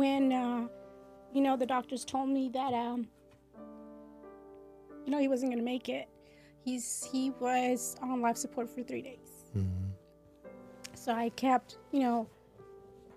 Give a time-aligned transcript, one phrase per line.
[0.00, 0.66] when, uh,
[1.34, 3.06] you know, the doctors told me that, um,
[5.04, 6.08] you know, he wasn't gonna make it.
[6.64, 9.44] He's he was on life support for three days.
[10.94, 12.26] So I kept, you know,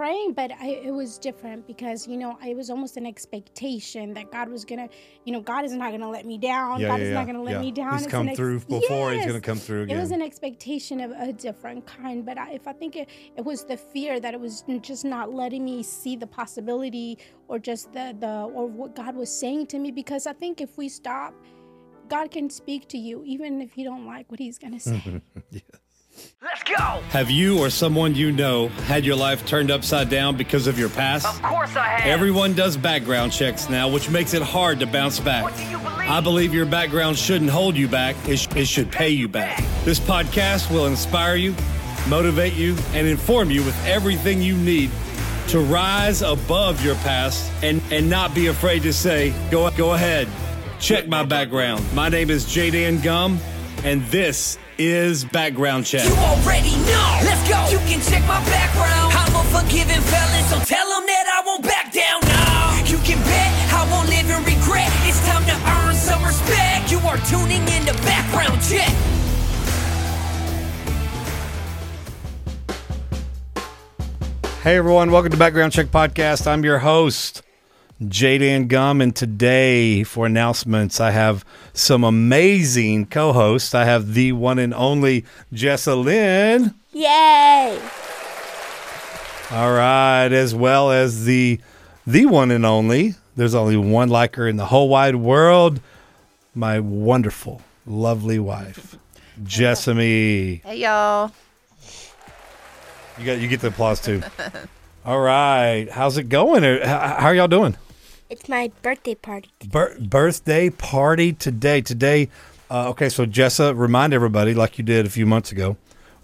[0.04, 4.32] praying, but I, it was different because you know it was almost an expectation that
[4.32, 4.90] God was gonna,
[5.24, 6.82] you know, God is not gonna let me down.
[6.82, 7.62] Yeah, God yeah, is yeah, not gonna let yeah.
[7.62, 7.94] me down.
[7.94, 9.98] He's It's come an through before, he's gonna come through again.
[9.98, 13.46] It was an expectation of a different kind, but I, if I think it, it
[13.46, 17.18] was the fear that it was just not letting me see the possibility
[17.48, 20.78] or just the the or what God was saying to me because I think if
[20.78, 21.34] we stop,
[22.10, 25.22] God can speak to you even if you don't like what He's gonna say.
[26.42, 26.76] Let's go!
[27.10, 30.90] Have you or someone you know had your life turned upside down because of your
[30.90, 31.26] past?
[31.26, 32.08] Of course I have.
[32.08, 35.44] Everyone does background checks now, which makes it hard to bounce back.
[35.44, 36.10] What do you believe?
[36.10, 39.64] I believe your background shouldn't hold you back, it, sh- it should pay you back.
[39.86, 41.56] This podcast will inspire you,
[42.08, 44.92] motivate you, and inform you with everything you need
[45.48, 50.28] to rise above your past and, and not be afraid to say, go, go ahead,
[50.80, 51.84] check my background.
[51.94, 53.38] My name is Jay Dan Gumm,
[53.84, 56.06] and this is Background Check.
[56.06, 57.20] You already know.
[57.24, 57.58] Let's go.
[57.70, 59.14] You can check my background.
[59.14, 62.22] I'm a forgiving felon, so tell them that I won't back down.
[62.22, 62.90] No.
[62.90, 64.90] You can bet I won't live in regret.
[65.06, 66.92] It's time to earn some respect.
[66.92, 68.94] You are tuning in to background check.
[74.64, 76.48] Hey everyone, welcome to Background Check Podcast.
[76.48, 77.42] I'm your host,
[78.08, 83.76] Jay Dan Gumm, and today for announcements, I have some amazing co-hosts.
[83.76, 86.74] I have the one and only Jessa Lynn.
[86.92, 87.80] Yay!
[89.52, 91.60] All right, as well as the
[92.06, 93.16] the one and only.
[93.36, 95.80] There's only one like her in the whole wide world.
[96.56, 98.98] My wonderful, lovely wife,
[99.44, 100.62] Jessamy.
[100.66, 101.32] Hey y'all.
[103.20, 104.24] You got you get the applause too.
[105.06, 106.64] All right, how's it going?
[106.64, 107.76] How, how are y'all doing?
[108.30, 109.50] It's my birthday party.
[109.70, 111.82] Bir- birthday party today.
[111.82, 112.30] Today,
[112.72, 113.10] uh, okay.
[113.10, 115.76] So Jessa, remind everybody, like you did a few months ago,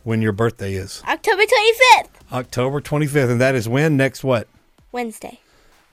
[0.03, 4.47] when your birthday is October 25th, October 25th, and that is when next what?
[4.94, 5.41] Wednesday.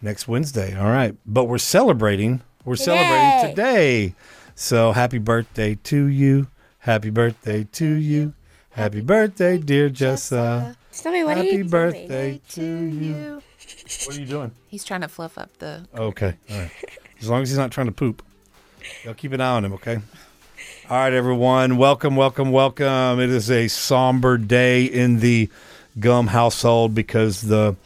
[0.00, 0.78] Next Wednesday.
[0.78, 2.40] All right, but we're celebrating.
[2.64, 4.08] We're celebrating Today.
[4.10, 4.14] today.
[4.54, 6.46] So happy birthday to you.
[6.78, 8.34] Happy birthday to you.
[8.70, 10.76] Happy birthday, dear Jessa.
[10.96, 13.42] Snowmy, what are Happy you birthday to you.
[14.06, 14.50] What are you doing?
[14.68, 15.86] He's trying to fluff up the.
[15.94, 16.34] Okay.
[16.50, 16.70] All right.
[17.20, 18.22] As long as he's not trying to poop.
[19.04, 19.98] Y'all keep an eye on him, okay?
[20.88, 21.76] All right, everyone.
[21.76, 23.20] Welcome, welcome, welcome.
[23.20, 25.50] It is a somber day in the
[25.98, 27.76] Gumm household because the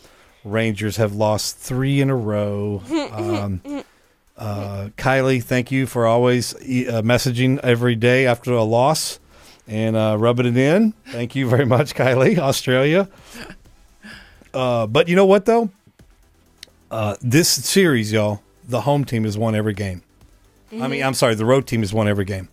[0.45, 2.83] Rangers have lost three in a row.
[3.11, 3.61] Um,
[4.39, 9.19] uh, Kylie, thank you for always e- uh, messaging every day after a loss
[9.71, 10.93] and uh, rubbing it in.
[11.09, 13.09] Thank you very much, Kylie, Australia.
[14.53, 15.71] Uh, but you know what, though?
[16.91, 20.03] Uh, this series, y'all, the home team has won every game.
[20.81, 22.49] I mean, I'm sorry, the road team has won every game.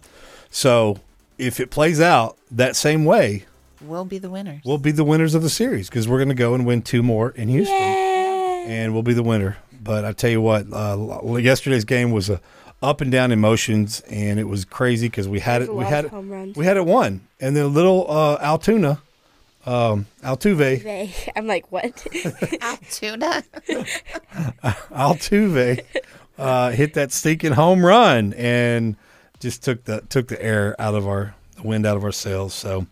[0.49, 0.99] So
[1.37, 3.45] if it plays out that same way,
[3.79, 4.61] We'll be the winners.
[4.65, 7.03] we'll be the winners of the series because we're going to go and win two
[7.03, 9.57] more in Houston, and we'll be the winner.
[9.83, 12.41] But I tell you what, uh, yesterday's game was a
[12.81, 16.05] up and down emotions, and it was crazy because we had There's it, we had
[16.05, 19.01] it, home we had it won, and then little uh, Altoona,
[19.65, 21.95] um, Altuve, They- I'm like, what?
[22.91, 23.43] Tuna.
[24.91, 25.81] Altuve
[26.37, 28.95] uh, hit that stinking home run and
[29.39, 32.53] just took the took the air out of our the wind out of our sails.
[32.53, 32.85] So,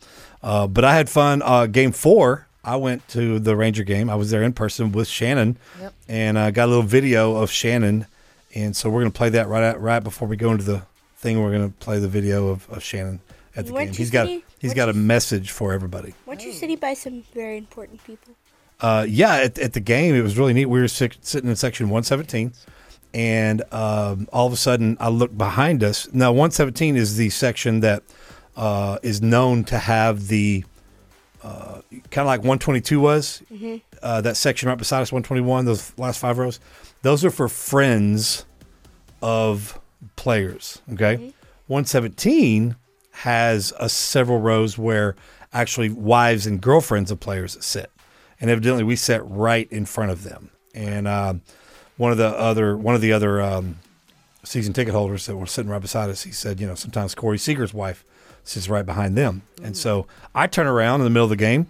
[0.43, 1.41] uh, but I had fun.
[1.43, 4.09] Uh, game four, I went to the Ranger game.
[4.09, 5.93] I was there in person with Shannon, Yep.
[6.07, 8.07] and I got a little video of Shannon.
[8.55, 10.83] And so we're gonna play that right at, right before we go into the
[11.17, 11.41] thing.
[11.43, 13.19] We're gonna play the video of, of Shannon
[13.55, 13.93] at the Weren't game.
[13.93, 16.13] you He's got sitting- he's weren't got a you- message for everybody.
[16.25, 18.33] Weren't you sitting by some very important people?
[18.81, 20.65] Uh, yeah, at, at the game, it was really neat.
[20.65, 22.51] We were sick, sitting in section 117,
[23.13, 26.09] and um, all of a sudden, I looked behind us.
[26.11, 28.03] Now, 117 is the section that
[28.57, 30.65] uh, is known to have the
[31.41, 31.79] uh,
[32.11, 33.41] kind of like 122 was.
[34.03, 36.59] Uh, that section right beside us, 121, those last five rows,
[37.01, 38.45] those are for friends
[39.25, 39.79] of
[40.15, 40.83] players.
[40.93, 41.33] Okay,
[41.65, 42.75] 117
[43.11, 45.15] has a several rows where
[45.51, 47.89] actually wives and girlfriends of players sit,
[48.39, 50.51] and evidently we sat right in front of them.
[50.75, 51.41] And um,
[51.97, 53.79] one of the other one of the other um,
[54.43, 57.39] season ticket holders that were sitting right beside us, he said, you know, sometimes Corey
[57.39, 58.05] Seager's wife
[58.43, 60.05] sits right behind them, and so
[60.35, 61.65] I turn around in the middle of the game,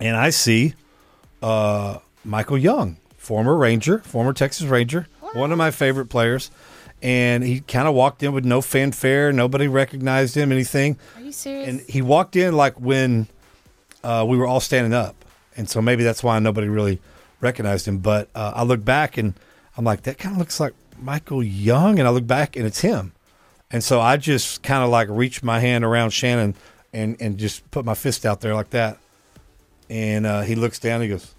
[0.00, 0.72] and I see
[1.42, 6.50] uh, Michael Young, former Ranger, former Texas Ranger, one of my favorite players.
[7.02, 9.32] And he kind of walked in with no fanfare.
[9.32, 10.98] Nobody recognized him, anything.
[11.16, 11.68] Are you serious?
[11.68, 13.28] And he walked in like when
[14.02, 15.14] uh, we were all standing up.
[15.56, 17.00] And so maybe that's why nobody really
[17.40, 17.98] recognized him.
[17.98, 19.34] But uh, I look back and
[19.76, 21.98] I'm like, that kind of looks like Michael Young.
[21.98, 23.12] And I look back and it's him.
[23.70, 26.54] And so I just kind of like reached my hand around Shannon
[26.92, 28.98] and, and just put my fist out there like that.
[29.90, 31.02] And uh, he looks down.
[31.02, 31.34] He goes,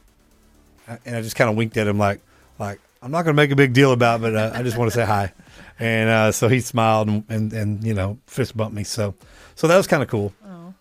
[1.05, 2.21] and I just kind of winked at him like,
[2.59, 4.77] like I'm not going to make a big deal about, it, but uh, I just
[4.77, 5.33] want to say hi.
[5.79, 8.83] And uh, so he smiled and, and and you know fist bumped me.
[8.83, 9.13] So
[9.55, 10.33] so that was kind of cool.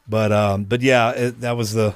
[0.08, 1.94] But um, but yeah, it, that was the.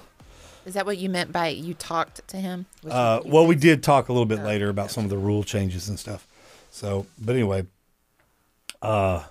[0.67, 2.67] Is that what you meant by you talked to him?
[2.88, 5.88] Uh, well, we did talk a little bit later about some of the rule changes
[5.88, 6.26] and stuff.
[6.70, 7.67] So, but anyway,
[8.82, 9.25] uh,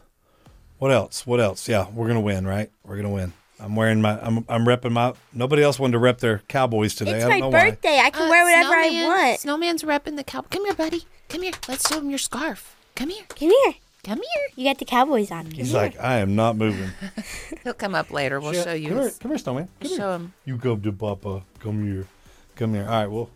[0.80, 1.27] what else?
[1.27, 1.68] What else?
[1.68, 2.71] Yeah, we're gonna win, right?
[2.83, 3.33] We're gonna win.
[3.62, 4.20] I'm wearing my.
[4.22, 5.14] I'm I'm repping my.
[5.34, 7.16] Nobody else wanted to rep their Cowboys today.
[7.18, 7.70] It's I don't my know why.
[7.72, 8.00] birthday.
[8.00, 9.40] I can Uh, wear whatever I want.
[9.40, 10.42] Snowman's repping the cow.
[10.42, 11.04] Come here, buddy.
[11.28, 11.52] Come here.
[11.68, 12.76] Let's show him your scarf.
[12.96, 13.24] Come here.
[13.30, 13.74] Come here.
[14.04, 14.48] Come here.
[14.56, 15.44] You got the Cowboys on.
[15.44, 15.78] Come He's here.
[15.82, 16.90] like, I am not moving.
[17.66, 18.40] He'll come up later.
[18.40, 18.88] We'll Yeah, show you.
[18.90, 19.66] Come here, come here, Snowman.
[19.66, 19.98] Come we'll here.
[19.98, 20.34] show him.
[20.46, 21.42] You go to Papa.
[21.60, 22.08] Come here.
[22.56, 22.84] Come here.
[22.86, 23.08] All right.
[23.12, 23.30] Well.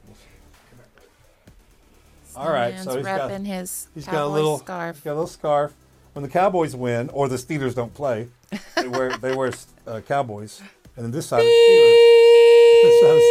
[2.35, 2.79] All right.
[2.79, 4.95] So he's got, his he's got a little scarf.
[4.95, 5.73] He's got a little scarf.
[6.13, 8.27] When the Cowboys win or the Steelers don't play,
[8.75, 9.51] they wear they wear
[9.87, 10.61] uh, Cowboys,
[10.95, 12.83] and then this side is Steelers.
[12.83, 13.23] This side is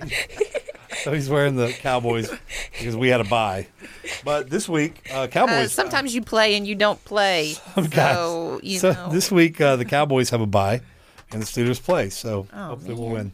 [0.00, 1.04] Steelers.
[1.04, 2.30] so he's wearing the Cowboys
[2.72, 3.66] because we had a bye.
[4.24, 5.72] But this week, uh, Uh, Cowboys.
[5.72, 7.54] sometimes you play and you don't play.
[7.92, 10.80] So, you so know, this week uh, the Cowboys have a bye,
[11.30, 12.08] and the Steelers play.
[12.10, 13.32] So Oh, hopefully we'll win.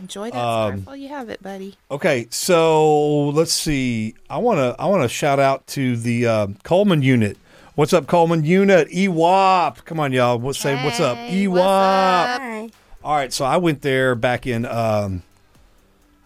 [0.00, 1.74] Enjoy that um, scarf while you have it, buddy.
[1.90, 4.14] Okay, so let's see.
[4.30, 7.36] I want to I want to shout out to the uh, Coleman unit.
[7.74, 8.88] What's up, Coleman unit?
[8.88, 9.84] EWOP.
[9.84, 10.38] Come on, y'all.
[10.38, 11.16] What's say what's up?
[11.18, 11.50] EWOP.
[11.50, 12.80] What's up?
[13.04, 15.22] All right, so I went there back in um,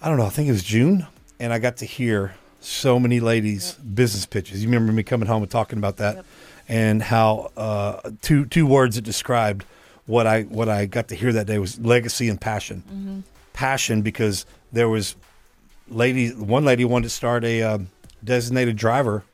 [0.00, 0.26] I don't know.
[0.26, 1.06] I think it was June,
[1.38, 4.62] and I got to hear so many ladies' business pitches.
[4.62, 6.24] You remember me coming home and talking about that,
[6.69, 9.64] and how uh, two two words that described
[10.06, 13.24] what I what I got to hear that day was legacy and passion.
[13.52, 15.16] Passion because there was
[15.88, 17.88] lady one lady wanted to start a um,
[18.25, 19.25] designated driver,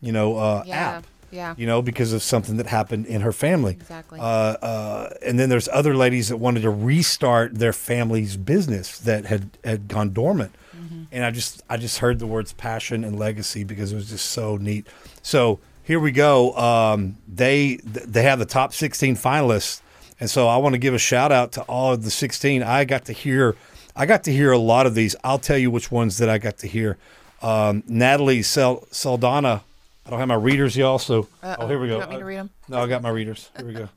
[0.00, 0.76] you know, uh, Yeah.
[0.76, 1.54] app Yeah.
[1.56, 3.72] you know, because of something that happened in her family.
[3.72, 4.20] Exactly.
[4.20, 9.26] Uh, uh, and then there's other ladies that wanted to restart their family's business that
[9.26, 10.54] had, had gone dormant.
[10.76, 11.02] Mm-hmm.
[11.10, 14.26] And I just I just heard the words passion and legacy because it was just
[14.30, 14.86] so neat.
[15.22, 16.54] So here we go.
[16.56, 19.80] Um, they they have the top 16 finalists,
[20.20, 22.62] and so I want to give a shout out to all of the 16.
[22.62, 23.54] I got to hear
[23.94, 25.16] I got to hear a lot of these.
[25.24, 26.98] I'll tell you which ones that I got to hear.
[27.42, 29.62] Um, Natalie Sel- Saldana.
[30.04, 30.98] I don't have my readers, y'all.
[30.98, 31.94] So oh, here we go.
[31.94, 32.50] You want me to read 'em?
[32.68, 33.50] No, I got my readers.
[33.56, 33.88] Here we go.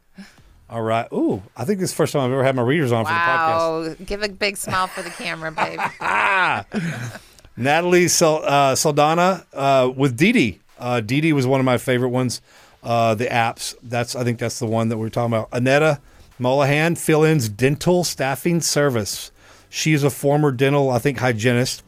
[0.69, 1.07] All right.
[1.11, 3.11] Ooh, I think this is the first time I've ever had my readers on for
[3.11, 3.89] the podcast.
[3.89, 3.95] Wow.
[4.05, 5.79] Give a big smile for the camera, babe.
[7.57, 10.59] Natalie Sal- uh, Saldana uh, with Didi.
[10.79, 12.41] Uh, Didi was one of my favorite ones.
[12.81, 13.75] Uh, the apps.
[13.83, 15.51] That's I think that's the one that we're talking about.
[15.51, 15.99] Anetta
[16.39, 19.31] Mullahan, fill-ins dental staffing service.
[19.69, 21.83] She is a former dental, I think, hygienist.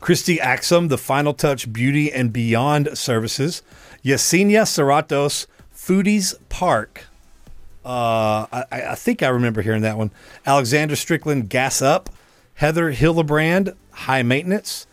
[0.00, 3.62] Christy Axum, the Final Touch Beauty and Beyond Services.
[4.04, 7.06] Yesenia Serratos, Foodies Park.
[7.84, 10.10] Uh, I, I think I remember hearing that one.
[10.46, 12.10] Alexander Strickland, Gas Up.
[12.54, 14.86] Heather Hillebrand, High Maintenance.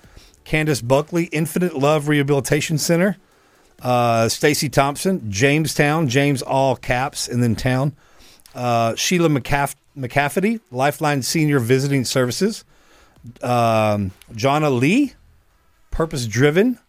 [0.46, 3.18] Candace Buckley, Infinite Love Rehabilitation Center.
[3.82, 7.94] Uh, Stacy Thompson, Jamestown, James all caps, and then town.
[8.54, 12.64] Uh, Sheila McCaff- McCafferty, Lifeline Senior Visiting Services.
[13.42, 15.14] Um, Jonna Lee,
[15.92, 16.80] Purpose Driven.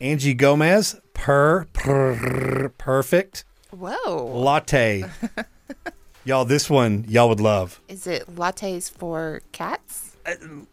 [0.00, 3.44] Angie Gomez, Per, per Perfect.
[3.70, 4.26] Whoa.
[4.26, 5.04] Latte.
[6.24, 7.80] y'all, this one y'all would love.
[7.88, 10.11] Is it lattes for cats?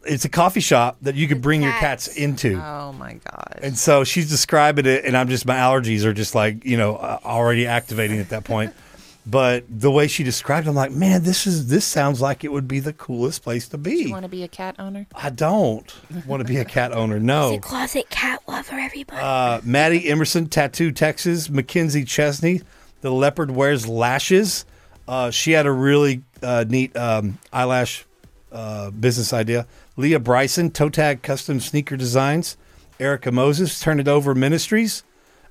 [0.04, 2.06] It's a coffee shop that you could bring your Cats.
[2.06, 2.54] cats into.
[2.54, 3.58] Oh my god.
[3.62, 6.96] And so she's describing it, and I'm just, my allergies are just like, you know,
[6.96, 8.72] uh, already activating at that point.
[9.26, 12.50] But the way she described it, I'm like, man, this is, this sounds like it
[12.50, 13.96] would be the coolest place to be.
[14.04, 15.06] you want to be a cat owner?
[15.14, 15.94] I don't
[16.26, 17.16] want to be a cat owner.
[17.16, 17.54] He's No.
[17.54, 19.20] a closet cat lover, everybody.
[19.20, 21.50] Uh, Maddie Emerson, Tattoo, Texas.
[21.50, 22.62] Mackenzie Chesney,
[23.02, 24.64] The Leopard Wears Lashes.
[25.06, 28.06] Uh, she had a really uh, neat um, eyelash
[28.52, 29.66] uh, business idea.
[29.96, 32.56] Leah Bryson, Toe Tag Custom Sneaker Designs.
[32.98, 35.02] Erica Moses, Turn It Over Ministries.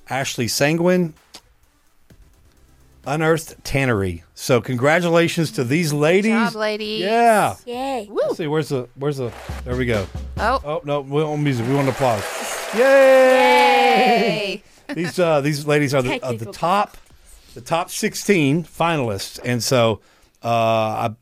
[0.10, 1.14] Ashley Sanguin,
[3.06, 4.24] Unearthed Tannery.
[4.34, 6.32] So congratulations to these ladies.
[6.32, 7.02] job, ladies.
[7.02, 7.56] Yeah.
[7.66, 8.08] Yay.
[8.12, 9.32] Let's see, where's the, where's the,
[9.66, 10.08] there we go.
[10.38, 10.62] Oh.
[10.64, 11.68] Oh, no, we want music.
[11.68, 12.24] We want applause.
[12.76, 12.80] Yay!
[14.00, 14.64] Hey.
[14.94, 16.98] these uh, these ladies are the, are the top
[17.56, 20.02] the top 16 finalists and so
[20.44, 21.16] uh, I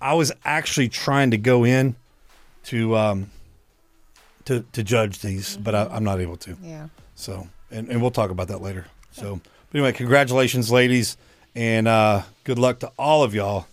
[0.00, 1.96] I was actually trying to go in
[2.64, 3.30] to um
[4.44, 6.88] to to judge these but I, I'm not able to Yeah.
[7.14, 9.40] so and, and we'll talk about that later so
[9.70, 11.16] but anyway congratulations ladies
[11.54, 13.66] and uh, good luck to all of y'all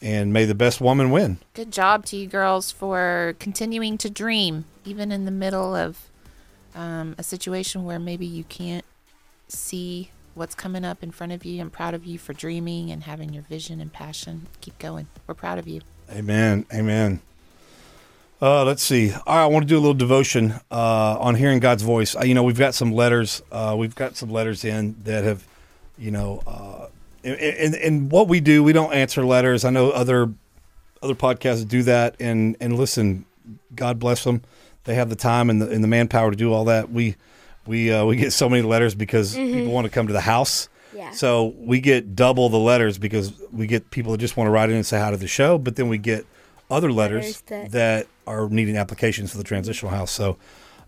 [0.00, 1.38] and may the best woman win.
[1.54, 6.08] Good job to you girls for continuing to dream, even in the middle of
[6.76, 8.84] um, a situation where maybe you can't
[9.48, 11.60] see what's coming up in front of you.
[11.60, 14.46] I'm proud of you for dreaming and having your vision and passion.
[14.60, 15.08] Keep going.
[15.26, 15.80] We're proud of you.
[16.10, 16.64] Amen.
[16.72, 17.20] Amen.
[18.40, 19.12] Uh, let's see.
[19.12, 22.14] All right, I want to do a little devotion uh, on hearing God's voice.
[22.14, 23.42] Uh, you know, we've got some letters.
[23.50, 25.44] Uh, we've got some letters in that have,
[25.98, 26.86] you know, uh,
[27.24, 29.64] and, and, what we do, we don't answer letters.
[29.64, 30.32] I know other
[31.02, 33.26] other podcasts do that, and and listen,
[33.74, 34.42] God bless them.
[34.84, 36.90] They have the time and the, and the manpower to do all that.
[36.90, 37.16] We
[37.68, 40.68] we uh, we get so many letters because people want to come to the house.
[40.94, 41.10] Yeah.
[41.12, 44.70] So we get double the letters because we get people that just want to write
[44.70, 46.26] in and say hi to the show, but then we get
[46.70, 50.10] other letters, Letters that- that are needing applications for the transitional house.
[50.10, 50.38] So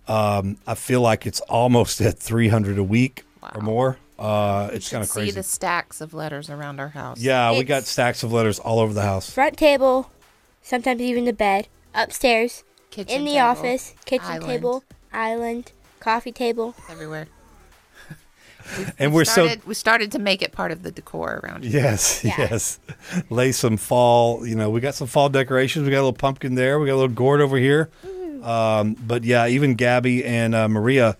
[0.08, 3.98] um, I feel like it's almost at 300 a week or more.
[4.18, 5.28] Uh, it's kind of crazy.
[5.28, 5.34] see crazy.
[5.36, 7.20] the stacks of letters around our house.
[7.20, 9.30] Yeah, we got stacks of letters all over the house.
[9.30, 10.10] Front table,
[10.60, 16.32] sometimes even the bed, upstairs, Kitchen in the table, office, kitchen island, table, island, coffee
[16.32, 16.74] table.
[16.88, 17.26] everywhere.
[18.98, 21.80] And we're so Started, we started to make it part of the decor around here.
[21.80, 22.78] Yes, yes.
[23.28, 24.46] Lay some fall.
[24.46, 25.84] You know, we got some fall decorations.
[25.86, 26.78] We got a little pumpkin there.
[26.78, 27.90] We got a little gourd over here.
[28.42, 31.16] Um, but yeah, even Gabby and uh, Maria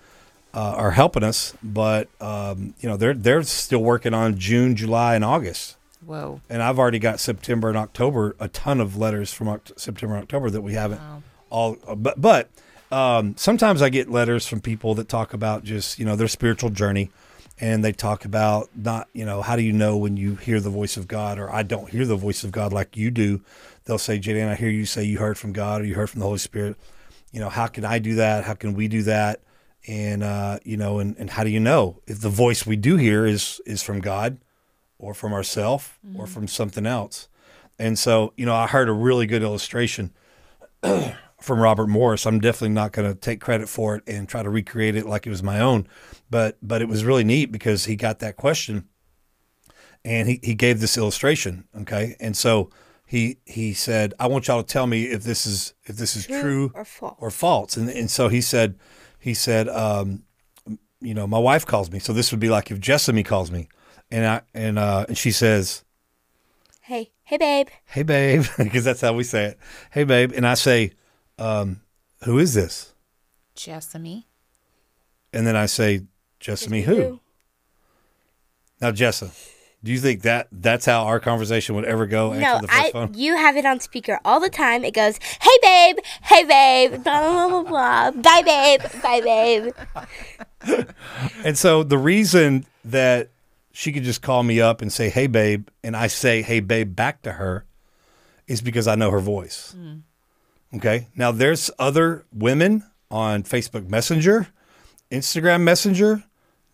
[0.54, 1.54] uh, are helping us.
[1.62, 5.76] But um, you know, they're they're still working on June, July, and August.
[6.04, 6.40] Whoa.
[6.48, 8.36] And I've already got September and October.
[8.38, 11.00] A ton of letters from Oct- September and October that we haven't
[11.50, 11.76] all.
[11.96, 12.48] But but
[12.90, 16.70] um, sometimes I get letters from people that talk about just you know their spiritual
[16.70, 17.10] journey,
[17.60, 20.70] and they talk about not you know how do you know when you hear the
[20.70, 23.42] voice of God or I don't hear the voice of God like you do.
[23.84, 26.10] They'll say, Jay Dan, I hear you say you heard from God or you heard
[26.10, 26.76] from the Holy Spirit.
[27.32, 28.44] You know, how can I do that?
[28.44, 29.40] How can we do that?
[29.86, 32.96] And uh, you know, and, and how do you know if the voice we do
[32.96, 34.38] hear is is from God
[34.98, 37.28] or from ourself or from something else?
[37.78, 40.12] And so, you know, I heard a really good illustration
[41.40, 42.26] from Robert Morris.
[42.26, 45.26] I'm definitely not going to take credit for it and try to recreate it like
[45.26, 45.86] it was my own,
[46.28, 48.88] but but it was really neat because he got that question
[50.04, 51.64] and he, he gave this illustration.
[51.82, 52.70] Okay, and so
[53.06, 56.26] he he said, "I want y'all to tell me if this is if this is
[56.26, 57.16] true, or false.
[57.18, 58.78] or false." And and so he said
[59.18, 60.22] he said, um,
[61.00, 63.68] you know, my wife calls me, so this would be like if Jessamy calls me,
[64.10, 65.84] and I and uh, and she says,
[66.82, 67.68] Hey, hey, babe.
[67.86, 69.58] hey babe because that's how we say it
[69.92, 70.90] hey babe and i say
[71.40, 71.80] um,
[72.24, 72.92] who is this
[73.54, 74.26] Jessamy.
[75.32, 76.02] and then i say
[76.38, 77.20] jessamy who
[78.80, 79.30] now jessa
[79.82, 82.90] do you think that that's how our conversation would ever go No, the first I.
[82.92, 84.84] phone You have it on speaker all the time.
[84.84, 85.96] It goes, "Hey, babe.
[86.22, 87.02] Hey, babe.
[87.02, 88.10] Blah blah blah blah.
[88.10, 88.20] blah.
[88.20, 88.80] Bye, babe.
[89.02, 90.86] Bye, babe."
[91.44, 93.30] and so the reason that
[93.72, 96.94] she could just call me up and say hey babe and i say hey babe
[96.94, 97.64] back to her
[98.46, 99.74] is because i know her voice
[100.74, 101.08] okay.
[101.14, 104.46] Now there's other women on facebook messenger
[105.10, 106.22] instagram messenger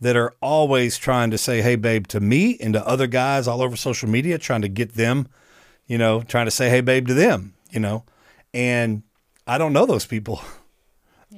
[0.03, 3.62] that are always trying to say hey babe to me and to other guys all
[3.62, 5.26] over social media trying to get them
[5.87, 8.05] you know trying to say hey babe to them you know.
[8.53, 9.03] And
[9.47, 10.43] i don't know those people.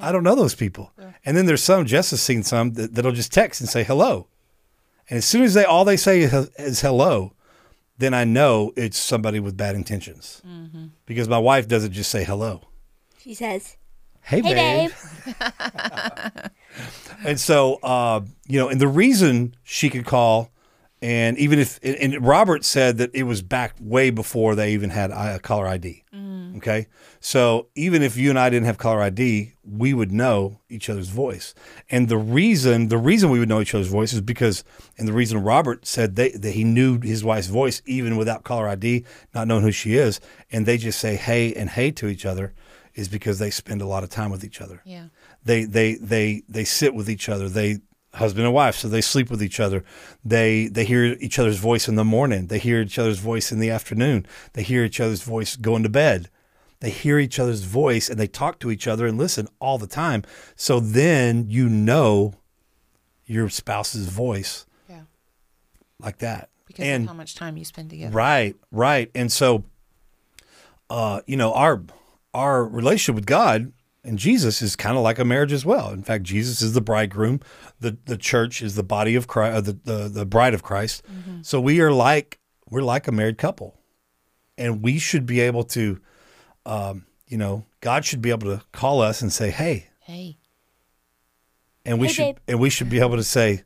[0.00, 0.92] I don't know those people.
[1.24, 4.28] And then there's some jess has seen some that, that'll just text and say hello.
[5.08, 7.32] And as soon as they all they say is hello
[7.98, 10.42] then i know it's somebody with bad intentions
[11.06, 12.62] because my wife doesn't just say hello
[13.20, 13.76] She says,
[14.22, 14.90] hey, "Hey, babe.
[15.26, 15.32] babe."
[17.24, 20.50] And so, uh, you know, and the reason she could call,
[21.00, 25.10] and even if, and- Robert said that it was back way before they even had
[25.10, 26.04] a caller ID.
[26.14, 26.56] Mm.
[26.58, 26.86] Okay.
[27.20, 31.08] So even if you and I didn't have caller ID, we would know each other's
[31.08, 31.54] voice.
[31.90, 34.64] And the reason, the reason we would know each other's voice is because,
[34.96, 38.68] and the reason Robert said they, that he knew his wife's voice even without caller
[38.68, 42.24] ID, not knowing who she is, and they just say hey and hey to each
[42.26, 42.54] other,
[42.94, 45.04] is because they spend a lot of time with each other Yeah.
[45.44, 47.78] they they they they sit with each other they
[48.14, 49.84] husband and wife so they sleep with each other
[50.24, 53.58] they they hear each other's voice in the morning they hear each other's voice in
[53.60, 54.24] the afternoon
[54.54, 56.30] they hear each other's voice going to bed
[56.80, 59.86] they hear each other's voice and they talk to each other and listen all the
[59.86, 60.22] time
[60.56, 62.32] so then you know
[63.26, 65.02] your spouse's voice Yeah.
[66.00, 68.14] like that Because and of how much time you spend together.
[68.16, 69.10] Right, right.
[69.14, 69.64] And so
[70.90, 71.82] uh, you know, our
[72.32, 73.72] our relationship with God
[74.08, 75.90] and Jesus is kind of like a marriage as well.
[75.90, 77.40] In fact, Jesus is the bridegroom.
[77.80, 81.02] The the church is the body of Christ, uh, the, the the bride of Christ.
[81.42, 82.38] So we are like
[82.70, 83.74] we're like a married couple.
[84.56, 86.00] And we should be able to
[86.66, 90.38] um, you know, God should be able to call us and say, "Hey," Hey.
[91.84, 92.36] and we Hey, should babe.
[92.48, 93.62] and we should be able to say,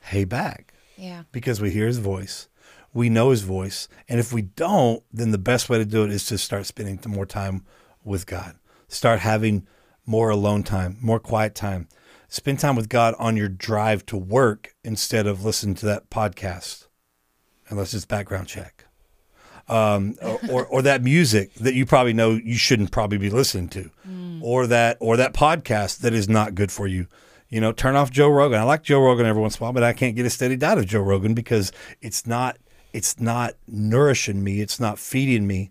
[0.00, 1.24] "Hey back." Yeah.
[1.32, 2.48] because we hear his voice.
[2.94, 3.88] we know His voice.
[4.08, 7.00] And if we don't, then the best way to do it is to start spending
[7.08, 7.64] more time
[8.04, 8.54] with God.
[8.92, 9.66] Start having
[10.04, 11.88] more alone time, more quiet time.
[12.28, 16.88] Spend time with God on your drive to work instead of listening to that podcast,
[17.68, 18.84] unless it's background check.
[19.66, 23.68] Um, or, or, or that music that you probably know you shouldn't probably be listening
[23.70, 23.90] to,
[24.42, 27.06] or that or that podcast that is not good for you.
[27.48, 28.58] You know, turn off Joe Rogan.
[28.58, 30.56] I like Joe Rogan every once in a while, but I can't get a steady
[30.56, 31.72] diet of Joe Rogan because
[32.02, 32.58] it's not
[32.92, 35.70] it's not nourishing me, it's not feeding me,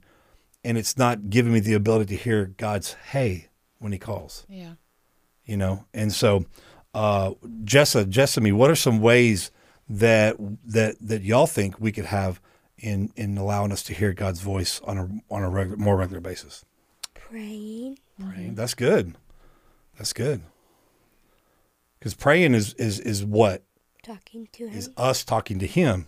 [0.63, 3.49] and it's not giving me the ability to hear God's hey
[3.79, 4.45] when He calls.
[4.49, 4.73] Yeah.
[5.45, 5.85] you know?
[5.93, 6.45] And so
[6.93, 7.31] uh
[7.63, 9.49] jessa jessamy what are some ways
[9.87, 12.41] that that that y'all think we could have
[12.77, 16.19] in in allowing us to hear god's voice on a on a regular more regular
[16.19, 16.65] basis?
[17.13, 17.97] Praying.
[18.19, 18.55] praying?
[18.55, 19.15] That's good.
[19.97, 20.41] That's good.
[21.99, 23.63] Because praying is is is what?
[24.03, 24.77] Talking to him.
[24.77, 26.07] is us talking to him.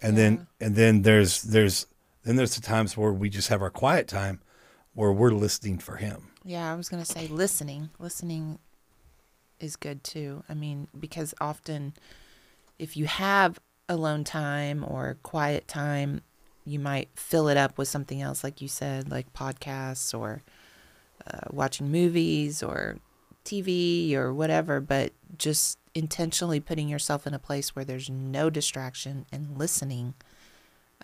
[0.00, 1.86] And then and then there's there's
[2.24, 4.40] then there's the times where we just have our quiet time
[4.94, 7.90] where we're listening for him Yeah, I was going to say listening.
[7.98, 8.58] Listening
[9.60, 10.44] is good too.
[10.48, 11.94] I mean, because often
[12.78, 16.22] if you have alone time or quiet time,
[16.64, 20.42] you might fill it up with something else, like you said, like podcasts or
[21.26, 22.96] uh, watching movies or
[23.44, 29.26] TV or whatever, but just intentionally putting yourself in a place where there's no distraction
[29.30, 30.14] and listening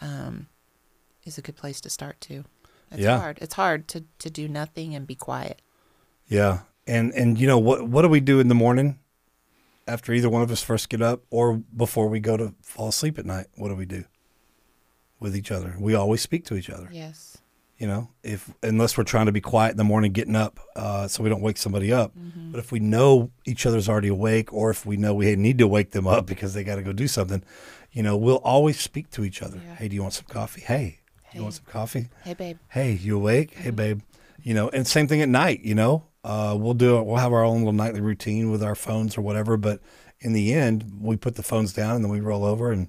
[0.00, 0.46] um,
[1.24, 2.44] is a good place to start too.
[2.90, 3.18] It's Yeah.
[3.18, 3.38] hard.
[3.40, 5.62] It's hard to, to do nothing and be quiet.
[6.26, 8.98] Yeah, and and you know what what do we do in the morning
[9.86, 13.18] after either one of us first get up or before we go to fall asleep
[13.18, 13.46] at night?
[13.56, 14.04] What do we do
[15.18, 15.76] with each other?
[15.78, 16.88] We always speak to each other.
[16.92, 17.38] Yes.
[17.78, 21.08] You know, if unless we're trying to be quiet in the morning, getting up, uh,
[21.08, 22.12] so we don't wake somebody up.
[22.52, 25.66] But if we know each other's already awake, or if we know we need to
[25.66, 27.42] wake them up because they got to go do something,
[27.90, 29.60] you know, we'll always speak to each other.
[29.64, 29.76] Yeah.
[29.76, 30.60] Hey, do you want some coffee?
[30.60, 30.99] Hey,
[31.34, 32.08] you want some coffee?
[32.24, 32.58] Hey, babe.
[32.68, 33.54] hey, you awake?
[33.54, 34.00] Hey, babe.
[34.42, 35.60] You know, and same thing at night.
[35.62, 37.04] You know, uh, we'll do it.
[37.06, 39.56] We'll have our own little nightly routine with our phones or whatever.
[39.56, 39.80] But
[40.20, 42.88] in the end, we put the phones down and then we roll over and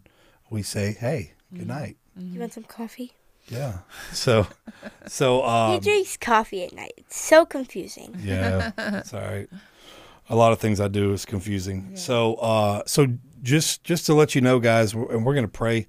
[0.49, 3.13] we say, "Hey, good night." You want some coffee?
[3.47, 3.79] Yeah.
[4.13, 4.45] So,
[5.07, 6.93] so he um, drinks coffee at night.
[6.97, 8.17] It's so confusing.
[8.21, 9.49] yeah, it's all right.
[10.29, 11.95] A lot of things I do is confusing.
[11.95, 13.07] So, uh, so
[13.41, 15.87] just just to let you know, guys, we're, and we're gonna pray.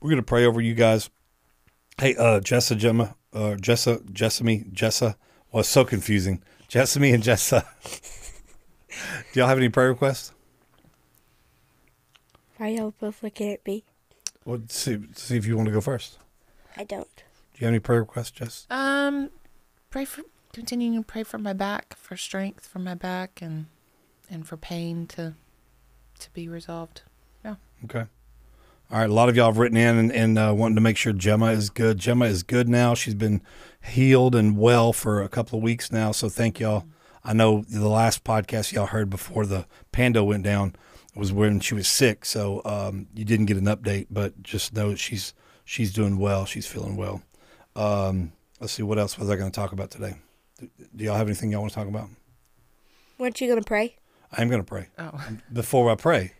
[0.00, 1.10] We're gonna pray over you guys.
[1.98, 5.14] Hey, uh, Jessa, Gemma, uh, Jessa, Jessamy, Jessa.
[5.52, 6.42] Well, it's so confusing.
[6.66, 7.64] Jessamy and Jessa.
[9.32, 10.32] Do y'all have any prayer requests?
[12.56, 13.84] Why y'all both looking at me?
[14.44, 16.18] Well, see, see if you want to go first.
[16.76, 17.08] I don't.
[17.14, 18.66] Do you have any prayer requests, Jess?
[18.70, 19.30] Um,
[19.90, 23.66] pray for continuing to pray for my back, for strength for my back, and
[24.28, 25.34] and for pain to
[26.18, 27.02] to be resolved.
[27.44, 27.56] Yeah.
[27.84, 28.06] Okay.
[28.94, 29.10] All right.
[29.10, 31.46] A lot of y'all have written in and, and uh, wanting to make sure Gemma
[31.46, 31.98] is good.
[31.98, 32.94] Gemma is good now.
[32.94, 33.42] She's been
[33.82, 36.12] healed and well for a couple of weeks now.
[36.12, 36.84] So thank y'all.
[37.24, 40.76] I know the last podcast y'all heard before the Pando went down
[41.16, 42.24] was when she was sick.
[42.24, 46.44] So um, you didn't get an update, but just know that she's she's doing well.
[46.44, 47.20] She's feeling well.
[47.74, 48.30] Um,
[48.60, 50.14] let's see what else was I going to talk about today.
[50.60, 52.10] Do, do y'all have anything y'all want to talk about?
[53.18, 53.96] Weren't you gonna pray?
[54.30, 54.86] I'm going to pray.
[55.00, 55.20] Oh.
[55.52, 56.32] Before I pray, do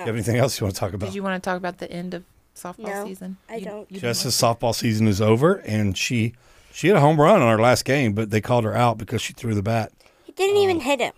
[0.00, 1.06] you have anything else you want to talk about?
[1.06, 2.24] Did you want to talk about the end of
[2.56, 3.36] softball No, season?
[3.48, 3.92] I You- don't.
[3.92, 6.34] you Jess's softball season is over, and she
[6.72, 9.20] she had a home run on her last game, but they called her out because
[9.20, 9.92] she threw the bat.
[10.24, 10.62] He didn't Oh.
[10.62, 11.12] even hit him.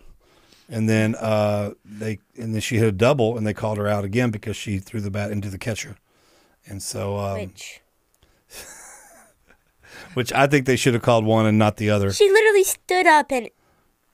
[0.69, 4.05] And then uh, they and then she hit a double, and they called her out
[4.05, 5.97] again because she threw the bat into the catcher.
[6.67, 7.81] And so, um, Which
[10.15, 12.13] which I think they should have called one and not the other.
[12.13, 13.49] she literally stood up and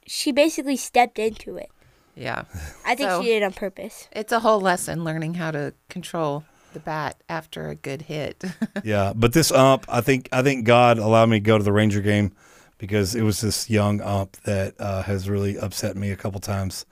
[0.06, 1.70] she basically stepped into it.
[2.18, 2.42] To- Yeah.
[2.84, 4.08] I think So- she did it on purpose.
[4.12, 8.44] It's a whole lesson learning how to control the bat after a good hit.
[8.84, 11.72] Yeah, but this ump, I think I think God allowed me to go to the
[11.72, 12.32] Ranger game
[12.78, 16.86] because it was this young ump that uh, has really upset me a couple times,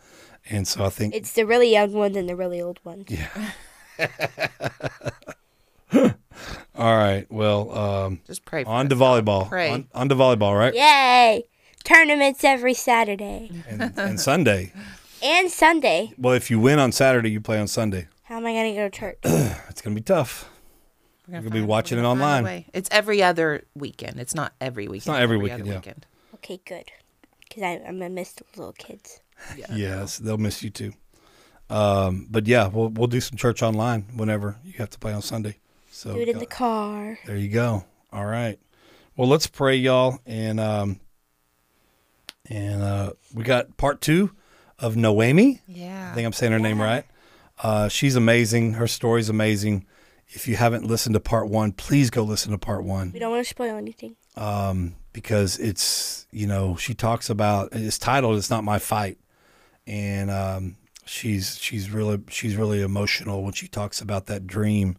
[0.50, 3.06] and so I think It's the really young ones and the really old ones.
[3.08, 3.28] Yeah.
[6.74, 7.26] All right.
[7.30, 9.48] Well, um, Just pray for on to volleyball.
[9.48, 9.70] Pray.
[9.70, 10.74] On, on to volleyball, right?
[10.74, 11.44] Yay!
[11.84, 14.72] Tournaments every Saturday And, and Sunday.
[15.26, 16.12] And Sunday.
[16.16, 18.06] Well, if you win on Saturday, you play on Sunday.
[18.22, 19.18] How am I gonna go to church?
[19.68, 20.48] It's gonna be tough.
[21.28, 22.44] We're gonna be watching it gonna find a online.
[22.44, 22.66] way.
[22.72, 24.18] It's every other weekend.
[24.20, 25.14] It's not every weekend.
[25.14, 25.74] not every weekend, yeah.
[25.74, 26.06] weekend.
[26.36, 26.90] okay, good.
[27.40, 29.20] Because I'm gonna miss the little kids.
[29.70, 30.92] Yes, they'll miss you too.
[31.68, 35.20] Um, but yeah, we'll we'll do some church online whenever you have to play on
[35.22, 35.58] Sunday.
[35.90, 37.18] So Do it in go- the car.
[37.26, 37.84] there you go.
[38.12, 38.58] All right.
[39.16, 41.00] Well, let's pray, y'all, and um,
[42.48, 44.30] and uh, we got part two
[44.78, 45.60] of Noemi.
[45.66, 46.10] Yeah.
[46.10, 47.04] I think I'm saying her name right.
[47.62, 48.74] Uh, she's amazing.
[48.74, 49.86] Her story's amazing.
[50.28, 53.30] If you haven't listened to part one, please go listen to part one We don't
[53.30, 54.16] want to spoil anything.
[54.36, 59.18] um, because it's you know she talks about it's titled "It's Not My Fight,"
[59.86, 64.96] and um, she's she's really she's really emotional when she talks about that dream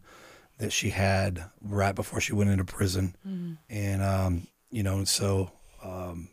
[0.58, 3.14] that she had right before she went into prison,
[3.68, 5.52] and um, you know, and so
[5.84, 6.30] um,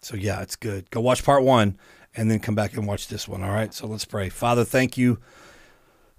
[0.00, 0.90] so yeah, it's good.
[0.90, 1.78] Go watch part one,
[2.16, 3.42] and then come back and watch this one.
[3.42, 3.72] All right.
[3.72, 4.28] So let's pray.
[4.28, 5.18] Father, thank you,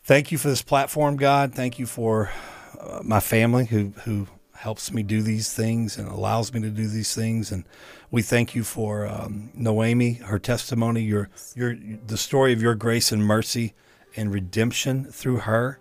[0.03, 1.53] thank you for this platform, God.
[1.53, 2.31] Thank you for
[2.79, 6.87] uh, my family who who helps me do these things and allows me to do
[6.87, 7.51] these things.
[7.51, 7.63] And
[8.11, 11.75] we thank you for um, Noemi, her testimony, your your
[12.05, 13.73] the story of your grace and mercy
[14.15, 15.79] and redemption through her.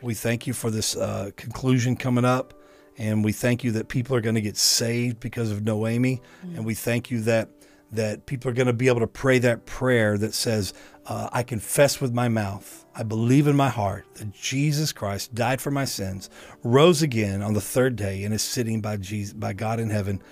[0.00, 2.54] We thank you for this uh, conclusion coming up.
[2.98, 6.20] And we thank you that people are going to get saved because of Noemi.
[6.42, 7.48] And we thank you that
[7.92, 10.72] that people are going to be able to pray that prayer that says,
[11.06, 15.60] uh, I confess with my mouth, I believe in my heart that Jesus Christ died
[15.60, 16.30] for my sins,
[16.62, 20.22] rose again on the third day, and is sitting by Jesus, by God in heaven,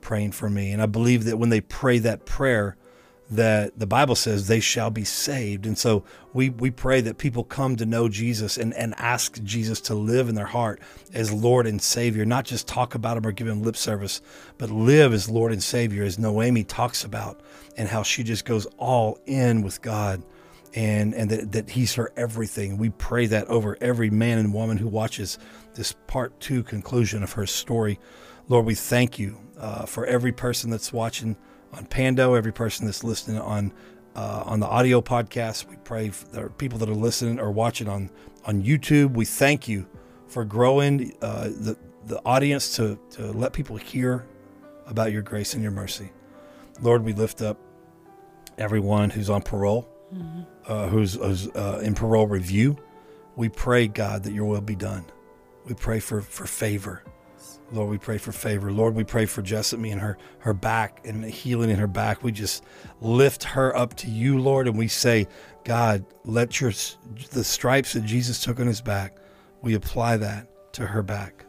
[0.00, 0.72] praying for me.
[0.72, 2.76] And I believe that when they pray that prayer,
[3.30, 5.66] that the Bible says they shall be saved.
[5.66, 9.80] And so we, we pray that people come to know Jesus and, and ask Jesus
[9.82, 10.80] to live in their heart
[11.12, 14.20] as Lord and Savior, not just talk about him or give him lip service,
[14.58, 17.40] but live as Lord and Savior, as Noemi talks about,
[17.76, 20.22] and how she just goes all in with God
[20.74, 22.76] and, and that, that he's her everything.
[22.76, 25.38] We pray that over every man and woman who watches
[25.74, 27.98] this part two conclusion of her story.
[28.48, 31.36] Lord, we thank you uh, for every person that's watching
[31.74, 33.72] on Pando, every person that's listening on
[34.14, 35.68] uh, on the audio podcast.
[35.68, 38.10] We pray for the people that are listening or watching on
[38.44, 39.14] on YouTube.
[39.14, 39.86] We thank you
[40.26, 44.26] for growing uh, the the audience to to let people hear
[44.86, 46.10] about your grace and your mercy.
[46.80, 47.58] Lord, we lift up
[48.58, 49.88] everyone who's on parole,
[50.66, 52.76] uh, who's, who's uh, in parole review.
[53.36, 55.04] We pray, God, that your will be done.
[55.66, 57.02] We pray for, for favor.
[57.74, 58.70] Lord, we pray for favor.
[58.72, 62.22] Lord, we pray for Jessamy and her her back and the healing in her back.
[62.22, 62.64] We just
[63.00, 65.26] lift her up to you, Lord, and we say,
[65.64, 66.72] God, let your
[67.32, 69.16] the stripes that Jesus took on his back,
[69.62, 71.44] we apply that to her back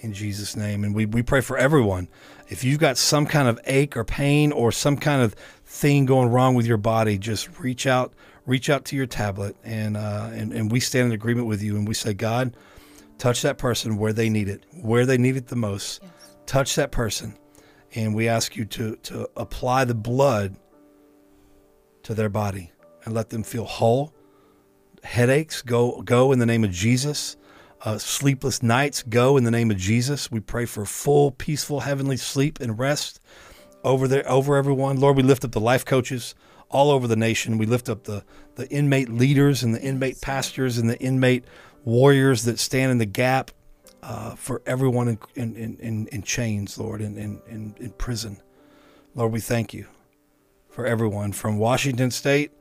[0.00, 0.84] in Jesus' name.
[0.84, 2.08] And we, we pray for everyone.
[2.48, 6.28] If you've got some kind of ache or pain or some kind of thing going
[6.28, 8.12] wrong with your body, just reach out,
[8.46, 11.76] reach out to your tablet and uh, and, and we stand in agreement with you
[11.76, 12.56] and we say, God,
[13.20, 16.02] touch that person where they need it, where they need it the most.
[16.46, 17.36] Touch that person.
[17.94, 20.56] And we ask you to, to apply the blood
[22.02, 22.72] to their body
[23.04, 24.14] and let them feel whole.
[25.02, 27.36] Headaches go go in the name of Jesus.
[27.82, 30.30] Uh, sleepless nights go in the name of Jesus.
[30.30, 33.20] We pray for full, peaceful, heavenly sleep and rest
[33.84, 34.98] over there over everyone.
[34.98, 36.34] Lord, we lift up the life coaches
[36.68, 37.58] all over the nation.
[37.58, 41.44] We lift up the the inmate leaders and the inmate pastors and the inmate
[41.84, 43.50] warriors that stand in the gap
[44.02, 48.40] uh, for everyone in, in, in, in, in chains, Lord, in, in, in, in prison.
[49.14, 49.86] Lord, we thank you
[50.68, 52.52] for everyone from Washington State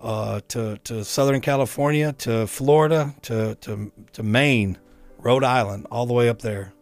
[0.00, 4.78] uh, to, to Southern California to Florida to, to, to Maine,
[5.18, 6.72] Rhode Island, all the way up there.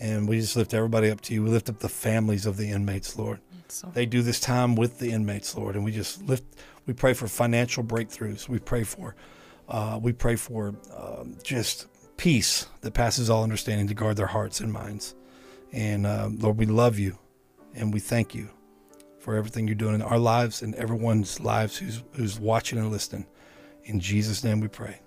[0.00, 1.42] And we just lift everybody up to you.
[1.42, 3.40] We lift up the families of the inmates, Lord.
[3.68, 6.44] So They do this time with the inmates, Lord, and we just lift.
[6.86, 8.48] We pray for financial breakthroughs.
[8.48, 9.16] We pray for,
[9.68, 14.60] uh, we pray for um, just peace that passes all understanding to guard their hearts
[14.60, 15.14] and minds.
[15.72, 17.18] And uh, Lord, we love you,
[17.74, 18.48] and we thank you
[19.18, 23.26] for everything you're doing in our lives and everyone's lives who's who's watching and listening.
[23.84, 25.00] In Jesus' name, we pray,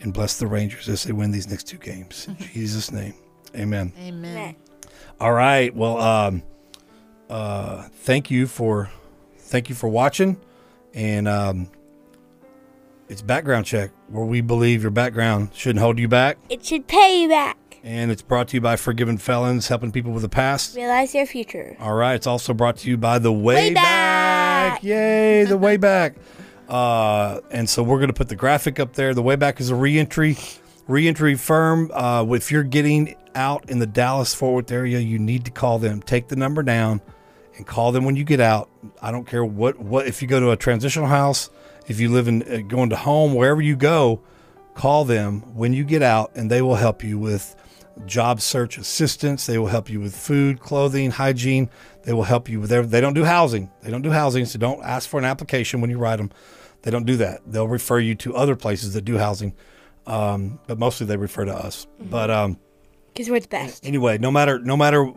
[0.00, 2.26] and bless the Rangers as they win these next two games.
[2.28, 3.14] In Jesus' name,
[3.54, 3.92] Amen.
[3.98, 4.56] amen.
[5.20, 5.74] All right.
[5.74, 6.42] Well, um,
[7.30, 8.90] uh, thank you for
[9.38, 10.36] thank you for watching,
[10.92, 11.70] and um,
[13.08, 17.22] it's background check where we believe your background shouldn't hold you back, It should pay
[17.22, 17.78] you back.
[17.82, 20.74] and it's brought to you by Forgiven Felons, helping people with the past.
[20.76, 21.76] Realize your future.
[21.80, 22.14] All right.
[22.14, 24.82] It's also brought to you by the Way, Way Back.
[24.82, 26.16] Yay, the Way Back.
[26.68, 29.12] Uh, and so we're going to put the graphic up there.
[29.12, 30.36] The Way Back is a reentry
[30.88, 31.90] reentry firm.
[31.92, 35.78] Uh, if you're getting out in the Dallas Fort Worth area, you need to call
[35.78, 36.00] them.
[36.02, 37.00] Take the number down
[37.56, 38.70] and call them when you get out.
[39.02, 41.50] I don't care what what if you go to a transitional house,
[41.86, 44.22] if you live in uh, going to home, wherever you go,
[44.74, 47.54] call them when you get out, and they will help you with
[48.06, 49.46] job search assistance.
[49.46, 51.70] They will help you with food, clothing, hygiene.
[52.02, 52.84] They will help you with their.
[52.84, 53.70] They don't do housing.
[53.82, 56.30] They don't do housing, so don't ask for an application when you write them.
[56.82, 57.40] They don't do that.
[57.46, 59.54] They'll refer you to other places that do housing,
[60.06, 61.86] um, but mostly they refer to us.
[61.98, 62.58] But um,
[63.14, 63.86] Because we're the best.
[63.86, 65.10] anyway, no matter no matter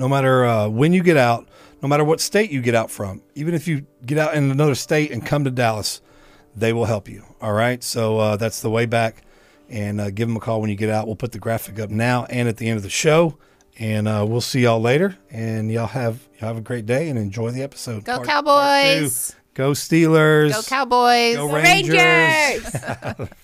[0.00, 1.46] no matter uh, when you get out,
[1.82, 4.74] no matter what state you get out from, even if you get out in another
[4.74, 6.00] state and come to Dallas,
[6.56, 7.22] they will help you.
[7.42, 7.84] All right.
[7.84, 9.22] So uh, that's the way back.
[9.68, 11.06] And uh, give them a call when you get out.
[11.06, 13.36] We'll put the graphic up now and at the end of the show.
[13.78, 15.18] And uh, we'll see y'all later.
[15.30, 18.04] And y'all have y'all have a great day and enjoy the episode.
[18.04, 18.46] Go Part- part.
[18.46, 19.36] Cowboys!
[19.52, 20.52] Go Steelers.
[20.52, 21.36] Go Cowboys!
[21.36, 21.94] Go Rangers.
[21.94, 23.28] Rangers.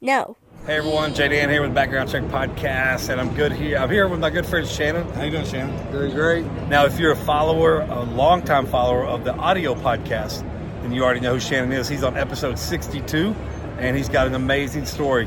[0.00, 0.36] No.
[0.66, 3.78] Hey everyone, Jay Dan here with Background Check Podcast, and I'm good here.
[3.78, 5.10] I'm here with my good friend Shannon.
[5.14, 5.90] How you doing, Shannon?
[5.90, 6.44] Doing great.
[6.68, 10.42] Now, if you're a follower, a longtime follower of the audio podcast,
[10.82, 11.88] then you already know who Shannon is.
[11.88, 13.34] He's on episode 62,
[13.78, 15.26] and he's got an amazing story.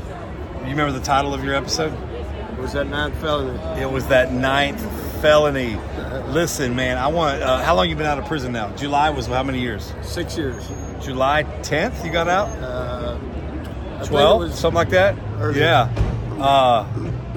[0.60, 1.92] You remember the title of your episode?
[2.56, 3.82] Was that ninth felony?
[3.82, 4.80] It was that ninth
[5.20, 5.76] felony.
[6.28, 7.42] Listen, man, I want.
[7.42, 8.74] Uh, how long you been out of prison now?
[8.76, 9.92] July was how many years?
[10.02, 10.66] Six years.
[11.02, 12.48] July 10th, you got out.
[12.62, 13.33] Uh, I think it
[14.04, 15.16] 12, was- something like that.
[15.38, 15.62] earlier.
[15.62, 16.42] Yeah.
[16.42, 16.86] Uh,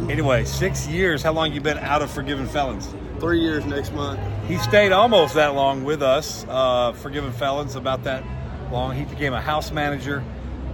[0.09, 1.21] anyway, six years.
[1.23, 2.93] How long you been out of forgiven felons?
[3.19, 4.19] Three years next month.
[4.47, 8.23] He stayed almost that long with us, uh, forgiven felons, about that
[8.71, 8.95] long.
[8.95, 10.23] He became a house manager.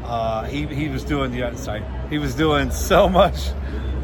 [0.03, 3.49] Uh, he he was doing the sorry, he was doing so much.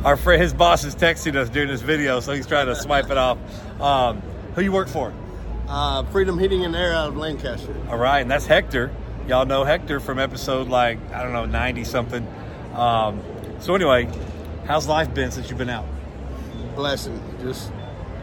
[0.06, 3.10] Our friend, his boss is texting us during this video, so he's trying to swipe
[3.12, 3.38] it off.
[3.82, 4.22] Um,
[4.56, 5.14] who you work for?
[5.68, 7.76] Uh, Freedom Heating and Air out of Lancaster.
[7.90, 8.92] All right, and that's Hector.
[9.30, 12.28] Y'all know Hector from episode like I don't know ninety something.
[12.74, 13.22] Um,
[13.60, 14.10] so anyway,
[14.66, 15.86] how's life been since you've been out?
[16.76, 17.22] Blessing.
[17.40, 17.72] Just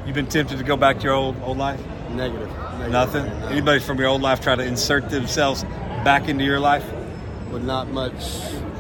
[0.05, 1.81] You've been tempted to go back to your old old life?
[2.11, 2.49] negative.
[2.49, 2.91] Negative.
[2.91, 3.25] Nothing.
[3.27, 3.47] No.
[3.49, 5.63] Anybody from your old life try to insert themselves
[6.05, 6.85] back into your life?
[7.53, 8.15] But not much.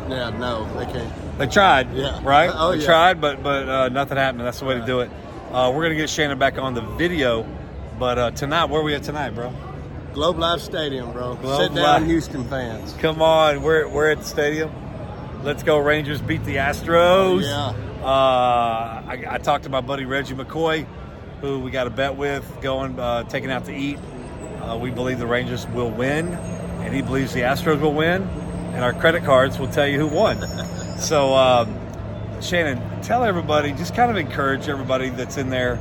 [0.08, 1.38] Yeah, no, they can't.
[1.38, 2.20] They tried, Yeah.
[2.24, 2.50] right?
[2.52, 2.86] Oh, they yeah.
[2.86, 4.44] tried, but but uh, nothing happened.
[4.44, 5.10] That's the way to do it.
[5.52, 7.46] Uh, we're gonna get Shannon back on the video,
[8.00, 9.52] but uh, tonight, where are we at tonight, bro?
[10.16, 11.34] Globe Life Stadium, bro.
[11.34, 12.06] Globe Sit down, Life.
[12.06, 12.94] Houston fans.
[13.00, 14.72] Come on, we're we're at the stadium.
[15.42, 16.22] Let's go Rangers!
[16.22, 17.42] Beat the Astros.
[17.42, 18.02] Yeah.
[18.02, 20.86] Uh, I, I talked to my buddy Reggie McCoy,
[21.42, 23.98] who we got a bet with, going uh, taking out to eat.
[24.62, 28.82] Uh, we believe the Rangers will win, and he believes the Astros will win, and
[28.82, 30.40] our credit cards will tell you who won.
[30.98, 31.78] so, um,
[32.40, 35.78] Shannon, tell everybody, just kind of encourage everybody that's in there.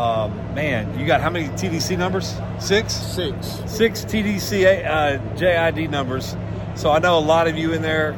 [0.00, 2.34] Um, man, you got how many TDC numbers?
[2.58, 3.60] Six Six.
[3.66, 6.34] six TDC uh, JID numbers.
[6.74, 8.14] So I know a lot of you in there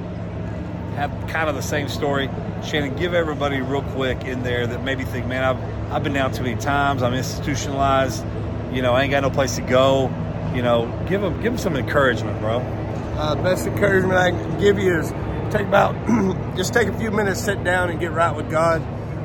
[0.95, 2.31] have kind of the same story.
[2.65, 6.33] Shannon, give everybody real quick in there that maybe think, man, I've, I've been down
[6.33, 7.03] too many times.
[7.03, 8.25] I'm institutionalized.
[8.73, 10.09] You know, I ain't got no place to go.
[10.55, 12.59] You know, give them give them some encouragement, bro.
[12.59, 15.11] Uh, best encouragement I can give you is
[15.51, 15.97] take about
[16.57, 18.81] just take a few minutes, sit down, and get right with God.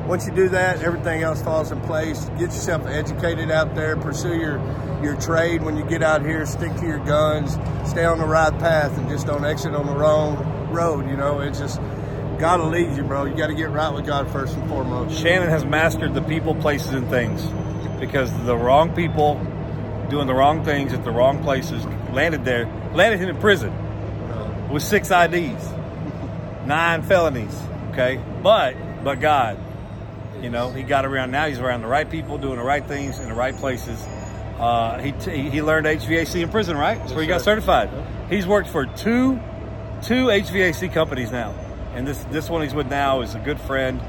[0.08, 2.30] Once you do that, everything else falls in place.
[2.38, 3.94] Get yourself educated out there.
[3.94, 4.58] Pursue your
[5.02, 5.62] your trade.
[5.62, 7.58] When you get out here, stick to your guns.
[7.88, 11.10] Stay on the right path, and just don't exit on the wrong road.
[11.10, 11.78] You know, it's just
[12.38, 13.26] God will lead you, bro.
[13.26, 15.20] You got to get right with God first and foremost.
[15.20, 17.46] Shannon has mastered the people, places, and things
[18.00, 19.34] because the wrong people
[20.08, 24.72] doing the wrong things at the wrong places landed there, landed him in prison uh-huh.
[24.72, 25.68] with six IDs,
[26.64, 27.54] nine felonies.
[27.90, 29.58] Okay, but but God,
[30.42, 31.30] you know, he got around.
[31.30, 34.00] Now he's around the right people, doing the right things in the right places.
[34.58, 36.98] Uh, he t- he learned HVAC in prison, right?
[36.98, 37.90] That's where he got certified.
[38.28, 39.38] He's worked for two
[40.02, 41.54] two HVAC companies now,
[41.94, 44.00] and this this one he's with now is a good friend.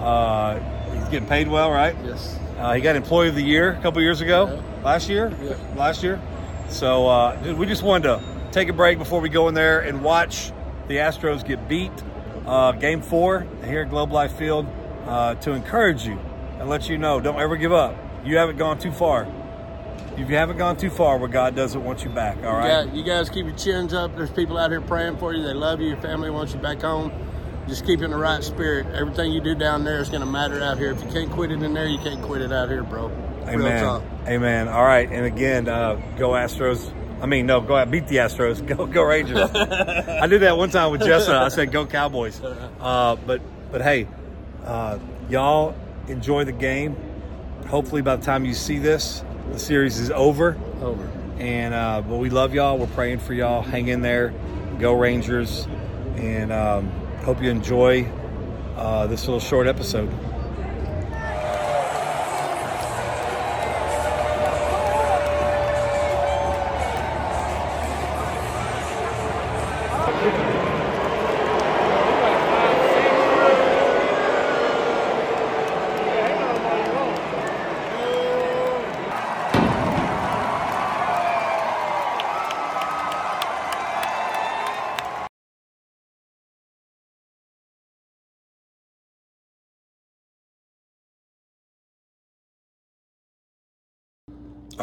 [0.00, 0.58] Uh,
[0.94, 1.96] he's getting paid well, right?
[2.04, 2.38] Yes.
[2.58, 4.62] Uh, he got Employee of the Year a couple years ago.
[4.82, 5.32] Last year?
[5.42, 5.56] Yeah.
[5.76, 6.20] Last year.
[6.68, 9.80] So uh, dude, we just wanted to take a break before we go in there
[9.80, 10.52] and watch
[10.88, 11.92] the Astros get beat.
[12.46, 14.66] Uh, game four here at Globe Life Field
[15.08, 16.18] uh, to encourage you
[16.60, 17.96] and let you know don't ever give up.
[18.24, 19.26] You haven't gone too far.
[20.16, 22.68] If you haven't gone too far where God doesn't want you back, all right?
[22.86, 24.16] Yeah, you guys keep your chins up.
[24.16, 25.44] There's people out here praying for you.
[25.44, 25.88] They love you.
[25.88, 27.12] Your family wants you back home.
[27.68, 28.86] Just keep in the right spirit.
[28.94, 30.90] Everything you do down there is going to matter out here.
[30.90, 33.12] If you can't quit it in there, you can't quit it out here, bro.
[33.46, 34.02] Amen.
[34.26, 34.68] Amen.
[34.68, 35.08] All right.
[35.08, 36.92] And again, uh, go Astros.
[37.22, 38.64] I mean, no, go out, beat the Astros.
[38.76, 39.38] Go, go Rangers.
[39.54, 41.30] I did that one time with Jessa.
[41.30, 42.40] I said, go Cowboys.
[42.40, 43.40] Uh, but,
[43.72, 44.06] but hey,
[44.64, 45.74] uh, y'all
[46.08, 46.96] enjoy the game.
[47.68, 50.58] Hopefully, by the time you see this, the series is over.
[50.80, 51.10] Over.
[51.38, 52.78] And uh, but we love y'all.
[52.78, 53.62] We're praying for y'all.
[53.62, 54.34] Hang in there.
[54.78, 55.66] Go Rangers.
[56.16, 56.90] And um,
[57.22, 58.10] hope you enjoy
[58.76, 60.10] uh, this little short episode.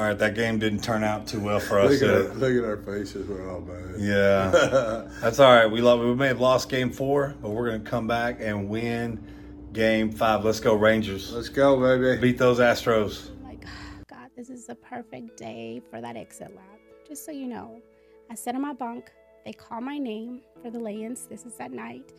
[0.07, 2.01] Right, that game didn't turn out too well for us.
[2.01, 3.27] Look at, our, look at our faces.
[3.27, 3.95] We're all bad.
[3.99, 5.67] Yeah, that's all right.
[5.67, 5.99] We love.
[5.99, 9.25] We may have lost game four, but we're gonna come back and win
[9.73, 10.43] game five.
[10.43, 11.33] Let's go Rangers.
[11.33, 12.19] Let's go, baby.
[12.19, 13.29] Beat those Astros.
[13.43, 13.65] like,
[14.07, 16.79] God, this is the perfect day for that exit lap.
[17.07, 17.81] Just so you know,
[18.29, 19.11] I sit on my bunk.
[19.45, 21.27] They call my name for the lay-ins.
[21.27, 22.13] This is at night.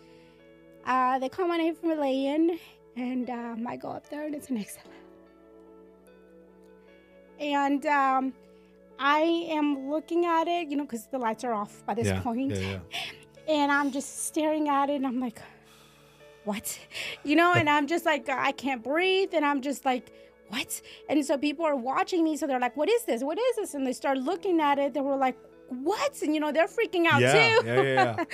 [0.85, 2.59] Uh, they call my name for the lay-in,
[2.95, 4.96] and um, I go up there, and it's an exit lap.
[7.41, 8.33] And um,
[8.99, 9.21] I
[9.51, 12.53] am looking at it, you know, because the lights are off by this yeah, point.
[12.53, 12.79] yeah, yeah.
[13.49, 15.41] and I'm just staring at it and I'm like,
[16.45, 16.79] what?
[17.25, 19.31] You know, and I'm just like, I can't breathe.
[19.35, 20.13] And I'm just like,
[20.49, 20.81] what?
[21.09, 22.37] And so people are watching me.
[22.37, 23.23] So they're like, what is this?
[23.23, 23.75] What is this?
[23.75, 24.95] And they start looking at it.
[24.95, 25.37] They were like,
[25.69, 26.23] what?
[26.23, 27.67] And, you know, they're freaking out Yeah, too.
[27.67, 28.25] yeah, yeah,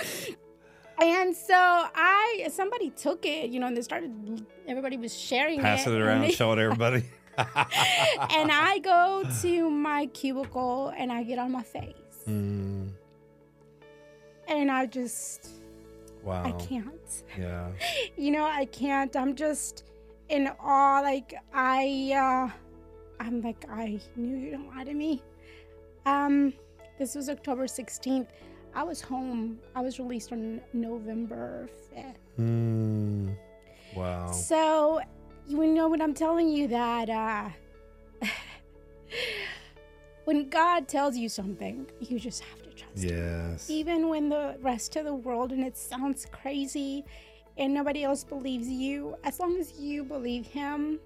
[1.01, 5.93] and so I, somebody took it, you know, and they started, everybody was sharing Passing
[5.93, 7.03] it and around, they- showing everybody.
[7.37, 11.93] and I go to my cubicle and I get on my face.
[12.27, 12.91] Mm,
[14.47, 15.49] And I just,
[16.23, 16.43] wow.
[16.45, 17.23] I can't.
[17.37, 17.69] Yeah.
[18.17, 19.83] you know i can't i'm just
[20.29, 22.51] in awe like i uh
[23.23, 25.21] i'm like i knew you don't lie to me
[26.05, 26.53] um
[26.99, 28.27] this was october 16th
[28.75, 33.35] i was home i was released on november 5th Mm,
[33.95, 34.31] wow.
[34.31, 34.99] so
[35.47, 37.49] you know what i'm telling you that uh
[40.25, 43.17] when god tells you something you just have to trust him.
[43.17, 43.69] Yes.
[43.69, 47.03] even when the rest of the world and it sounds crazy
[47.57, 50.99] and nobody else believes you as long as you believe him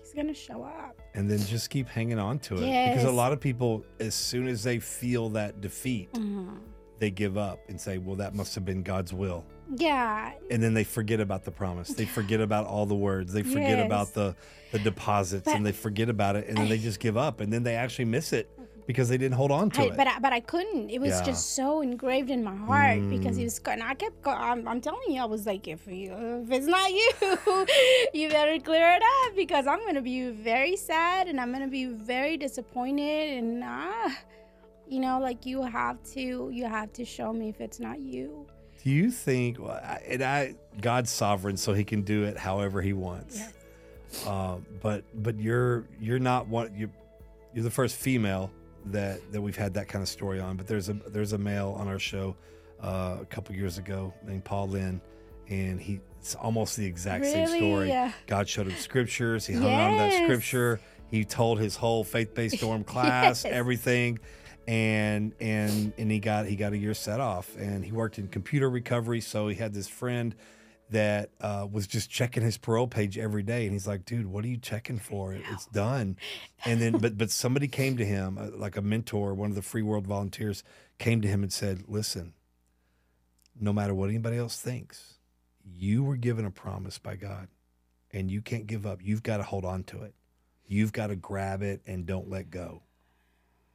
[0.00, 0.98] he's gonna show up.
[1.14, 2.60] And then just keep hanging on to it.
[2.94, 6.54] Because a lot of people as soon as they feel that defeat Mm-hmm.
[6.98, 9.44] they give up and say well that must have been god's will
[9.76, 13.42] yeah and then they forget about the promise they forget about all the words they
[13.42, 13.86] forget Yes.
[13.86, 14.34] about the
[14.72, 17.52] the deposits But- and they forget about it and then they just give up and
[17.52, 18.48] then they actually miss it
[18.86, 20.88] because they didn't hold on to I, it but I, but I couldn't.
[20.88, 21.22] It was Yeah.
[21.24, 23.40] just so engraved in my heart because Mm.
[23.40, 23.60] he was.
[23.66, 24.26] And I kept.
[24.26, 26.10] I'm, I'm telling you, I was like, if you,
[26.44, 27.10] if it's not you,
[28.14, 31.84] you better clear it up because I'm gonna be very sad and I'm gonna be
[31.84, 34.10] very disappointed and ah,
[34.88, 38.46] you know, like you have to, you have to show me if it's not you.
[38.84, 39.58] Do you think
[40.08, 44.26] and i god's sovereign so he can do it however he wants Yes.
[44.26, 46.90] uh, but but you're you're not one you
[47.54, 48.50] you're the first female
[48.86, 51.76] that that we've had that kind of story on but there's a there's a male
[51.78, 52.36] on our show
[52.82, 55.00] uh, a couple years ago named paul lynn
[55.48, 58.12] and he it's almost the exact same story Yeah.
[58.26, 62.60] god showed him scriptures he hung on to that scripture he told his whole faith-based
[62.60, 63.52] dorm class Yes.
[63.52, 64.18] everything
[64.68, 68.28] and and and he got he got a year set off and he worked in
[68.28, 69.22] computer recovery.
[69.22, 70.34] So he had this friend
[70.90, 73.64] that uh, was just checking his parole page every day.
[73.64, 75.32] And he's like dude what are you checking for?
[75.32, 76.18] It's done.
[76.66, 79.62] And then but but somebody came to him uh, like a mentor one of the
[79.62, 80.62] free world volunteers
[80.98, 82.34] came to him and said listen
[83.58, 85.14] no matter what anybody else thinks
[85.64, 87.48] you were given a promise by god
[88.10, 89.00] and you can't give up.
[89.02, 90.14] You've got to hold on to it.
[90.66, 92.82] You've got to grab it and don't let go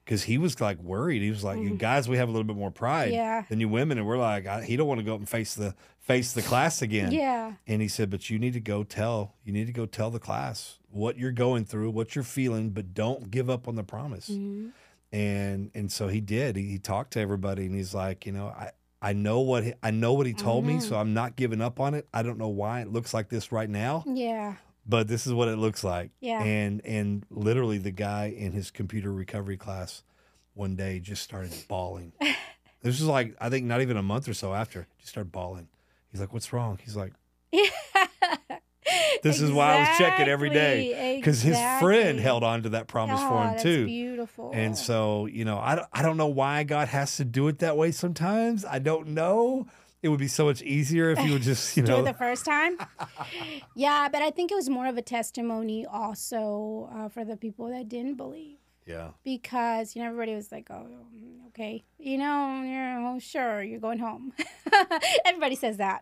[0.06, 1.22] because he was like worried.
[1.22, 3.12] He was like, "You guys, we have a little bit more pride.
[3.14, 3.44] Yeah.
[3.50, 5.56] than you women," and we're like, I, "He don't want to go up and face
[5.56, 7.54] the face the class again." Yeah.
[7.68, 9.36] And he said, "But you need to go tell.
[9.44, 12.94] You need to go tell the class what you're going through, what you're feeling, but
[12.94, 14.70] don't give up on the promise." Mm-hmm.
[15.12, 16.56] And and so he did.
[16.56, 18.72] He, he talked to everybody, and he's like, "You know, I."
[19.06, 20.82] I know what he, I know what he told me, Mm-hmm.
[20.88, 22.08] so I'm not giving up on it.
[22.14, 24.56] I don't know why it looks like this right now, Yeah.
[24.86, 26.12] But this is what it looks like.
[26.20, 26.42] Yeah.
[26.42, 30.04] And and literally the guy in his computer recovery class
[30.54, 32.14] one day just started bawling.
[32.82, 35.68] this was like I think not even a month or so after, just started bawling.
[36.12, 37.14] He's like, "What's wrong?" He's like,
[39.24, 42.70] "This is why I was checking every day Exactly, because his friend held on to
[42.70, 44.52] that promise oh, for him too." beautiful.
[44.54, 47.60] And so, you know, I don't, I don't know why God has to do it
[47.60, 48.64] that way sometimes.
[48.64, 49.68] I don't know.
[50.04, 52.18] It would be so much easier if you would just, you know, do it the
[52.18, 52.78] first time.
[53.76, 57.68] yeah, but I think it was more of a testimony also uh, for the people
[57.70, 58.58] that didn't believe.
[58.86, 59.12] yeah.
[59.24, 60.86] because you know everybody was like, "Oh,
[61.48, 64.34] okay, you know, you're oh, sure you're going home."
[65.26, 66.02] everybody says that,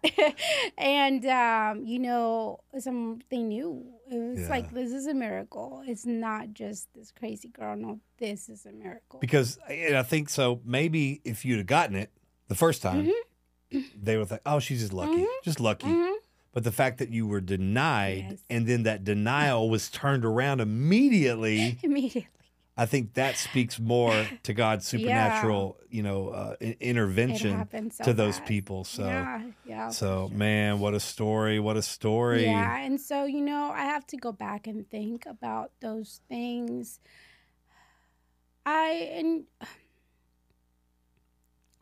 [0.77, 3.85] and um, you know, something new.
[4.11, 4.49] It was Yeah.
[4.49, 5.83] like this is a miracle.
[5.85, 7.75] It's not just this crazy girl.
[7.77, 9.19] No, this is a miracle.
[9.19, 10.59] Because and I think so.
[10.65, 12.09] Maybe if you'd have gotten it
[12.47, 13.27] the first time, Mm-hmm.
[14.01, 15.87] They would think, "Oh, she's just lucky, just lucky."
[16.53, 18.43] But the fact that you were denied, Yes.
[18.49, 22.27] and then that denial was turned around immediately, Immediately,
[22.75, 28.39] I think that speaks more to God's supernatural, you know, uh, intervention so to those
[28.41, 28.83] people.
[28.83, 29.89] So, yeah, yeah.
[29.89, 30.37] so sure.
[30.37, 31.59] man, what a story!
[31.59, 32.43] What a story!
[32.45, 36.99] Yeah, and so you know, I have to go back and think about those things.
[38.65, 39.45] I and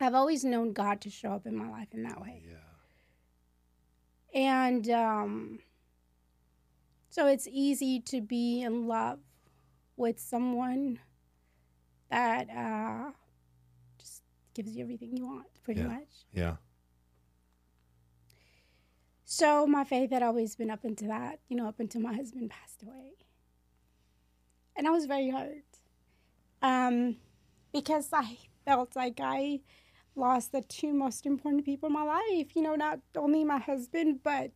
[0.00, 2.42] I've always known God to show up in my life in that way.
[2.48, 2.56] Yeah.
[4.32, 5.58] And um,
[7.10, 9.18] so it's easy to be in love
[9.96, 11.00] with someone
[12.10, 13.10] that uh,
[13.98, 14.22] just
[14.54, 15.86] gives you everything you want, pretty Yeah.
[15.88, 16.08] much.
[16.32, 16.56] Yeah.
[19.24, 22.50] So my faith had always been up into that, you know, up until my husband
[22.50, 23.12] passed away.
[24.76, 25.64] And I was very hurt.
[26.62, 27.16] Um,
[27.72, 29.60] because I felt like I
[30.16, 34.20] lost the two most important people in my life, you know, not only my husband,
[34.22, 34.52] but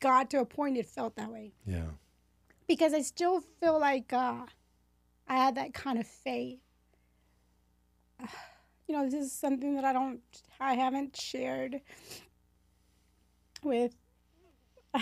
[0.00, 1.52] God to a point it felt that way.
[1.66, 1.90] Yeah.
[2.66, 4.46] Because I still feel like uh,
[5.28, 6.60] I had that kind of faith.
[8.86, 10.20] you know, this is something that I don't,
[10.58, 11.80] I haven't shared
[13.62, 13.94] with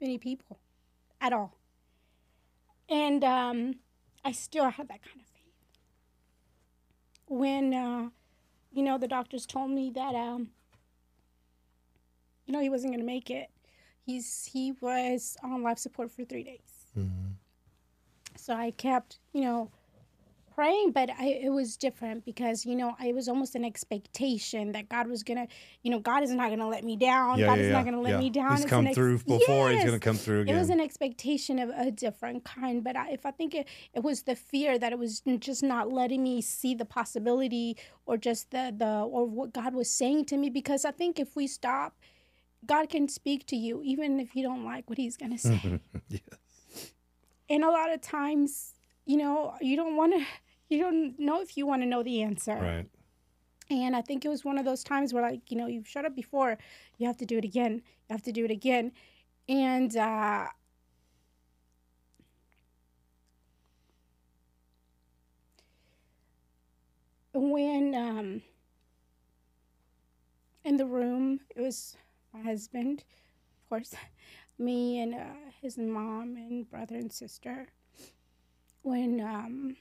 [0.00, 0.58] many people
[1.20, 1.54] at all.
[2.88, 3.74] And um,
[4.24, 5.27] I still had that kind of.
[7.28, 8.08] When, uh,
[8.72, 10.48] you know, the doctors told me that, um,
[12.46, 13.50] you know, he wasn't going to make it.
[14.04, 16.86] He's he was on life support for three days.
[18.36, 19.70] So I kept, you know,
[20.58, 24.88] praying, but I, it was different because you know it was almost an expectation that
[24.88, 25.46] God was gonna,
[25.84, 27.38] you know, God is not gonna let me down.
[27.38, 28.50] Yeah, God yeah, is yeah, not gonna let me down.
[28.50, 31.68] He's It's come ex- through before, he's gonna come through It was an expectation of
[31.70, 34.98] a different kind, but I, if I think it, it was the fear that it
[34.98, 39.74] was just not letting me see the possibility or just the the or what God
[39.76, 41.94] was saying to me because I think if we stop,
[42.66, 45.78] God can speak to you even if you don't like what He's gonna say.
[46.08, 46.20] yes.
[47.48, 48.72] and a lot of times,
[49.06, 50.26] you know, you don't want to.
[50.68, 52.54] You don't know if you want to know the answer.
[52.54, 52.86] Right.
[53.70, 56.04] And I think it was one of those times where, like, you know, you've shut
[56.04, 56.56] up before,
[56.96, 57.82] you have to do it again.
[58.08, 58.92] You have to do it again.
[59.48, 60.46] And uh,
[67.34, 68.42] when um,
[70.64, 71.96] in the room, it was
[72.32, 73.04] my husband,
[73.62, 73.94] of course,
[74.58, 77.66] me and uh, his mom and brother and sister.
[78.82, 79.76] When um,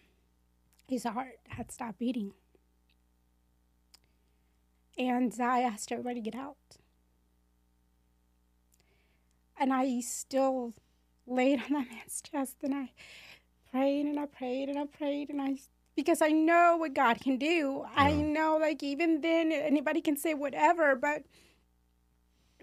[0.88, 2.34] his heart had stopped beating.
[4.98, 6.58] And I asked everybody to get out.
[9.60, 10.74] And I still
[11.28, 12.92] laid on that man's chest and I
[13.72, 15.58] prayed and I prayed and I prayed and I
[15.96, 17.86] because I know what God can do.
[17.96, 21.24] I know like even then anybody can say whatever, but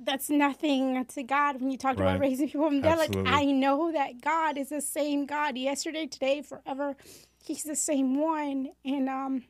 [0.01, 2.09] that's nothing to God when you talk Right.
[2.11, 2.99] about raising people from dead.
[2.99, 6.97] Like I know that God is the same God yesterday, today, forever.
[7.45, 8.69] He's the same one.
[8.85, 9.45] And um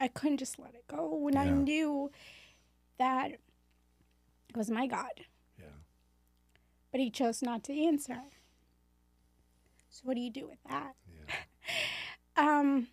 [0.00, 2.10] I couldn't just let it go when I knew
[2.98, 5.24] that it was my God.
[5.58, 5.66] Yeah.
[6.90, 8.20] But he chose not to answer.
[9.90, 10.94] So what do you do with that?
[11.26, 11.34] Yeah.
[12.60, 12.88] um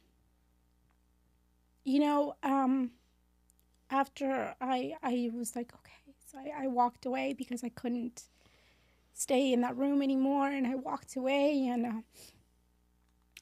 [1.83, 2.91] you know, um
[3.89, 5.91] after I I was like, okay.
[6.31, 8.23] So I, I walked away because I couldn't
[9.13, 12.01] stay in that room anymore and I walked away and uh,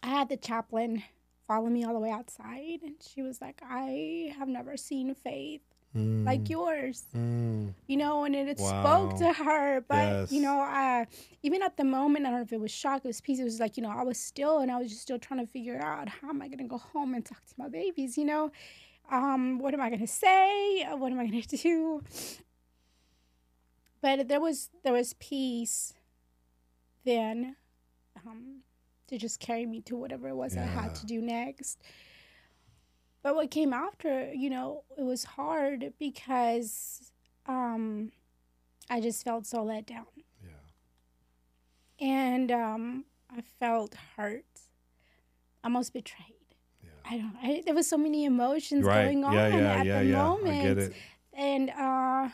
[0.04, 1.04] I had the chaplain
[1.47, 5.62] follow me all the way outside and she was like, I have never seen faith
[5.95, 7.06] like yours.
[7.16, 7.74] Mm.
[7.88, 8.82] You know, and it, it Wow.
[8.82, 9.82] spoke to her.
[9.82, 11.06] But you know, uh,
[11.43, 13.39] even at the moment, I don't know if it was shock, it was peace.
[13.39, 15.51] It was like, you know, I was still and I was just still trying to
[15.51, 18.51] figure out how am I gonna go home and talk to my babies, you know?
[19.12, 20.84] Um, what am I gonna say?
[20.84, 22.01] Uh, What am I gonna do?
[24.01, 25.93] But there was there was peace
[27.06, 27.56] then
[28.26, 28.62] um,
[29.08, 31.80] to just carry me to whatever it was I had to do next.
[33.22, 37.12] But what came after, you know, it was hard because
[37.45, 38.12] um,
[38.89, 40.06] I just felt so let down.
[40.43, 42.06] Yeah.
[42.06, 44.45] And um, I felt hurt,
[45.64, 46.28] almost betrayed.
[46.84, 46.89] Yeah.
[47.10, 47.36] I don't.
[47.41, 49.06] I, there was so many emotions Right.
[49.06, 50.18] going on Yeah, yeah, at yeah, the yeah.
[50.24, 50.93] moment, I get it.
[51.34, 52.30] and uh,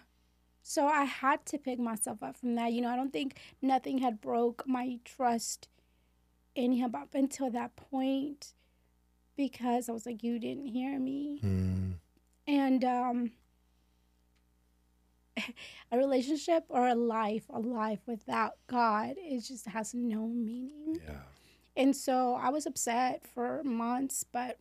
[0.64, 2.72] so I had to pick myself up from that.
[2.74, 5.68] You know, I don't think nothing had broke my trust
[6.60, 8.54] in him up until that point,
[9.36, 11.94] because I was like, "You didn't hear me," Mm.
[12.48, 13.32] and um,
[15.92, 21.00] a relationship or a life, a life without God, it just has no meaning.
[21.08, 21.22] Yeah.
[21.78, 24.58] And so I was upset for months, but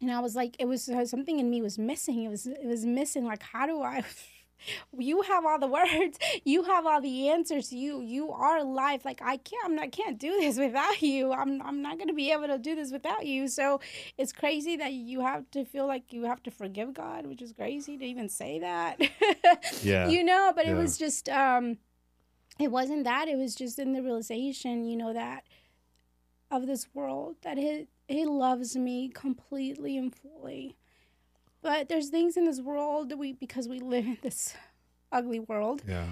[0.00, 2.24] and I was like, it was uh, something in me was missing.
[2.24, 3.24] It was it was missing.
[3.24, 4.02] Like, how do I?
[4.96, 6.18] You have all the words.
[6.44, 7.72] You have all the answers.
[7.72, 9.04] You you are life.
[9.04, 9.64] Like I can't.
[9.64, 9.92] I'm not.
[9.92, 11.32] Can't do this without you.
[11.32, 11.60] I'm.
[11.62, 13.48] I'm not gonna be able to do this without you.
[13.48, 13.80] So
[14.18, 17.52] it's crazy that you have to feel like you have to forgive God, which is
[17.52, 19.00] crazy to even say that.
[19.82, 20.08] Yeah.
[20.08, 21.28] You know, but it was just.
[21.28, 21.78] um
[22.58, 23.28] It wasn't that.
[23.28, 24.84] It was just in the realization.
[24.84, 25.44] You know that
[26.50, 30.76] of this world that he he loves me completely and fully.
[31.62, 34.54] But there's things in this world that we because we live in this
[35.12, 36.10] ugly world Yeah.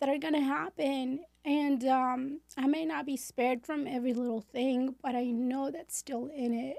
[0.00, 1.20] that are gonna happen.
[1.44, 5.92] And um, I may not be spared from every little thing, but I know that
[5.92, 6.78] still in it,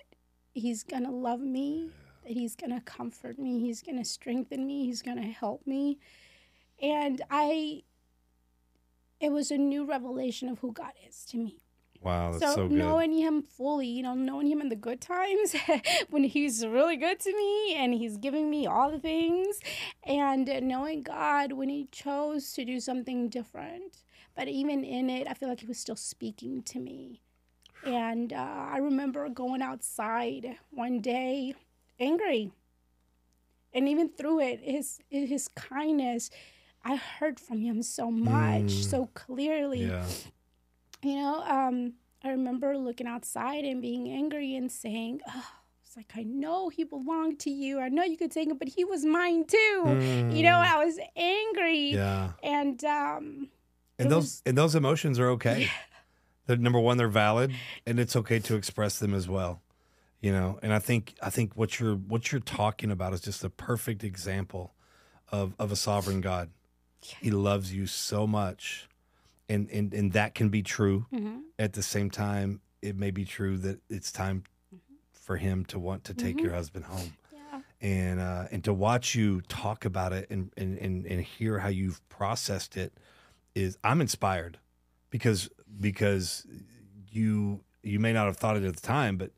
[0.54, 1.92] he's gonna love me,
[2.24, 5.98] that he's gonna comfort me, he's gonna strengthen me, he's gonna help me.
[6.82, 7.84] And I,
[9.20, 11.58] it was a new revelation of who God is to me.
[12.02, 12.78] Wow, that's So, so, good.
[12.78, 15.54] knowing him fully, you know, knowing him in the good times
[16.10, 19.60] when he's really good to me and he's giving me all the things,
[20.04, 24.04] and knowing God when he chose to do something different.
[24.36, 27.22] But even in it, I feel like he was still speaking to me.
[27.86, 31.54] And uh, I remember going outside one day
[32.00, 32.52] angry.
[33.74, 36.30] And even through it, his his kindness,
[36.84, 40.06] I heard from him so much, so clearly yeah.
[41.04, 41.94] You know, um,
[42.24, 45.46] I remember looking outside and being angry and saying, oh,
[45.84, 47.80] it's like, I know he belonged to you.
[47.80, 50.28] I know you could take him, but he was mine too.
[50.32, 51.92] You know, I was angry.
[51.94, 52.32] Yeah.
[52.44, 53.50] And um,
[53.98, 55.70] And those was- and those emotions are okay.
[56.46, 57.54] They're number one, they're valid,
[57.86, 59.62] and it's okay to express them as well.
[60.20, 63.44] You know, and I think I think what you're what you're talking about is just
[63.44, 64.74] a perfect example
[65.32, 66.50] of of a sovereign God.
[67.02, 68.89] He loves you so much,
[69.50, 71.06] and and and that can be true.
[71.14, 71.40] Mm-hmm.
[71.58, 74.44] At the same time, it may be true that it's time
[74.74, 74.96] mm-hmm.
[75.12, 76.56] for him to want to take your mm-hmm.
[76.56, 77.14] husband home.
[77.34, 81.60] Yeah, and uh, and to watch you talk about it and, and and and hear
[81.60, 82.94] how you've processed it
[83.56, 84.60] is I'm inspired
[85.10, 86.46] because because
[87.12, 89.32] you you may not have thought it at the time, but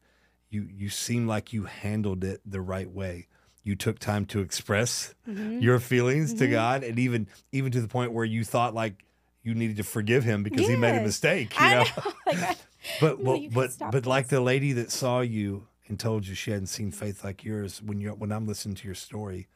[0.50, 3.28] you you seem like you handled it the right way.
[3.64, 8.12] You took time to express your feelings to God, and even even to the point
[8.12, 9.06] where you thought like
[9.44, 11.60] you needed to forgive him because he made a mistake.
[11.60, 11.84] You know?
[11.84, 12.12] know.
[12.28, 12.58] like,
[13.00, 16.26] But No, well, you can but but like the lady that saw you and told
[16.26, 17.82] you she hadn't seen faith like yours.
[17.82, 19.48] When you when I'm listening to your story,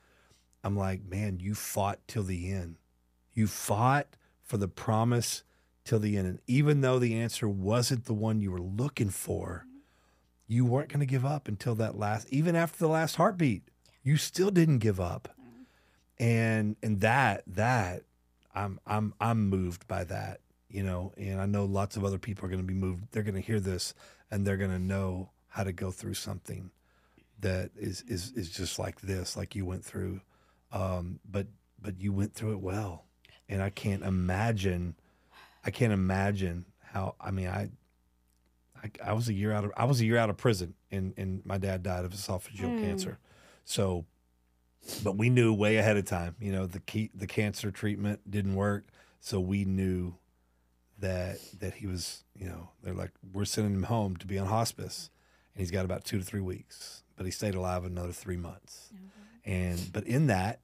[0.63, 2.75] I'm like, man, you fought till the end.
[3.33, 4.07] You fought
[4.43, 5.43] for the promise
[5.83, 9.65] till the end, and even though the answer wasn't the one you were looking for,
[10.47, 12.27] you weren't going to give up until that last.
[12.31, 13.63] Even after the last heartbeat,
[14.03, 15.29] you still didn't give up,
[16.19, 18.03] and and that that
[18.55, 20.39] I'm I'm I'm moved by that,
[20.69, 23.05] you know, and I know lots of other people are going to be moved.
[23.11, 23.93] They're going to hear this
[24.31, 26.71] and they're going to know how to go through something
[27.39, 30.21] that is is is just like this, like you went through.
[30.71, 31.47] Um, but
[31.81, 33.05] but you went through it well,
[33.47, 34.95] and I can't imagine.
[35.63, 37.15] I can't imagine how.
[37.19, 37.69] I mean, I.
[38.83, 41.13] I, I was a year out of I was a year out of prison, and
[41.17, 43.17] and my dad died of esophageal cancer,
[43.63, 44.05] so
[45.03, 46.35] but we knew way ahead of time.
[46.39, 48.85] You know, the key, the cancer treatment didn't work,
[49.19, 50.15] so we knew
[50.99, 52.23] that that he was.
[52.35, 55.09] You know, they're like, we're sending him home to be on hospice,
[55.53, 58.91] and he's got about two to three weeks, but he stayed alive another three months.
[58.93, 58.97] Oh,
[59.45, 60.59] and but in that,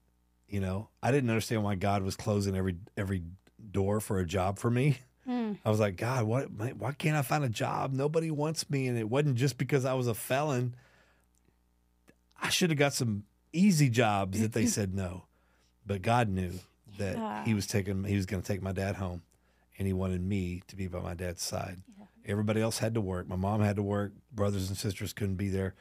[0.48, 3.24] you know, I didn't understand why God was closing every every
[3.72, 5.00] door for a job for me.
[5.26, 5.54] Hmm.
[5.64, 6.52] I was like, God, what?
[6.52, 7.94] Why can't I find a job?
[7.94, 10.76] Nobody wants me, and it wasn't just because I was a felon.
[12.42, 15.26] I should have got some easy jobs that they said no,
[15.86, 16.54] but God knew
[16.98, 19.22] that He was taking He was going to take my dad home,
[19.78, 21.78] and He wanted me to be by my dad's side.
[22.26, 23.28] Everybody else had to work.
[23.28, 24.14] My mom had to work.
[24.32, 25.74] Brothers and sisters couldn't be there,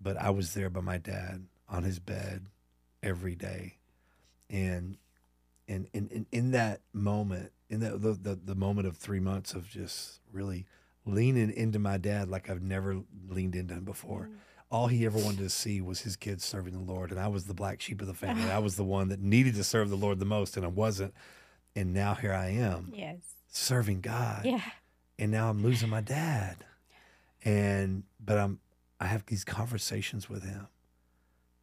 [0.00, 2.46] but I was there by my dad on his bed
[3.02, 3.78] every day,
[4.48, 4.96] and
[5.68, 9.68] and in in, that moment, in that the, the the moment of three months of
[9.68, 10.66] just really
[11.06, 14.28] leaning into my dad like I've never leaned into him before.
[14.30, 14.36] Mm.
[14.70, 17.44] All he ever wanted to see was his kids serving the Lord, and I was
[17.46, 18.50] the black sheep of the family.
[18.50, 21.12] I was the one that needed to serve the Lord the most, and I wasn't.
[21.74, 23.16] And now here I am yes.
[23.48, 24.60] serving God Yeah.
[25.18, 26.64] and now I'm losing my dad.
[27.44, 28.60] And but I'm
[29.00, 30.68] I have these conversations with him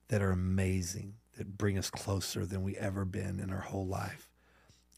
[0.10, 4.30] that are amazing, that bring us closer than we ever been in our whole life.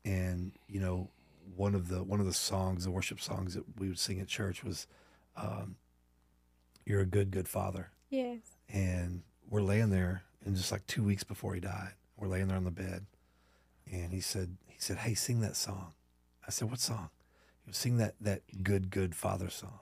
[0.05, 1.10] And you know,
[1.55, 4.28] one of the one of the songs, the worship songs that we would sing at
[4.28, 4.88] church was,
[5.36, 5.76] um,
[6.86, 8.39] "You're a good, good father." Yes.
[8.68, 12.57] and we're laying there and just like two weeks before he died we're laying there
[12.57, 13.05] on the bed.
[13.91, 15.93] And he said he said hey sing that song.
[16.45, 17.10] I said what song?
[17.64, 19.80] He was sing that that good good father song.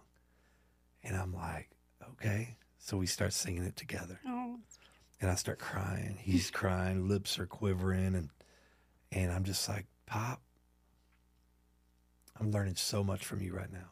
[1.03, 1.69] And i'm like
[2.11, 2.57] okay.
[2.77, 4.19] So we start singing it together.
[4.25, 4.57] Oh,
[5.19, 6.17] and i start crying.
[6.21, 8.29] He's crying lips are quivering and
[9.11, 10.41] and i'm just like pop
[12.39, 13.89] i'm learning so much from you right now.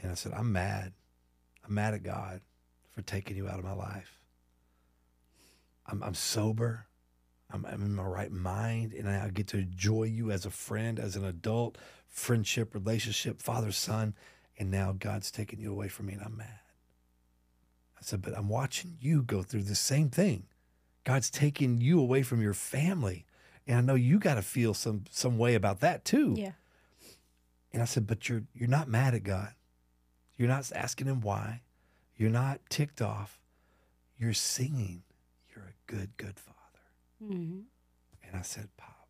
[0.00, 0.92] And i said i'm mad.
[1.66, 2.40] I'm mad at god
[2.96, 4.22] for taking you out of my life.
[5.86, 6.86] I'm, I'm sober.
[7.52, 10.98] I'm, I'm in my right mind, and I get to enjoy you as a friend,
[10.98, 11.76] as an adult,
[12.08, 14.14] friendship, relationship, father, son.
[14.58, 16.60] and now God's taking you away from me and I'm mad.
[17.98, 20.44] I said, but I'm watching you go through the same thing.
[21.04, 23.26] God's taking you away from your family.
[23.66, 26.34] And I know you got to feel some some way about that too.
[26.36, 26.52] Yeah.
[27.72, 29.52] And I said, but you're you're not mad at God.
[30.36, 31.62] You're not asking him why.
[32.16, 33.40] You're not ticked off.
[34.18, 35.02] You're singing.
[35.54, 36.56] You're a good, good father.
[37.24, 37.60] hmm
[38.26, 39.08] And I said, Pop,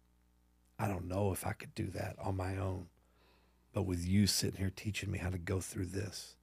[0.79, 2.87] I don't know if I could do that on my own.
[3.73, 6.35] But with you sitting here teaching me how to go through this,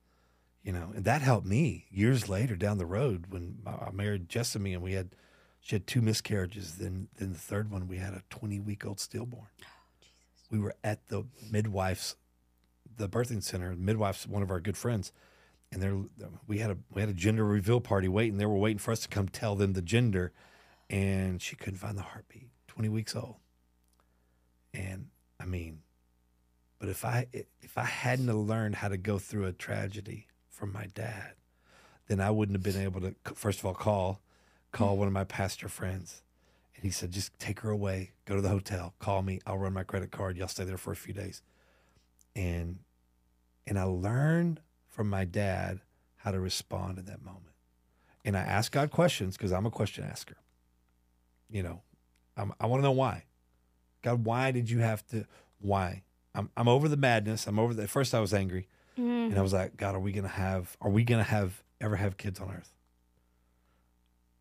[0.64, 4.30] you know, and that helped me years later down the road when I I married
[4.30, 5.10] Jessamy and we had,
[5.60, 6.76] she had two miscarriages.
[6.76, 9.48] Then, then the third one, we had a 20 week old stillborn.
[10.50, 12.16] We were at the midwife's,
[12.96, 13.76] the birthing center.
[13.76, 15.12] Midwife's one of our good friends.
[15.74, 15.98] And there,
[16.46, 18.38] we had a we had a gender reveal party waiting.
[18.38, 20.32] They were waiting for us to come tell them the gender,
[20.88, 22.50] and she couldn't find the heartbeat.
[22.68, 23.38] Twenty weeks old,
[24.72, 25.08] and
[25.40, 25.80] I mean,
[26.78, 30.86] but if I if I hadn't learned how to go through a tragedy from my
[30.94, 31.34] dad,
[32.08, 33.16] then I wouldn't have been able to.
[33.34, 34.22] First of all, call
[34.72, 36.22] call one of my pastor friends,
[36.76, 39.74] and he said, just take her away, go to the hotel, call me, I'll run
[39.74, 41.42] my credit card, y'all stay there for a few days,
[42.36, 42.78] and
[43.66, 44.60] and I learned
[44.94, 45.82] from my dad
[46.18, 47.56] how to respond in that moment.
[48.24, 50.38] And I ask God questions because I'm a question asker.
[51.50, 51.82] You know,
[52.38, 53.26] I'm, I want to know why.
[54.02, 55.26] God, why did you have to?
[55.60, 56.04] Why?
[56.36, 57.48] I'm, I'm over the madness.
[57.48, 57.84] I'm over the.
[57.84, 60.78] At first, I was angry, and I was like, God, are we gonna have?
[60.82, 62.76] Are we gonna have ever have kids on earth?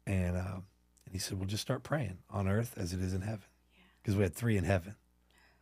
[0.06, 0.60] And uh,
[1.06, 3.44] and he said, well, just start praying on earth as it is in heaven,
[4.02, 4.96] because we had three in heaven.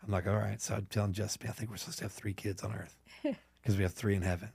[0.04, 0.60] I'm like, all right.
[0.60, 3.76] So I'm telling Jessamy, I think we're supposed to have three kids on earth because
[3.76, 4.50] we have three in heaven.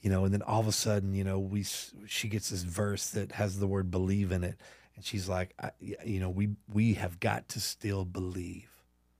[0.00, 1.64] You know, and then all of a sudden, you know, we
[2.06, 4.56] she gets this verse that has the word believe in it,
[4.96, 8.70] and she's like, I, you know, we we have got to still believe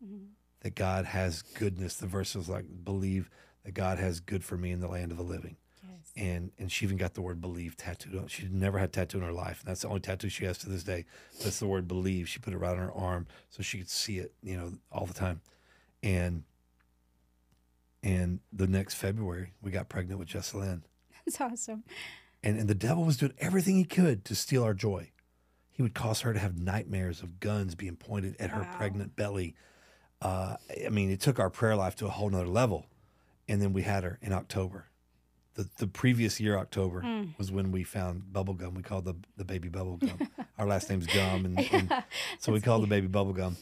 [0.02, 0.24] mm-hmm.
[0.60, 1.96] that God has goodness.
[1.96, 3.28] The verse is like, believe
[3.64, 5.56] that God has good for me in the land of the living.
[5.82, 6.12] Yes.
[6.16, 8.28] And and she even got the word believe tattooed on.
[8.28, 10.68] She never had tattoo in her life, and that's the only tattoo she has to
[10.70, 11.04] this day.
[11.42, 12.26] That's the word believe.
[12.26, 15.04] She put it right on her arm so she could see it, you know, all
[15.04, 15.42] the time.
[16.02, 16.44] And
[18.10, 20.82] and the next February, we got pregnant with Jessalyn.
[21.24, 21.84] That's awesome.
[22.42, 25.12] And, and the devil was doing everything he could to steal our joy.
[25.70, 29.54] He would cause her to have nightmares of guns being pointed at her pregnant belly.
[30.20, 32.86] Uh, I mean, it took our prayer life to a whole nother level.
[33.48, 34.86] And then we had her in October.
[35.54, 37.04] The, the previous year, October,
[37.38, 38.74] was when we found bubblegum.
[38.74, 40.28] We called the, the baby bubblegum.
[40.58, 41.44] our last name's Gumm.
[41.44, 42.04] And, and
[42.40, 43.56] so we called the baby bubblegum.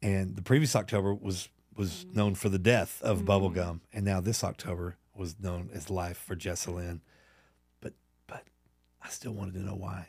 [0.00, 3.80] And the previous October was was known for the death of bubble gum.
[3.92, 7.00] And now this October was known as life for Jessalyn
[7.80, 7.92] but
[8.26, 8.44] but
[9.02, 10.08] I still wanted to know why.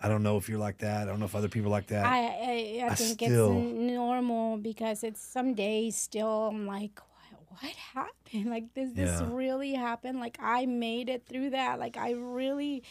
[0.00, 1.02] I don't know if you're like that.
[1.02, 2.04] I don't know if other people like that.
[2.04, 6.98] I I, I I think still- it's normal because it's some days still I'm like
[7.00, 9.28] what, what happened like does this Yeah.
[9.30, 12.82] really happen like I made it through that like I really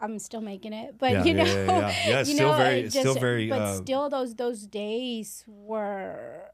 [0.00, 1.80] I'm still making it but Yeah, you know yeah, yeah.
[2.08, 4.66] Yeah, it's you still know, very- it it's still very, but uh, still those those
[4.66, 6.50] days were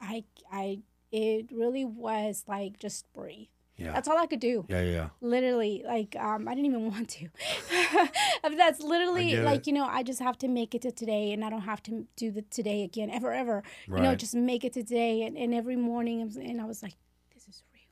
[0.00, 0.80] I I
[1.12, 3.92] it really was like just breathe yeah.
[3.92, 5.08] that's all I could do yeah, yeah, yeah.
[5.20, 7.28] literally like um i didn't even want to
[8.42, 9.66] But that's literally like it.
[9.68, 12.06] you know i just have to make it to today and i don't have to
[12.16, 13.98] do the today again ever ever Right.
[13.98, 16.94] you know just make it to today and, and every morning and i was like
[17.34, 17.82] this is real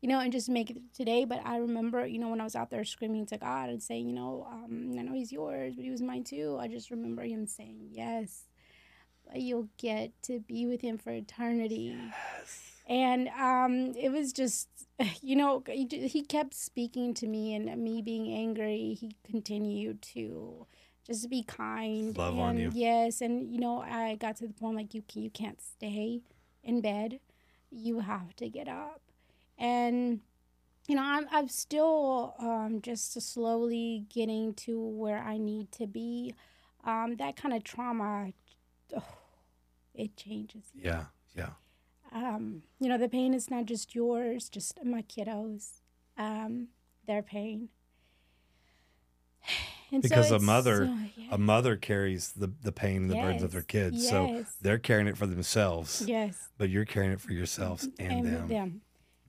[0.00, 2.56] you know and just make it today but i remember you know when i was
[2.56, 5.84] out there screaming to god and saying you know um, i know he's yours but
[5.84, 8.44] he was mine too i just remember him saying yes
[9.34, 11.96] you'll get to be with him for eternity
[12.38, 12.72] Yes.
[12.88, 14.68] and um, it was just
[15.22, 20.66] you know he, kept speaking to me and me being angry he continued to
[21.06, 22.70] just be kind Love on you.
[22.74, 26.20] yes and you know i got to the point like you, you can't stay
[26.62, 27.20] in bed
[27.70, 29.00] you have to get up
[29.58, 30.20] and
[30.86, 36.34] you know i'm, I'm still um, just slowly getting to where i need to be
[36.84, 38.32] um, that kind of trauma
[39.98, 41.04] it changes Yeah,
[41.36, 41.50] yeah.
[42.12, 45.80] um, you know, the pain is not just yours, just my kiddos,
[46.16, 46.68] um,
[47.06, 47.68] their pain.
[49.90, 51.28] And so Because a mother so, yeah.
[51.32, 54.06] a mother carries the, the pain and the burdens of their Yes, kids.
[54.10, 56.02] So they're carrying it for themselves.
[56.06, 58.82] yes, But you're carrying it for yourselves and, them.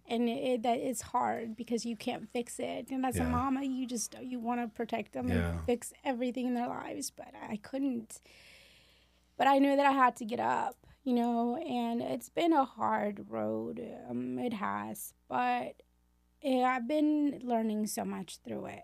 [0.06, 2.90] And it, it, that is hard because you can't fix it.
[2.92, 5.52] And as a mama, you just you want to protect them Yeah.
[5.52, 8.20] and fix everything in their lives, but I couldn't.
[9.40, 12.66] But I knew that I had to get up, you know, and it's been a
[12.66, 13.82] hard road.
[14.10, 15.82] Um, it has, but
[16.44, 18.84] yeah, I've been learning so much through it.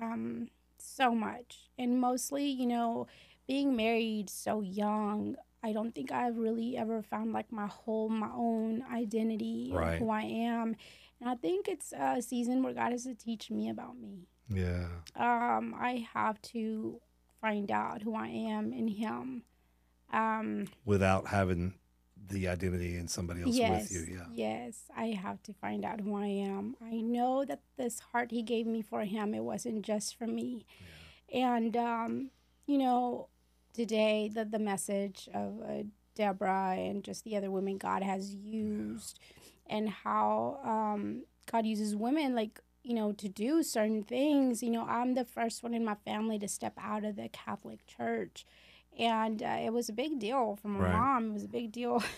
[0.00, 1.70] Um, so much.
[1.78, 3.06] And mostly, you know,
[3.46, 8.30] being married so young, I don't think I've really ever found like my whole, my
[8.34, 9.98] own identity, or Right.
[9.98, 10.76] who I am.
[11.20, 14.28] And I think it's a season where God has to teach me about me.
[14.50, 14.88] Yeah.
[15.16, 17.00] Um, I have to
[17.40, 19.44] find out who I am in Him.
[20.12, 21.74] Um, Without having
[22.28, 24.14] the identity in somebody else yes, with you.
[24.14, 24.26] Yeah.
[24.32, 26.76] yes, I have to find out who I am.
[26.82, 30.64] I know that this heart He gave me for Him, it wasn't just for me.
[31.32, 32.30] And um,
[32.66, 33.28] you know,
[33.74, 35.82] today the the message of uh,
[36.14, 39.18] Deborah and just the other women God has used,
[39.66, 44.62] and how um, God uses women like you know to do certain things.
[44.62, 47.86] You know, I'm the first one in my family to step out of the Catholic
[47.86, 48.44] Church.
[48.98, 50.92] And uh, it was a big deal for my Right.
[50.92, 51.30] mom.
[51.30, 52.08] It was a big deal for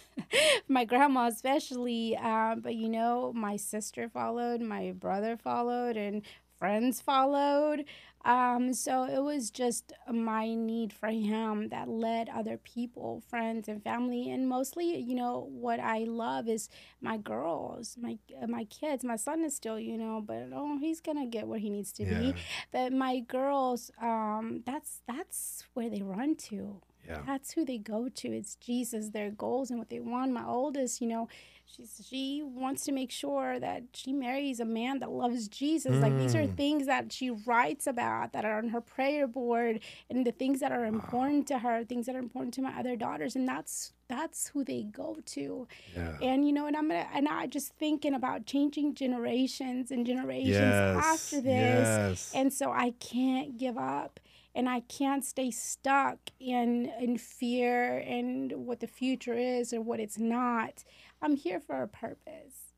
[0.68, 2.16] my grandma, especially.
[2.16, 6.22] Um, but you know, my sister followed, my brother followed, and
[6.60, 7.86] friends followed.
[8.24, 13.82] Um, so it was just my need for him that led other people, friends and
[13.82, 16.68] family, and mostly, you know, what I love is
[17.00, 19.04] my girls, my uh, my kids.
[19.04, 22.04] My son is still, you know, but oh, he's gonna get where he needs to
[22.04, 22.10] Yeah.
[22.10, 22.36] be.
[22.72, 26.82] But my girls, um, that's that's where they run to.
[27.10, 27.22] Yeah.
[27.26, 28.28] That's who they go to.
[28.28, 30.32] It's Jesus, their goals and what they want.
[30.32, 31.28] My oldest, you know,
[31.66, 35.96] she's she wants to make sure that she marries a man that loves Jesus.
[35.96, 36.56] Like these are mm.
[36.56, 40.72] things that she writes about that are on her prayer board and the things that
[40.72, 43.36] are important to her, things that are important to my other daughters.
[43.36, 45.68] And that's that's who they go to.
[45.96, 46.16] Yeah.
[46.20, 50.48] And you know, and I'm gonna and I just thinking about changing generations and generations
[50.56, 50.96] Yes.
[50.96, 51.88] after this.
[51.88, 52.32] Yes.
[52.34, 54.20] And so I can't give up
[54.54, 60.00] and I can't stay stuck in in fear and what the future is or what
[60.00, 60.84] it's not.
[61.22, 62.74] I'm here for a purpose.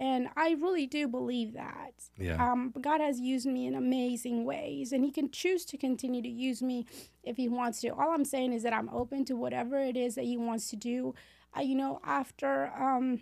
[0.00, 1.92] And I really do believe that.
[2.18, 2.44] Yeah.
[2.44, 6.28] Um, God has used me in amazing ways, and He can choose to continue to
[6.28, 6.84] use me
[7.22, 7.90] if He wants to.
[7.90, 10.76] All I'm saying is that I'm open to whatever it is that He wants to
[10.76, 11.14] do.
[11.56, 13.20] Uh, you know, after um,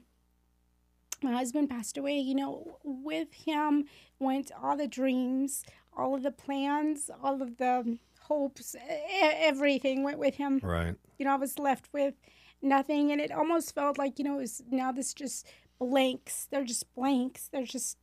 [1.22, 3.84] my husband passed away, you know, with him
[4.18, 5.64] went all the dreams,
[5.96, 8.74] all of the plans, all of the hopes,
[9.20, 10.60] everything went with him.
[10.62, 10.94] Right.
[11.18, 12.14] You know, I was left with
[12.60, 15.46] nothing, and it almost felt like, you know, it was now this just
[15.78, 16.48] blanks.
[16.50, 17.48] They're just blanks.
[17.52, 17.98] They're just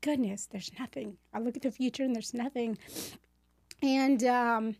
[0.00, 0.46] goodness.
[0.50, 1.16] There's nothing.
[1.32, 2.78] I look at the future, and there's nothing.
[3.82, 4.76] And um,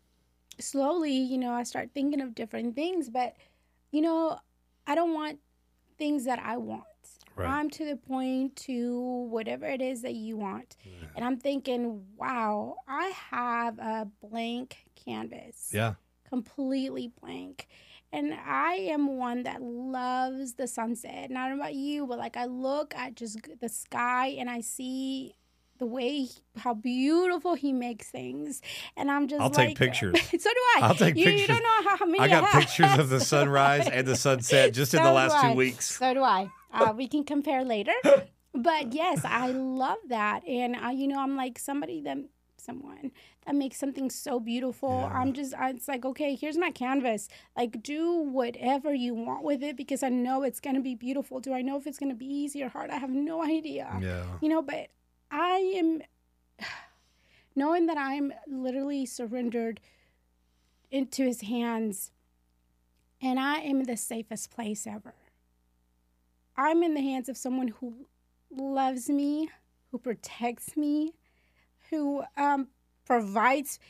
[0.59, 3.35] slowly, you know, I start thinking of different things, but
[3.91, 4.39] you know,
[4.87, 5.39] I don't want
[5.99, 6.85] things that I want.
[7.37, 7.49] Right.
[7.49, 10.77] I'm to the point to whatever it is that you want.
[11.17, 15.95] And I'm thinking, wow, I have a blank canvas Yeah.
[16.29, 17.69] completely blank.
[18.13, 21.31] And I am one that loves the sunset.
[21.31, 25.35] Not about you, but like I look at just the sky and I see
[25.79, 28.63] the way how beautiful he makes things,
[28.97, 30.21] and I'm just I'll take like, pictures.
[30.31, 30.81] so do I.
[30.83, 31.41] I'll take you, pictures.
[31.43, 32.63] You don't know how, how many I got have.
[32.63, 35.97] pictures of the sunrise and the sunset just in the last two weeks.
[35.99, 36.51] So do I.
[36.73, 37.93] Uh, we can compare later.
[38.55, 42.19] But yes, I love that, and uh, you know, I'm like somebody that
[42.65, 43.11] someone
[43.47, 45.01] that makes something so beautiful.
[45.01, 45.19] Yeah.
[45.19, 47.29] I'm just, I, it's like, okay, here's my canvas.
[47.57, 51.41] Like, do whatever you want with it because I know it's gonna be beautiful.
[51.41, 52.91] Do I know if it's gonna be easy or hard?
[52.91, 53.99] I have no idea.
[54.01, 54.25] Yeah.
[54.41, 54.89] You know, but
[55.37, 56.01] I am
[57.57, 59.81] knowing that I'm literally surrendered
[60.93, 62.13] into his hands
[63.21, 65.15] and I am in the safest place ever.
[66.57, 68.07] I'm in the hands of someone who
[68.51, 69.51] loves me,
[69.91, 71.15] who protects me,
[71.91, 72.69] who um,
[73.05, 73.81] provides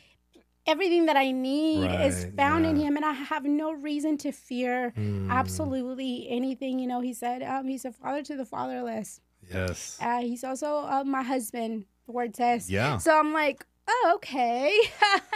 [0.67, 4.33] everything that I need is Right, found in him, and I have no reason to
[4.33, 6.79] fear Mm, absolutely anything.
[6.79, 9.21] You know, he said um, he's a father to the fatherless.
[9.53, 9.99] Yes.
[10.01, 11.85] Uh, he's also uh, my husband.
[12.07, 12.71] The word says.
[12.71, 12.99] Yeah.
[12.99, 14.79] So I'm like, oh, okay.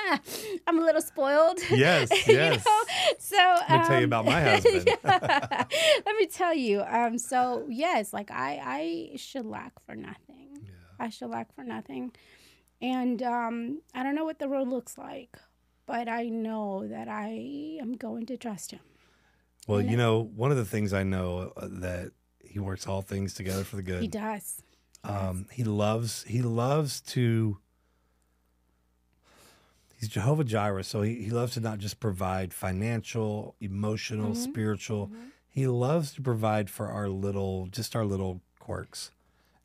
[0.67, 1.59] I'm a little spoiled.
[1.71, 2.65] Yes, You yes.
[2.67, 2.83] know?
[3.19, 4.85] So Let me tell you um, about my husband.
[4.87, 5.65] yeah.
[6.07, 6.83] Let me tell you.
[6.83, 7.19] Um.
[7.19, 8.61] So yes, like I,
[9.13, 10.59] I should lack for nothing.
[10.63, 10.71] Yeah.
[10.99, 12.13] I should lack for nothing,
[12.83, 15.37] and um, I don't know what the road looks like,
[15.87, 18.81] but I know that I am going to trust him.
[19.67, 22.13] Well, you know, one of the things I know uh, that
[22.49, 24.03] he works all things together for the good.
[24.03, 24.63] He does.
[25.05, 27.59] Um, he loves he loves to
[29.99, 34.43] he's Jehovah Jireh, so he, he loves to not just provide financial, emotional, Mm-hmm.
[34.51, 35.11] spiritual.
[35.49, 39.11] He loves to provide for our little just our little quirks.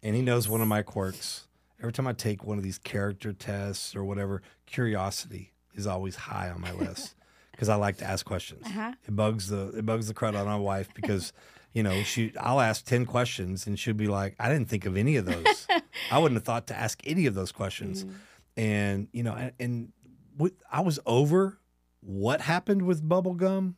[0.01, 1.47] And he knows one of my quirks.
[1.79, 6.49] Every time I take one of these character tests or whatever, curiosity is always high
[6.49, 7.15] on my list
[7.51, 8.65] because I like to ask questions.
[8.65, 8.93] Uh-huh.
[9.07, 11.33] It bugs the it bugs the crud out of my wife because
[11.73, 14.95] you know she I'll ask ten questions and she'll be like, I didn't think of
[14.95, 15.67] any of those.
[16.11, 18.03] I wouldn't have thought to ask any of those questions.
[18.03, 18.15] Mm-hmm.
[18.55, 19.91] And you know, and, and
[20.37, 21.59] with, I was over
[22.01, 23.75] what happened with bubblegum,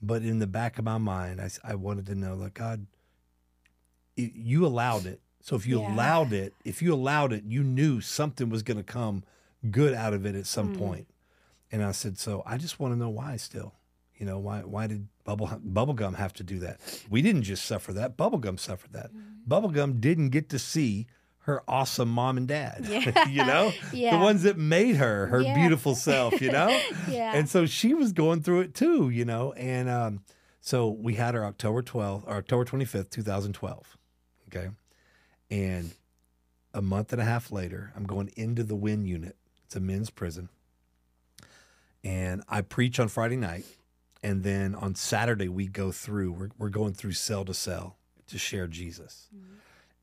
[0.00, 2.86] but in the back of my mind, I, I wanted to know that God,
[4.16, 5.20] y- you allowed it.
[5.40, 5.94] So if you Yeah.
[5.94, 9.24] allowed it, if you allowed it, you knew something was going to come
[9.70, 10.84] good out of it at some mm-hmm.
[10.84, 11.08] point.
[11.72, 13.74] And I said, so I just want to know why still.
[14.20, 16.78] You know, why why did Bubble Bubblegum have to do that?
[17.08, 18.16] We didn't just suffer that.
[18.18, 19.10] Bubblegum suffered that.
[19.48, 21.06] Bubblegum didn't get to see
[21.44, 22.86] her awesome mom and dad.
[23.30, 23.72] you know?
[23.94, 24.18] Yeah.
[24.18, 25.54] The ones that made her her Yeah.
[25.54, 26.68] beautiful self, you know?
[27.08, 27.32] Yeah.
[27.34, 29.52] And so she was going through it too, you know.
[29.54, 30.20] And um,
[30.60, 33.96] so we had her October 12th or October 25th, 2012.
[34.48, 34.68] Okay.
[35.50, 35.92] And
[36.74, 39.36] a month and a half later, I'm going into the Wynne unit.
[39.64, 40.50] It's a men's prison.
[42.04, 43.64] And I preach on Friday night.
[44.22, 47.96] And then on Saturday, we go through, we're, we're going through cell to cell
[48.26, 49.28] to share Jesus.
[49.34, 49.54] Mm-hmm.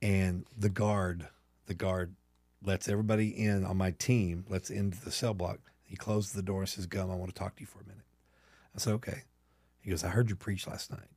[0.02, 1.28] And the guard,
[1.68, 2.16] the guard
[2.64, 5.60] lets everybody in on my team, lets into the cell block.
[5.84, 7.88] He closes the door and says, Gumm, I want to talk to you for a
[7.88, 8.04] minute.
[8.76, 9.24] I said, okay.
[9.80, 11.10] He goes, I heard you preach last night.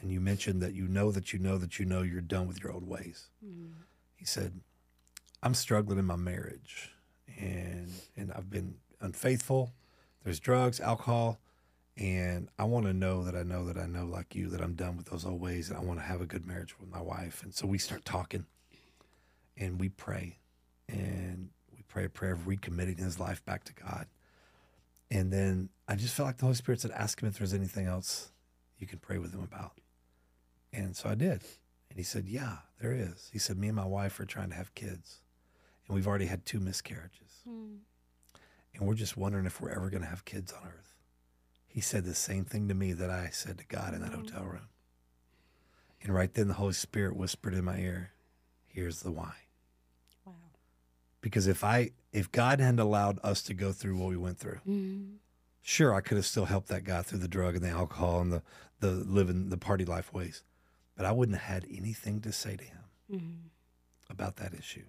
[0.00, 2.62] And you mentioned that you know that you know that you know you're done with
[2.62, 3.28] your old ways.
[3.44, 3.72] Mm-hmm.
[4.16, 4.60] He said,
[5.42, 6.90] I'm struggling in my marriage
[7.38, 9.72] and and I've been unfaithful.
[10.22, 11.38] There's drugs, alcohol,
[11.96, 14.74] and I want to know that I know that I know like you that I'm
[14.74, 17.00] done with those old ways and I want to have a good marriage with my
[17.00, 17.42] wife.
[17.42, 18.46] And so we start talking
[19.56, 20.38] and we pray
[20.88, 24.06] and we pray a prayer of recommitting his life back to God.
[25.10, 27.86] And then I just felt like the Holy Spirit said, ask him if there's anything
[27.86, 28.32] else
[28.78, 29.78] you can pray with him about.
[30.72, 31.42] And so I did.
[31.94, 33.30] And he said, Yeah, there is.
[33.32, 35.20] He said, Me and my wife are trying to have kids,
[35.86, 37.42] and we've already had two miscarriages.
[37.48, 37.76] Hmm.
[38.74, 40.93] And we're just wondering if we're ever going to have kids on earth.
[41.74, 44.30] He said the same thing to me that I said to God in that mm.
[44.30, 44.68] hotel room.
[46.00, 48.12] And right then, the Holy Spirit whispered in my ear,
[48.68, 49.34] Here's the why.
[50.24, 50.34] Wow.
[51.20, 54.60] Because if I, if God hadn't allowed us to go through what we went through,
[54.64, 55.14] mm.
[55.62, 58.32] sure, I could have still helped that guy through the drug and the alcohol and
[58.32, 58.42] the,
[58.78, 60.44] the living the party life ways,
[60.96, 63.34] but I wouldn't have had anything to say to him mm.
[64.08, 64.84] about that issue.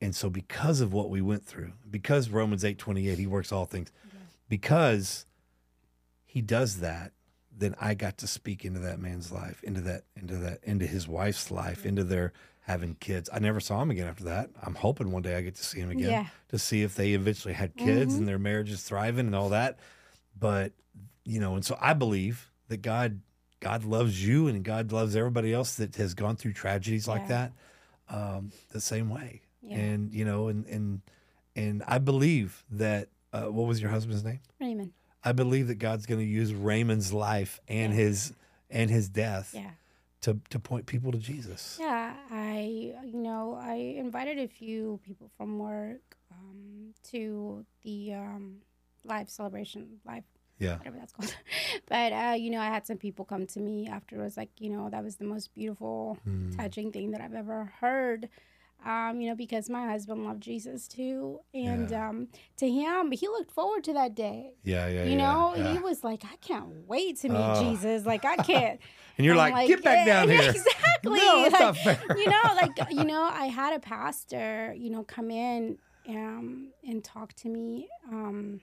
[0.00, 3.52] And so, because of what we went through, because Romans eight twenty eight, he works
[3.52, 3.92] all things,
[4.48, 5.26] because
[6.36, 7.12] he does that,
[7.50, 11.08] then I got to speak into that man's life, into that, into that, into his
[11.08, 13.30] wife's life, into their having kids.
[13.32, 14.50] I never saw him again after that.
[14.62, 16.26] I'm hoping one day I get to see him again Yeah.
[16.50, 19.78] to see if they eventually had kids and their marriage is thriving and all that.
[20.38, 20.72] But
[21.24, 23.20] you know, and so I believe that God,
[23.60, 27.52] God loves you and God loves everybody else that has gone through tragedies like that,
[28.10, 29.40] um, the same way.
[29.62, 29.78] Yeah.
[29.78, 31.00] And you know, and and
[31.54, 33.08] and I believe that.
[33.32, 34.40] Uh, what was your husband's name?
[34.60, 34.92] Raymond.
[35.26, 38.32] I believe that God's going to use Raymond's life and his
[38.70, 39.70] and his death Yeah.
[40.22, 41.76] to to point people to Jesus.
[41.80, 48.58] Yeah, I you know I invited a few people from work um, to the um,
[49.04, 50.24] live celebration, live
[50.58, 50.78] Yeah.
[50.78, 51.34] whatever that's called.
[51.88, 54.88] but uh, you know, I had some people come to me afterwards, like you know,
[54.90, 56.50] that was the most beautiful, Hmm.
[56.56, 58.28] touching thing that I've ever heard.
[58.84, 63.50] Um, you know, because my husband loved Jesus too, and um, to him, he looked
[63.50, 64.52] forward to that day.
[64.62, 65.72] Yeah, yeah, You know, yeah.
[65.72, 67.60] he was like, "I can't wait to meet Oh.
[67.60, 68.06] Jesus.
[68.06, 68.80] Like, I can't."
[69.18, 71.18] And you're I'm like, "Get back yeah, down here." Exactly.
[71.18, 72.18] No, that's like, not fair.
[72.18, 77.02] You know, like you know, I had a pastor, you know, come in um, and
[77.02, 78.60] talk to me um,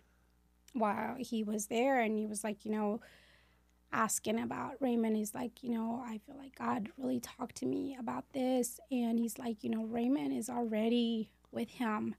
[0.73, 3.01] while he was there, and he was like, you know,
[3.93, 5.15] asking about Raymond.
[5.15, 9.19] He's like, you know, I feel like God really talked to me about this, and
[9.19, 12.15] he's like, you know, Raymond is already with him.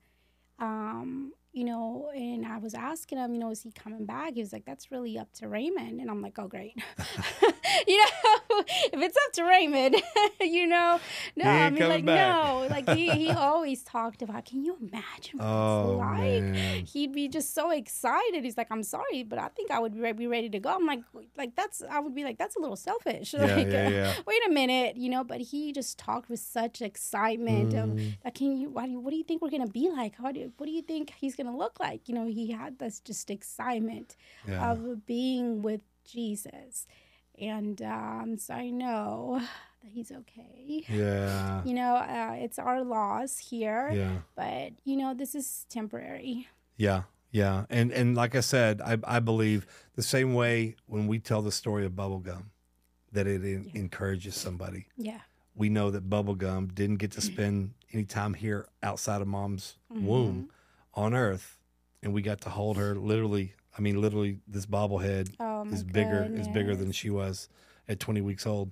[0.59, 4.35] Um, you know, and I was asking him, you know, is he coming back?
[4.35, 6.01] He was like, that's really up to Raymond.
[6.01, 6.75] And I'm like, oh, great.
[7.87, 9.97] you know, if it's up to Raymond,
[10.41, 10.99] you know,
[11.37, 12.17] no, I mean, like, back.
[12.29, 16.43] no, like he, he always talked about, can you imagine what Oh, it's like?
[16.43, 16.85] man.
[16.87, 18.43] He'd be just so excited.
[18.43, 20.71] He's like, I'm sorry, but I think I would be ready to go.
[20.71, 21.03] I'm like,
[21.37, 23.33] like, that's, I would be like, that's a little selfish.
[23.33, 24.15] Yeah, like, yeah, yeah.
[24.27, 27.75] wait a minute, you know, but he just talked with such excitement.
[27.75, 27.83] Mm.
[27.85, 29.89] Of, like, can you, why do you, what do you think we're going to be
[29.89, 30.17] like?
[30.17, 32.09] How do, what do you think he's going to look like?
[32.09, 34.17] You know, he had this just excitement
[34.49, 34.71] Yeah.
[34.73, 36.87] of being with Jesus.
[37.39, 40.85] And um, so I know that he's okay.
[40.89, 41.63] Yeah.
[41.65, 44.19] You know, uh, it's our loss here, Yeah.
[44.37, 46.47] but, you know, this is temporary.
[46.77, 51.19] Yeah, yeah, and and like I said, I I believe the same way when we
[51.21, 52.45] tell the story of bubblegum,
[53.13, 54.87] that it en- encourages somebody.
[54.97, 55.21] Yeah.
[55.55, 60.51] We know that bubblegum didn't get to spend any time here outside of mom's womb
[60.95, 61.59] on Earth,
[62.03, 63.55] and we got to hold her literally.
[63.77, 67.49] I mean, literally, this bobblehead Oh, is bigger is bigger than she was
[67.89, 68.71] at 20 weeks old.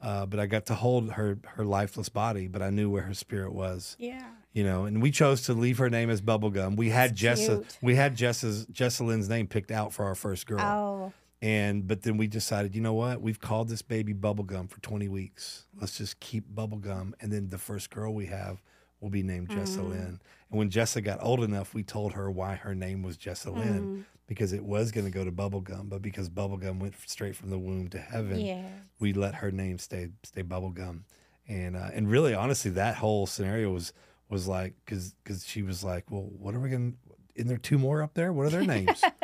[0.00, 3.14] Uh, but I got to hold her her lifeless body, but I knew where her
[3.14, 3.96] spirit was.
[3.98, 4.26] Yeah.
[4.52, 6.76] You know, and we chose to leave her name as Bubblegum.
[6.76, 7.78] We had Jessa cute.
[7.80, 10.60] we had Jessa's Jessalyn's name picked out for our first girl.
[10.60, 11.12] Oh.
[11.40, 13.22] And but then we decided, you know what?
[13.22, 15.64] We've called this baby Bubblegum for 20 weeks.
[15.80, 17.14] Let's just keep Bubblegum.
[17.20, 18.60] And then the first girl we have
[19.02, 20.06] will be named Jessalyn.
[20.50, 24.52] And when Jessa got old enough, we told her why her name was Jessalyn because
[24.52, 27.88] it was going to go to Bubblegum, but because Bubblegum went straight from the womb
[27.88, 28.68] to heaven, Yeah.
[29.00, 31.00] we let her name stay stay Bubblegum.
[31.48, 33.92] And uh, and really, honestly, that whole scenario was
[34.30, 36.96] was like because because she was like, well, what are we going?
[37.34, 38.32] Isn't there two more up there?
[38.32, 39.02] What are their names?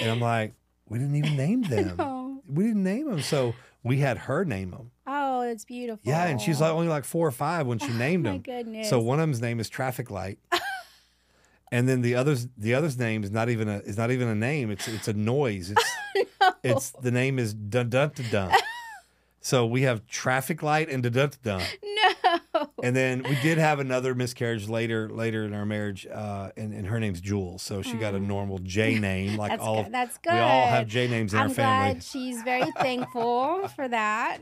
[0.00, 0.54] and I'm like,
[0.88, 2.00] we didn't even name them.
[2.48, 3.52] We didn't name them, so
[3.82, 4.90] we had her name them.
[5.48, 6.02] Oh, it's beautiful.
[6.04, 8.40] Yeah, and she's like only like four or five when she named my them.
[8.42, 8.88] goodness.
[8.90, 10.38] So one of them's name is Traffic Light,
[11.72, 14.34] and then the others the other's name is not even a is not even a
[14.34, 14.70] name.
[14.70, 15.70] It's it's a noise.
[15.70, 15.84] It's
[16.62, 18.52] it's the name is dun dun dun.
[19.40, 21.62] So we have Traffic Light and dun dun dun.
[21.82, 22.68] No.
[22.82, 26.86] And then we did have another miscarriage later later in our marriage, uh, and, and
[26.88, 27.58] her name's Jewel.
[27.58, 29.50] So she got a normal J name, like.
[29.50, 29.92] That's all good.
[29.92, 30.70] That's we all good.
[30.70, 31.92] have J names in I'm our family.
[31.94, 34.38] glad she's very thankful for that.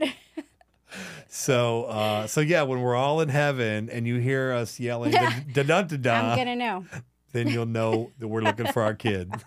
[1.28, 5.30] So uh, so yeah, when we're all in heaven and you hear us yelling da
[5.52, 6.84] da da da da, I'm gonna know.
[7.32, 9.32] then you'll know that we're looking for our kid.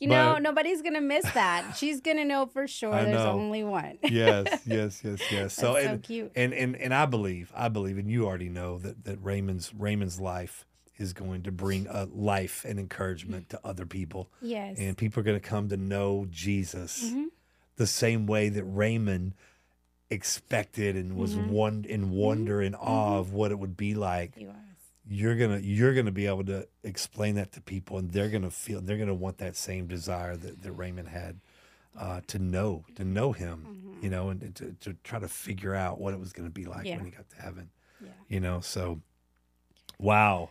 [0.00, 1.76] You know, But- nobody's gonna miss that.
[1.76, 2.92] She's gonna know for sure.
[2.92, 3.98] I There's only one.
[4.02, 5.54] yes, yes, yes, yes.
[5.54, 6.32] So and, cute.
[6.36, 10.20] and and and I believe, I believe, and you already know that that Raymond's Raymond's
[10.20, 10.66] life
[10.98, 14.30] is going to bring a life and encouragement to other people.
[14.42, 14.76] Yes.
[14.78, 17.24] and people are going to come to know Jesus Mm-hmm.
[17.76, 19.34] The same way that Raymond
[20.10, 21.50] expected and was Mm-hmm.
[21.50, 24.36] one in wonder and awe of what it would be like.
[24.36, 24.54] He was.
[25.08, 28.80] You're gonna you're gonna be able to explain that to people, and they're gonna feel
[28.80, 31.38] they're gonna want that same desire that, that Raymond had
[31.96, 34.04] uh, to know to know him, Mm-hmm.
[34.04, 36.64] you know, and, and to, to try to figure out what it was gonna be
[36.64, 36.96] like Yeah.
[36.96, 37.70] when he got to heaven,
[38.02, 38.10] Yeah.
[38.28, 38.60] you know.
[38.60, 39.00] So,
[39.98, 40.50] wow,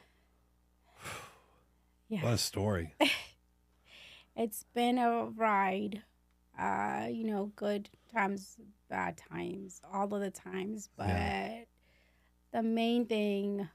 [2.07, 2.23] Yeah.
[2.23, 2.93] what a story!
[4.37, 6.01] It's been a ride.
[6.57, 8.57] Uh, you know, good times,
[8.89, 10.89] bad times, all of the times.
[10.95, 11.63] But Yeah.
[12.51, 13.67] the main thing,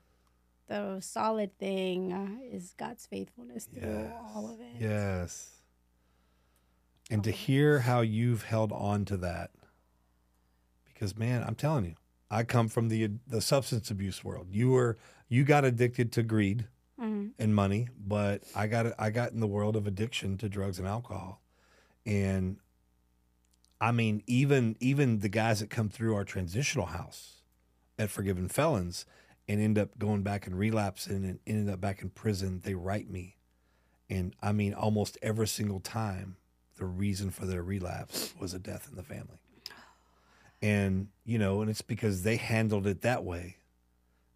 [0.67, 4.81] the solid thing, uh, is God's faithfulness through all of it.
[4.81, 5.63] Yes.
[7.11, 9.51] And to hear how you've held on to that.
[10.87, 11.95] Because man, I'm telling you,
[12.31, 14.49] I come from the the substance abuse world.
[14.51, 14.97] You were
[15.29, 16.69] you got addicted to greed
[16.99, 17.33] Mhm.
[17.39, 20.87] and money, but I got I got in the world of addiction to drugs and
[20.87, 21.43] alcohol.
[22.07, 22.59] And
[23.81, 27.43] I mean, even even the guys that come through our transitional house
[27.99, 29.07] at Forgiven Felons
[29.49, 33.11] and end up going back and relapsing and ended up back in prison, they write
[33.11, 33.37] me.
[34.09, 36.37] And I mean, almost every single time,
[36.77, 39.39] the reason for their relapse was a death in the family.
[40.63, 43.57] And, you know, and it's because they handled it that way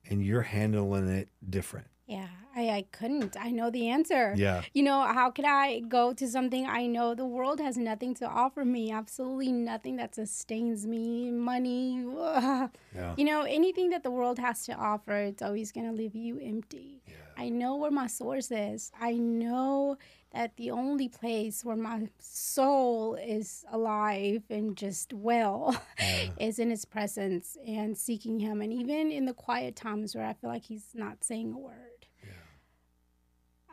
[0.08, 1.86] and you're handling it different.
[2.06, 3.36] Yeah, I, I couldn't.
[3.38, 4.34] I know the answer.
[4.36, 4.62] Yeah.
[4.72, 8.26] You know, how could I go to something I know the world has nothing to
[8.26, 8.92] offer me?
[8.92, 11.30] Absolutely nothing that sustains me.
[11.30, 12.04] Money.
[12.18, 12.70] ugh.
[12.94, 13.14] Yeah.
[13.16, 16.38] You know, anything that the world has to offer, it's always going to leave you
[16.38, 17.02] empty.
[17.06, 17.14] Yeah.
[17.36, 18.92] I know where my source is.
[19.00, 19.96] I know
[20.32, 25.80] that the only place where my soul is alive and just well
[26.40, 28.60] is in his presence and seeking him.
[28.60, 31.93] And even in the quiet times where I feel like he's not saying a word.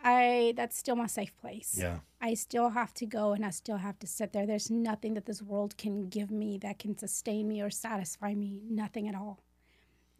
[0.04, 1.76] I that's still my safe place.
[1.78, 2.00] Yeah.
[2.22, 4.46] I still have to go and I still have to sit there.
[4.46, 8.62] There's nothing that this world can give me that can sustain me or satisfy me.
[8.70, 9.40] Nothing at all.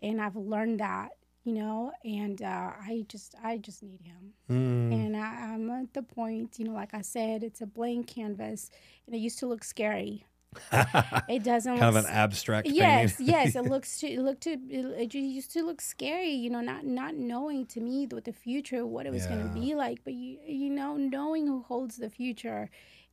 [0.02, 1.12] And I've learned that,
[1.44, 4.34] you know, and uh, I just I just need him.
[4.50, 4.94] Mm.
[4.94, 8.70] And I, I'm at the point, you know, like I said, it's a blank canvas
[9.06, 10.26] and it used to look scary.
[11.30, 15.14] It doesn't kind of an abstract yes yes it looks to it looked to it,
[15.14, 18.86] it used to look scary you know not not knowing to me what the future
[18.86, 22.10] what it was going to be like but you you know knowing who holds the
[22.10, 22.70] future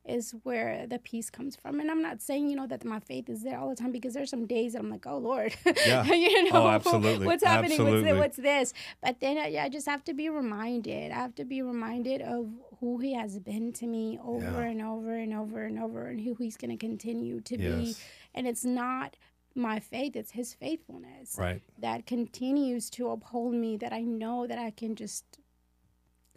[0.09, 3.29] is where the peace comes from and i'm not saying you know that my faith
[3.29, 5.53] is there all the time because there's some days that i'm like oh lord
[5.85, 6.03] Yeah.
[6.27, 7.25] you know Oh, absolutely.
[7.27, 8.13] what's happening Absolutely.
[8.13, 11.45] what's, what's this but then I, I just have to be reminded i have to
[11.45, 12.49] be reminded of
[12.79, 14.69] who he has been to me over Yeah.
[14.71, 17.95] and over and over and over and who he's going to continue to be
[18.33, 19.15] and it's not
[19.55, 21.61] my faith it's his faithfulness Right.
[21.79, 25.25] that continues to uphold me that i know that i can just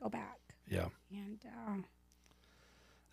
[0.02, 0.88] go back Yeah.
[1.10, 1.76] and uh,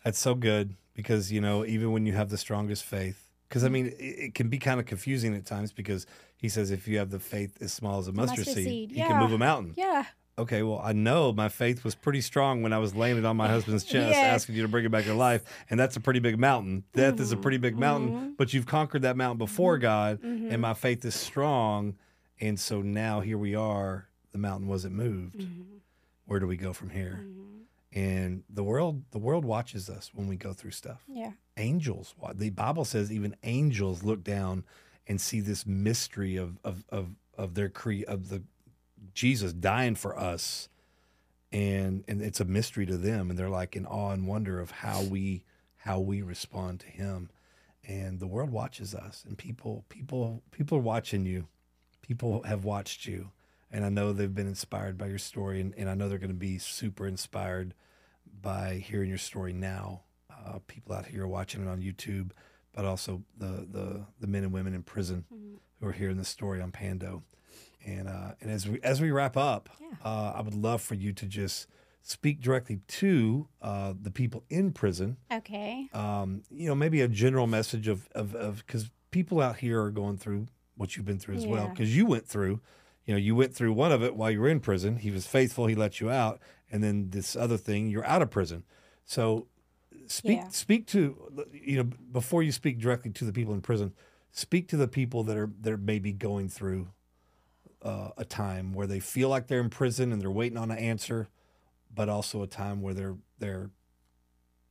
[0.04, 3.66] That's so good because, you know, even when you have the strongest faith, because I
[3.66, 3.72] mm-hmm.
[3.74, 6.98] mean, it, it can be kind of confusing at times because he says if you
[6.98, 9.38] have the faith as small as a mustard, mustard seed, seed, you can move a
[9.38, 9.74] mountain.
[9.76, 10.06] yeah
[10.40, 13.36] okay, well, I know my faith was pretty strong when I was laying it on
[13.36, 14.16] my husband's chest, Yes.
[14.16, 15.44] asking you to bring it back to life.
[15.68, 16.84] And that's a pretty big mountain.
[16.94, 17.42] Death is a mm-hmm.
[17.42, 18.28] pretty big mountain, Mm-hmm.
[18.38, 19.82] but you've conquered that mountain before mm-hmm.
[19.82, 21.96] God, and my faith is strong.
[22.40, 24.08] And so now here we are.
[24.32, 25.40] The mountain wasn't moved.
[25.40, 25.76] Mm-hmm.
[26.26, 27.24] Where do we go from here?
[27.92, 31.32] And the world, the world watches us when we go through stuff Yeah.
[31.56, 32.14] angels.
[32.34, 34.64] The Bible says even angels look down
[35.08, 38.42] and see this mystery of of of of their cre of the
[39.14, 40.68] Jesus dying for us,
[41.50, 44.70] and and it's a mystery to them, and they're like in awe and wonder of
[44.70, 45.44] how we
[45.78, 47.30] how we respond to Him,
[47.82, 51.48] and the world watches us, and people people people are watching you,
[52.02, 53.32] people have watched you,
[53.70, 56.30] and I know they've been inspired by your story, and, and I know they're going
[56.30, 57.74] to be super inspired
[58.42, 60.02] by hearing your story now.
[60.30, 62.30] Uh, people out here watching it on YouTube,
[62.72, 65.24] but also the the the men and women in prison
[65.80, 67.22] who are hearing the story on Pando.
[67.84, 69.68] And uh, and as we as we wrap up,
[70.04, 71.66] uh, I would love for you to just
[72.02, 75.16] speak directly to uh, the people in prison.
[75.32, 75.88] Okay.
[75.92, 79.90] Um, you know, maybe a general message of of of because people out here are
[79.90, 81.68] going through what you've been through as well.
[81.68, 82.60] Because you went through,
[83.04, 84.96] you know, you went through one of it while you were in prison.
[84.96, 86.40] He was faithful; he let you out,
[86.70, 88.64] and then this other thing, you're out of prison.
[89.04, 89.46] So
[90.06, 90.48] speak Yeah.
[90.48, 93.92] speak to you know before you speak directly to the people in prison.
[94.32, 96.88] Speak to the people that are that are maybe going through
[97.82, 100.78] uh, a time where they feel like they're in prison and they're waiting on an
[100.78, 101.28] answer,
[101.92, 103.70] but also a time where they're they're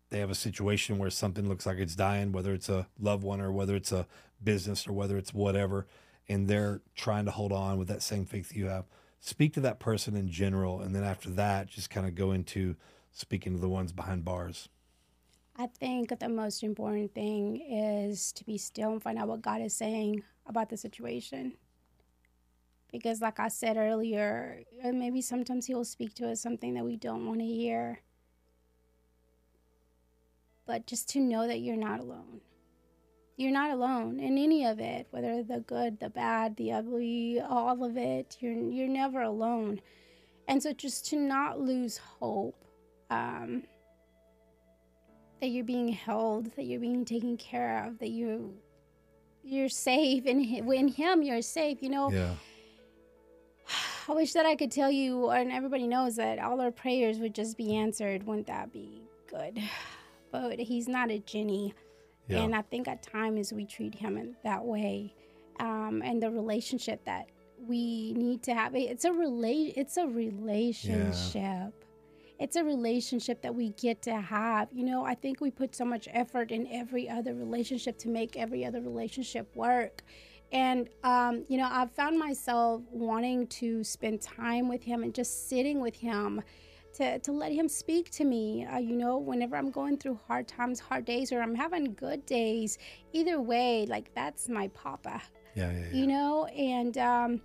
[0.09, 3.39] they have a situation where something looks like it's dying, whether it's a loved one
[3.41, 4.07] or whether it's a
[4.43, 5.85] business or whether it's whatever,
[6.29, 8.85] and they're trying to hold on with that same faith that you have.
[9.19, 12.75] Speak to that person in general, and then after that, just kind of go into
[13.11, 14.69] speaking to the ones behind bars.
[15.57, 19.61] I think the most important thing is to be still and find out what God
[19.61, 21.53] is saying about the situation.
[22.91, 26.95] Because, like I said earlier, maybe sometimes He will speak to us something that we
[26.95, 27.99] don't want to hear.
[30.65, 32.39] But just to know that you're not alone.
[33.39, 37.85] You're not alone in any of it, whether the good, the bad, the ugly, all
[37.85, 38.35] of it.
[38.41, 39.79] You're you're never alone,
[40.49, 42.65] and so just to not lose hope.
[43.09, 43.63] Um,
[45.39, 48.55] that you're being held, that you're being taken care of, that you
[49.41, 51.77] you're safe in him, in him you're safe.
[51.81, 52.33] You know, Yeah,
[54.09, 57.33] I wish that I could tell you and everybody knows that all our prayers would
[57.33, 58.27] just be answered.
[58.27, 59.61] Wouldn't that be good?
[60.31, 61.73] But he's not a genie.
[62.29, 62.43] Yeah.
[62.43, 65.13] And I think at times we treat him in that way.
[65.59, 67.27] Um, and the relationship that
[67.67, 71.73] we need to have it's a rela- it's a relationship
[72.39, 75.83] it's a relationship that we get to have you know i think we put so
[75.83, 80.03] much effort in every other relationship to make every other relationship work
[80.51, 85.49] and um, you know i've found myself wanting to spend time with him and just
[85.49, 86.41] sitting with him
[86.95, 90.47] to, to let him speak to me uh, you know whenever i'm going through hard
[90.47, 92.77] times hard days or i'm having good days
[93.13, 95.21] either way like that's my papa
[95.55, 95.79] yeah, yeah.
[95.79, 95.85] yeah.
[95.93, 97.41] you know and um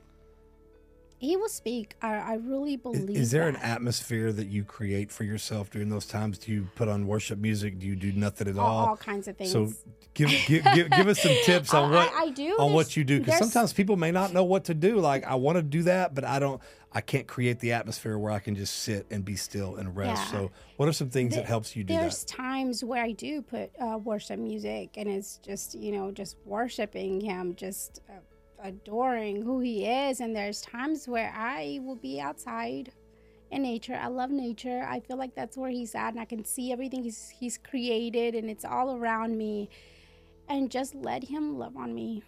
[1.19, 5.25] he will speak i, I really believe is there an atmosphere that you create for
[5.25, 6.37] yourself during those times?
[6.39, 7.79] Do you put on worship music?
[7.79, 8.87] Do you do nothing at all, all?
[8.89, 9.73] all kinds of things So
[10.13, 12.51] give, give give give us some tips on I- what I- do.
[12.59, 14.99] on what you do because sometimes people may not know what to do.
[14.99, 16.61] Like I want to do that, but I don't.
[16.95, 20.23] I can't create the atmosphere where I can just sit and be still and rest.
[20.23, 20.31] Yeah.
[20.31, 22.05] So what are some things that helps you do there's that?
[22.05, 26.37] There's times where i do put uh, worship music and it's just you know just
[26.45, 28.13] worshiping him just uh,
[28.63, 32.93] adoring who he is and there's times where i will be outside
[33.51, 36.45] in nature i love nature i feel like that's where he's at and i can
[36.45, 39.69] see everything he's, he's created and it's all around me
[40.49, 42.23] and just let him love on me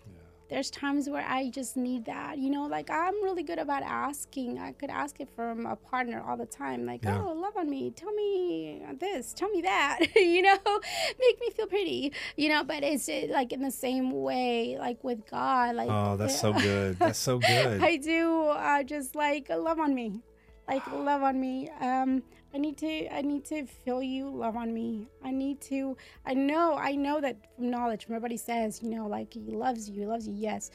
[0.48, 2.38] there's times where I just need that.
[2.38, 4.58] You know, like I'm really good about asking.
[4.58, 6.86] I could ask it from a partner all the time.
[6.86, 7.20] Like, Yeah.
[7.20, 7.90] oh, love on me.
[7.90, 9.32] Tell me this.
[9.34, 9.98] Tell me that.
[10.16, 10.56] you know,
[11.20, 12.12] make me feel pretty.
[12.36, 15.74] You know, but it's uh, like in the same way, like with God.
[15.74, 16.98] Like, Oh, that's so good.
[16.98, 17.82] That's so good.
[17.82, 20.20] I do uh, just like love on me,
[20.68, 21.70] like love on me.
[21.80, 22.22] Um,
[22.56, 25.08] I need to, I need to feel you love on me.
[25.22, 25.94] I need to.
[26.24, 29.90] I know, I know that from knowledge, from everybody says, you know, like He loves
[29.90, 30.32] you, He loves you.
[30.32, 30.70] Yes,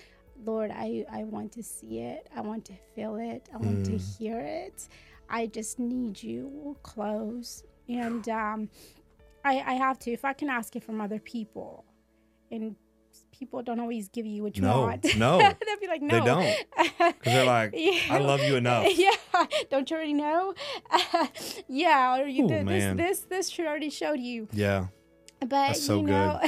[0.45, 2.29] Lord, I, I want to see it.
[2.35, 3.49] I want to feel it.
[3.51, 4.89] I want to hear it.
[5.27, 8.69] I just need you close, and um,
[9.43, 10.11] I, I have to.
[10.11, 11.83] If I can ask it from other people,
[12.51, 12.75] and
[13.41, 15.03] people don't always give you what you No, want.
[15.17, 15.37] no.
[15.65, 16.55] they'll be like, no, They don't
[17.17, 17.73] because they're like,
[18.09, 18.85] I love you enough.
[18.95, 19.09] yeah,
[19.71, 20.53] don't you already know?
[21.67, 22.97] yeah, or you Ooh, did this, man.
[22.97, 24.47] this, this should already showed you.
[24.53, 24.87] Yeah.
[25.45, 26.39] But so you know,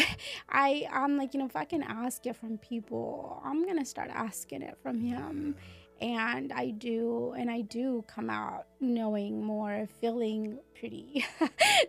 [0.49, 4.11] I I'm like, you know, if I can ask it from people, I'm gonna start
[4.13, 5.55] asking it from him.
[5.99, 11.25] and I do, and I do come out knowing more, feeling pretty,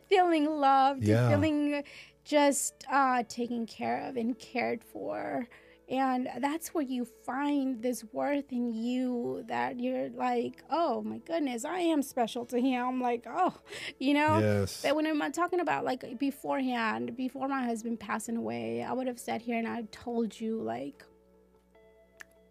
[0.08, 1.28] feeling loved, Yeah.
[1.28, 1.84] feeling
[2.24, 5.46] just uh, taken care of and cared for.
[5.86, 11.66] And that's where you find this worth in you that you're like, oh my goodness,
[11.66, 13.02] I am special to him.
[13.02, 13.54] Like, oh,
[13.98, 14.38] you know?
[14.38, 14.80] Yes.
[14.82, 19.20] But when I'm talking about like beforehand, before my husband passing away, I would have
[19.20, 21.04] sat here and I told you, like,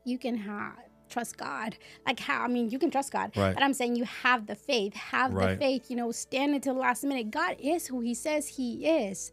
[0.06, 0.74] you can have
[1.10, 1.78] trust God.
[2.06, 3.36] Like how I mean you can trust God.
[3.36, 3.54] Right.
[3.54, 4.94] But I'm saying you have the faith.
[4.96, 5.52] Have Right.
[5.52, 7.32] the faith, you know, stand until the last minute.
[7.32, 9.32] God is who he says he is.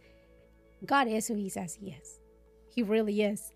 [0.87, 2.21] God is who he says he is.
[2.75, 3.53] He really is.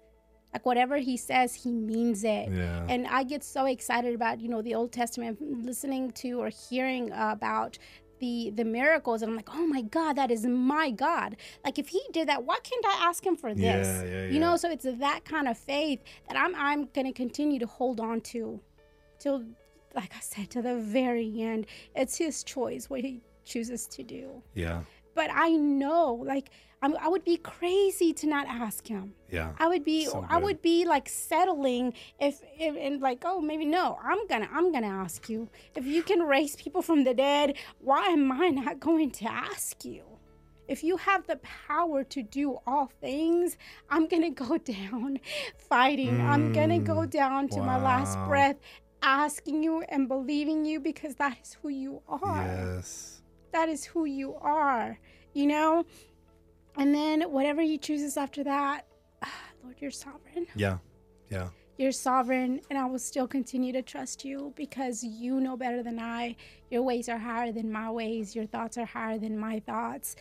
[0.52, 2.48] Like whatever he says, he means it.
[2.52, 2.86] Yeah.
[2.88, 7.10] And I get so excited about, you know, the Old Testament, listening to or hearing
[7.12, 7.76] about
[8.20, 11.88] the the miracles and I'm like, "Oh my God, that is my God." Like if
[11.88, 13.88] he did that, why can't I ask him for this?
[13.88, 17.12] Yeah, yeah, You know, so it's that kind of faith that I'm I'm going to
[17.12, 18.60] continue to hold on to
[19.18, 19.44] till
[19.94, 21.66] like I said to the very end.
[21.94, 24.42] It's his choice what he chooses to do.
[24.54, 24.82] Yeah.
[25.14, 26.50] But I know like
[26.84, 29.14] I'm, I would be crazy to not ask him.
[29.30, 29.52] Yeah.
[29.58, 33.64] I would be So I would be like settling if, if and like oh maybe
[33.64, 37.56] no I'm gonna I'm gonna ask you if you can raise people from the dead
[37.78, 40.04] why am I not going to ask you
[40.68, 41.36] if you have the
[41.68, 43.56] power to do all things
[43.90, 45.18] I'm gonna go down
[45.70, 48.28] fighting I'm gonna go down to my last Mm.
[48.28, 48.56] breath
[49.02, 53.22] asking you and believing you because that is who you are Yes.
[53.52, 54.98] that is who you are,
[55.32, 55.84] you know?
[56.76, 58.86] And then whatever he chooses after that,
[59.62, 60.46] Lord, you're sovereign.
[60.54, 60.78] Yeah.
[61.30, 61.48] Yeah.
[61.76, 65.98] You're sovereign, and I will still continue to trust you because you know better than
[65.98, 66.36] I.
[66.70, 70.14] Your ways are higher than my ways, your thoughts are higher than my thoughts.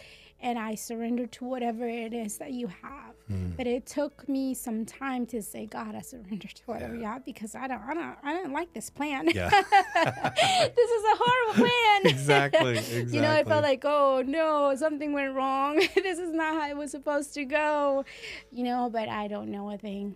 [0.43, 3.15] And I surrender to whatever it is that you have.
[3.31, 3.55] Mm.
[3.55, 7.23] But it took me some time to say, God, I surrender to whatever you have
[7.23, 9.29] because I don't, I don't, I don't like this plan.
[9.33, 9.49] Yeah.
[9.49, 11.69] this is a horrible plan.
[12.13, 15.77] Exactly, you know, I felt like, oh no, something went wrong.
[15.95, 18.03] this is not how it was supposed to go.
[18.51, 20.15] You know, but I don't know a thing.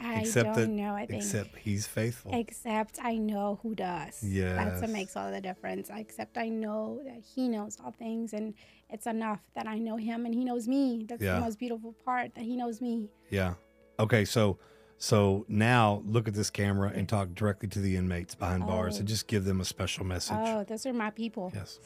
[0.00, 2.30] I except don't that know I think except he's faithful.
[2.34, 4.22] Except I know who does.
[4.22, 5.90] Yeah, that's what makes all the difference.
[5.94, 8.54] Except I know that he knows all things and
[8.90, 11.04] it's enough that I know him and he knows me.
[11.08, 11.36] That's Yeah.
[11.36, 13.08] the most beautiful part that he knows me.
[13.30, 13.54] Yeah.
[13.98, 14.58] Okay, so
[14.98, 18.98] so now look at this camera and talk directly to the inmates behind bars Oh.
[19.00, 20.36] and just give them a special message.
[20.38, 21.50] Oh, those are my people.
[21.54, 21.78] Yes.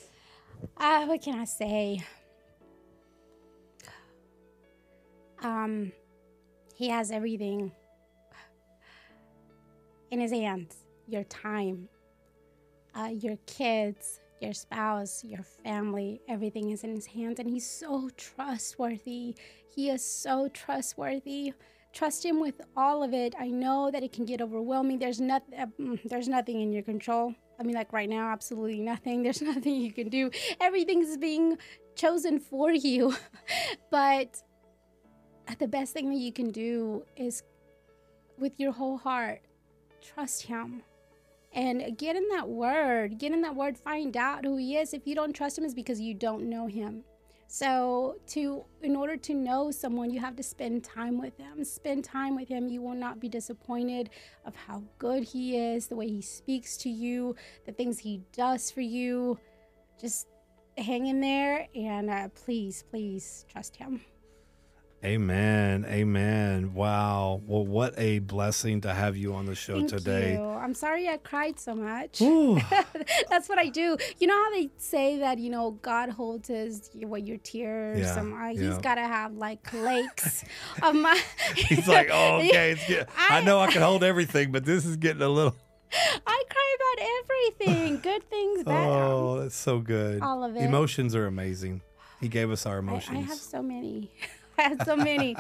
[0.77, 2.05] Uh, what can I say?
[5.43, 5.93] Um,
[6.74, 7.73] he has everything
[10.11, 10.77] in his hands.
[11.07, 11.89] Your time,
[12.95, 18.11] uh, your kids, your spouse, your family, everything is in his hands, and he's so
[18.16, 19.35] trustworthy.
[19.74, 21.53] He is so trustworthy.
[21.93, 23.35] Trust him with all of it.
[23.39, 24.99] I know that it can get overwhelming.
[24.99, 27.35] There's not, uh, mm, there's nothing in your control.
[27.59, 29.23] I mean, like right now, absolutely nothing.
[29.24, 30.31] There's nothing you can do.
[30.61, 31.59] Everything's being
[31.95, 33.15] chosen for you.
[33.91, 34.43] but
[35.59, 37.43] the best thing that you can do is
[38.39, 39.43] with your whole heart,
[40.02, 40.82] trust him.
[41.52, 43.18] And get in that word.
[43.18, 43.77] Get in that word.
[43.77, 44.94] Find out who he is.
[44.94, 47.02] If you don't trust him, it's because you don't know him.
[47.52, 51.64] So to in order to know someone, you have to spend time with them.
[51.64, 52.68] Spend time with him.
[52.68, 54.10] You will not be disappointed
[54.44, 57.35] of how good he is, the way he speaks to you,
[57.66, 59.36] the things he does for you.
[60.01, 60.28] Just
[60.78, 64.01] hang in there and uh, please, please trust him.
[65.02, 65.86] Amen.
[65.89, 66.74] Amen.
[66.74, 67.40] Wow.
[67.47, 70.35] Well, what a blessing to have you on the show Thank today.
[70.35, 70.43] you.
[70.43, 72.18] I'm sorry I cried so much.
[73.31, 73.97] That's what I do.
[74.18, 78.01] You know how they say that you know God holds his what your tears.
[78.01, 78.68] Yeah, um, uh, yeah.
[78.68, 80.44] He's got to have like lakes
[80.82, 81.18] of my.
[81.56, 82.72] He's like, oh, okay.
[82.72, 83.06] It's good.
[83.16, 85.56] I, I- know I can hold everything, but this is getting a little.
[86.27, 87.09] I cry about
[87.64, 88.86] everything, good things, bad.
[88.86, 90.20] Oh, that's so good.
[90.22, 90.62] All of it.
[90.62, 91.81] Emotions are amazing.
[92.20, 93.16] He gave us our I, emotions.
[93.16, 94.12] I have so many.
[94.69, 95.37] Have so many.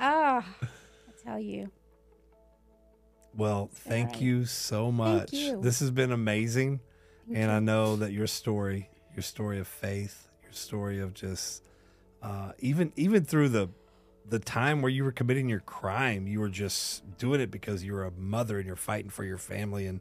[0.00, 0.44] Oh, I
[1.22, 1.70] tell you.
[3.36, 4.22] Well, thank right.
[4.22, 5.32] you so much.
[5.32, 5.60] you.
[5.60, 6.80] This has been amazing.
[7.32, 11.62] and I know that your story, your story of faith, your story of just
[12.22, 13.68] uh, even even through the
[14.26, 17.92] the time where you were committing your crime, you were just doing it because you
[17.92, 19.86] were a mother and you're fighting for your family.
[19.86, 20.00] And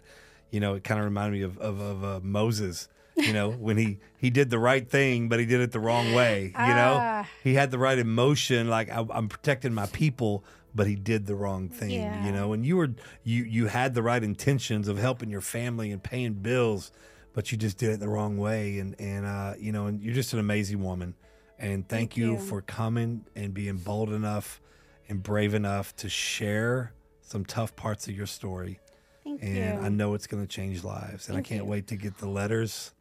[0.52, 2.88] you know, it kind of reminded me of of, of uh, Moses.
[3.16, 6.14] You know, when he he did the right thing, but he did it the wrong
[6.14, 6.46] way.
[6.46, 7.28] You know, Ah.
[7.44, 11.36] he had the right emotion, like I, I'm protecting my people, but he did the
[11.36, 11.92] wrong thing.
[11.92, 12.26] Yeah.
[12.26, 12.90] You know, and you were
[13.24, 16.92] you you had the right intentions of helping your family and paying bills,
[17.34, 18.80] but you just did it the wrong way.
[18.80, 21.14] And and uh, you know, and you're just an amazing woman.
[21.60, 22.40] And thank, Thank you, you.
[22.40, 24.60] for coming and being bold enough
[25.08, 28.80] and brave enough to share some tough parts of your story,
[29.24, 29.86] Thank and you.
[29.86, 31.28] I know it's going to change lives.
[31.30, 31.70] And Thank I can't you.
[31.72, 32.92] wait to get the letters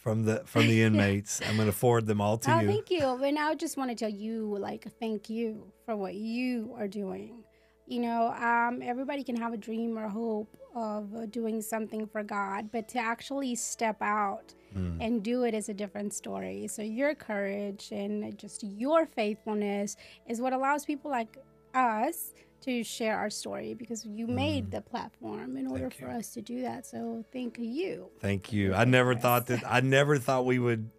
[0.00, 1.40] from the from the inmates.
[1.46, 2.66] I'm going to forward them all to Oh, you.
[2.68, 3.04] thank you.
[3.22, 7.44] And I just want to tell you, like, thank you for what you are doing.
[7.86, 12.22] You know, um, everybody can have a dream or hope of uh, doing something for
[12.22, 14.98] God, but to actually step out Mm.
[15.00, 16.68] and do it is a different story.
[16.68, 19.96] So your courage and just your faithfulness
[20.28, 21.38] is what allows people like
[21.74, 25.92] us to share our story because you made the platform in order Mm.
[25.94, 26.86] For us to do that.
[26.86, 28.08] So thank you.
[28.20, 28.74] Thank you.
[28.74, 29.62] I never thought that.
[29.66, 30.90] I never thought we would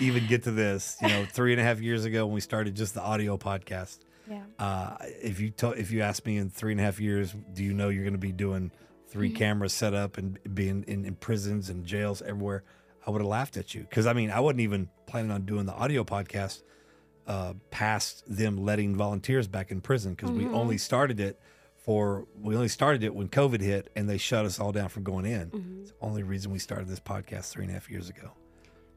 [0.00, 0.96] even get to this.
[1.02, 3.98] You know, three and a half years ago when we started just the audio podcast.
[4.30, 4.42] Yeah.
[4.58, 7.62] Uh, if you to, if you asked me in three and a half years, do
[7.64, 8.70] you know you're going to be doing
[9.08, 9.36] 3 Mm-hmm.
[9.38, 12.64] cameras set up and being in, in prisons and jails everywhere?
[13.06, 15.64] I would have laughed at you because I mean I wasn't even planning on doing
[15.66, 16.62] the audio podcast
[17.26, 21.40] uh, past them letting volunteers back in prison because we only started it
[21.76, 25.02] for we only started it when COVID hit and they shut us all down from
[25.02, 25.50] going in.
[25.82, 28.32] It's the only reason we started this podcast three and a half years ago.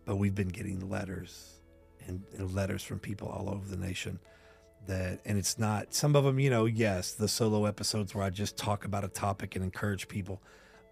[0.06, 1.60] But we've been getting letters
[2.08, 4.20] and, and letters from people all over the nation
[4.88, 8.30] that and it's not some of them you know yes the solo episodes where i
[8.30, 10.42] just talk about a topic and encourage people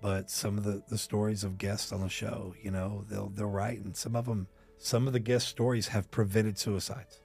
[0.01, 3.49] but some of the the stories of guests on the show you know they'll they'll
[3.49, 4.47] write and some of them
[4.77, 7.21] some of the guest stories have prevented suicides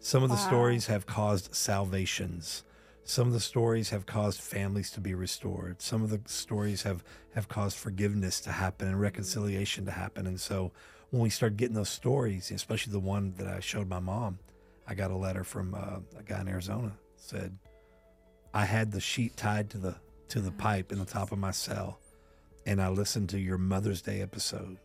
[0.00, 2.62] some of the stories have caused salvations.
[3.04, 5.80] Some of the stories have caused families to be restored.
[5.80, 7.04] Some of the stories have
[7.34, 10.26] have caused forgiveness to happen and reconciliation to happen.
[10.26, 10.72] And so
[11.10, 14.38] when we start getting those stories especially the one that i showed my mom
[14.88, 17.58] I got a letter from uh, a guy in Arizona said
[18.54, 19.96] I had the sheet tied to the
[20.28, 22.00] to the pipe in the top of my cell
[22.66, 24.78] and I listened to your Mother's Day episode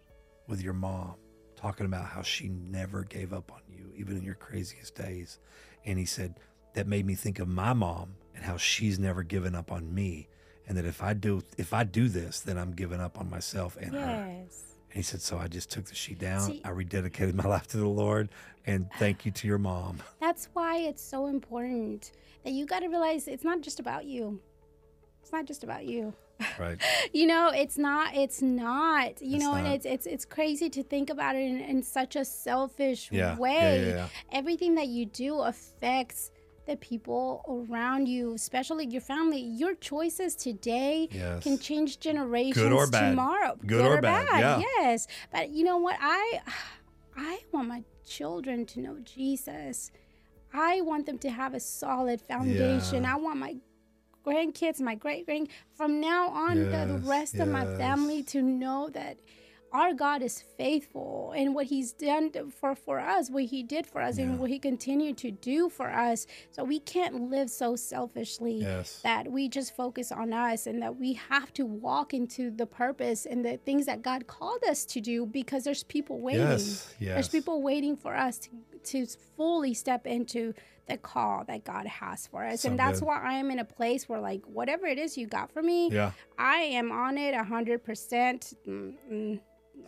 [0.48, 1.16] with your mom
[1.56, 5.40] talking about how she never gave up on you even in your craziest days
[5.86, 6.36] and he said
[6.74, 10.28] that made me think of my mom and how she's never given up on me
[10.68, 13.78] and that if I do if I do this then I'm giving up on myself
[13.82, 14.64] and her Yes.
[14.90, 16.42] and he said, So I just took the sheet down.
[16.42, 18.30] See- I rededicated my life to the Lord.
[18.68, 19.98] And thank you to your mom.
[20.20, 22.12] That's why it's so important
[22.44, 24.40] that you got to realize it's not just about you.
[25.24, 26.14] It's not just about you.
[26.60, 26.78] Right.
[27.14, 28.16] You know, it's not.
[28.16, 29.22] It's not.
[29.22, 32.16] You It's know, and it's it's it's crazy to think about it in, in such
[32.16, 33.38] a selfish Yeah.
[33.38, 33.86] Way.
[33.88, 34.08] yeah, yeah.
[34.32, 36.32] Everything that you do affects
[36.68, 39.40] the people around you, especially your family.
[39.42, 41.44] Your choices today Yes.
[41.44, 43.10] can change generations Good or bad.
[43.10, 43.58] tomorrow.
[43.66, 44.60] Good or bad, yeah.
[44.78, 45.98] Yes, but you know what?
[46.00, 46.40] I
[47.18, 49.92] I want my children to know Jesus.
[50.54, 53.04] I want them to have a solid foundation.
[53.04, 53.14] Yeah.
[53.14, 53.56] I want my
[54.26, 58.42] grandkids, my great grand, from now on, the, the Yes, rest of my family to
[58.42, 59.18] know that
[59.74, 64.02] our God is faithful and what He's done for for us, what He did for
[64.02, 66.28] us, and what He continued to do for us.
[66.52, 69.00] So we can't live so selfishly Yes.
[69.04, 73.26] that we just focus on us, and that we have to walk into the purpose
[73.26, 76.42] and the things that God called us to do because there's people waiting.
[76.50, 77.14] Yes, yes.
[77.16, 78.50] There's people waiting for us to
[78.84, 79.06] to
[79.38, 80.54] fully step into
[80.88, 82.66] the call that God has for us.
[82.66, 83.08] And that's good.
[83.08, 85.90] why I am in a place where like whatever it is you got for me,
[85.90, 86.12] Yeah.
[86.38, 88.54] I am on it a hundred percent.
[88.68, 89.40] Mm, mm,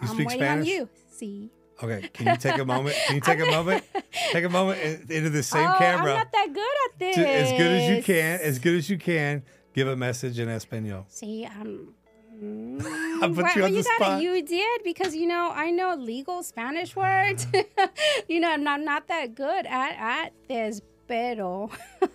[0.01, 0.67] I'm speak waiting Spanish?
[0.67, 0.89] on you.
[1.09, 1.49] See.
[1.81, 2.07] Okay.
[2.13, 2.95] Can you take a moment?
[3.07, 3.83] Can you take a moment?
[4.31, 6.11] Take a moment in- into the same oh, camera.
[6.11, 6.61] I'm not that good
[6.93, 7.17] at this.
[7.17, 8.39] as good as you can.
[8.41, 9.43] As good as you can.
[9.73, 11.05] Give a message in Espanol.
[11.09, 11.95] See, I'm.
[12.41, 13.85] I put Well, you on the got it.
[13.85, 14.21] spot.
[14.21, 17.45] You did because you know I know legal Spanish words.
[18.27, 21.69] you know I'm not, not that good at at this, pero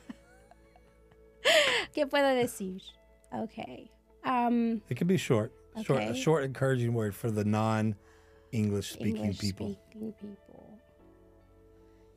[1.95, 2.81] qué puedo decir?
[3.35, 3.91] Okay.
[4.25, 5.53] Um, It can be short.
[5.83, 6.21] Short, a Okay.
[6.21, 9.67] short, encouraging word for the non-English speaking English people.
[9.93, 10.79] speaking people.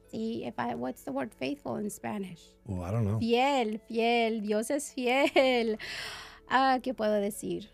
[0.10, 2.42] See if I what's the word faithful in Spanish?
[2.66, 3.20] Well, I don't know.
[3.20, 5.78] Fiel, fiel, Dios es fiel.
[6.50, 7.68] Ah, ¿qué puedo decir?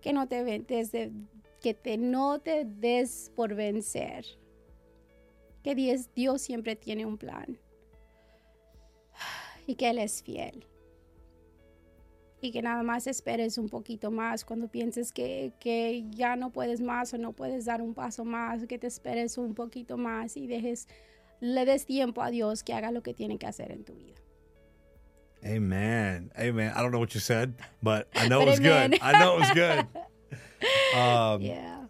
[0.00, 1.12] Que no te desde
[1.60, 4.24] que te no te des por vencer.
[5.62, 7.58] Que Dios, Dios siempre tiene un plan.
[9.66, 10.64] Y que Él es fiel.
[12.40, 16.80] Y que nada más esperes un poquito más cuando pienses que, que ya no puedes
[16.80, 20.46] más o no puedes dar un paso más, que te esperes un poquito más y
[20.46, 20.86] dejes,
[21.40, 24.14] le des tiempo a Dios que haga lo que tiene que hacer en tu vida.
[25.44, 26.30] Amen.
[26.38, 26.72] Amen.
[26.74, 28.90] I don't know what you said, but I know it was amen.
[28.90, 29.00] good.
[29.02, 29.86] I know it was good.
[30.96, 31.84] Um, Yeah.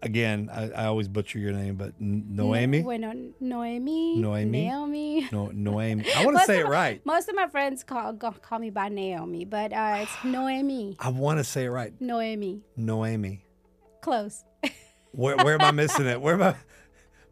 [0.00, 2.82] Again, I, I always butcher your name, but Noemi?
[2.82, 4.16] Bueno, Noemi.
[4.20, 4.66] Noemi?
[4.68, 5.28] Naomi.
[5.32, 6.04] No, Noemi.
[6.14, 7.04] I want to say it my- right.
[7.04, 10.94] Most of my friends call call me by Naomi, but uh, it's Noemi.
[11.00, 11.92] I want to say it right.
[12.00, 12.62] Noemi.
[12.76, 13.44] Noemi.
[14.00, 14.44] Close.
[15.10, 16.20] Where, where am I missing it?
[16.20, 16.54] Where am I?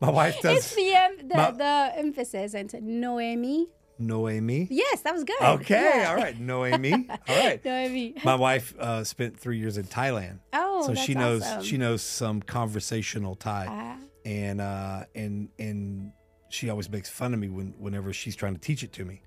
[0.01, 3.69] My wife It's does the em- the, My- the emphasis into Noemi.
[3.99, 4.69] Noemi.
[4.71, 5.41] Yes, that was good.
[5.41, 6.11] Okay, Yeah.
[6.11, 6.93] all right, Noemi.
[7.29, 7.65] All right.
[7.65, 8.15] Noemi.
[8.25, 11.63] My wife uh, spent three years in Thailand, Oh, so she knows awesome.
[11.63, 13.97] she knows some conversational Thai, Ah.
[14.25, 16.13] and uh, and and
[16.49, 19.23] she always makes fun of me when whenever she's trying to teach it to me,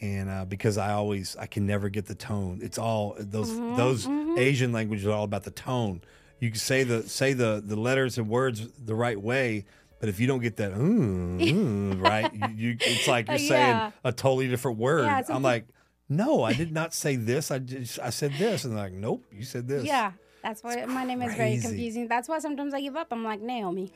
[0.00, 2.60] and uh, because I always I can never get the tone.
[2.62, 4.06] It's all those Mm-hmm, those
[4.38, 6.00] Asian languages are all about the tone.
[6.40, 9.66] You can say the say the the letters and words the right way.
[10.00, 13.92] But if you don't get that mm, mm, right, you, you it's like you're saying
[14.02, 15.04] a totally different word.
[15.04, 15.66] Yeah, I'm like,
[16.08, 17.50] no, I did not say this.
[17.50, 19.84] I just I said this, and they're like, nope, you said this.
[19.84, 20.12] Yeah,
[20.42, 22.08] that's why my name is very confusing.
[22.08, 23.08] That's why sometimes I give up.
[23.10, 23.92] I'm like Naomi,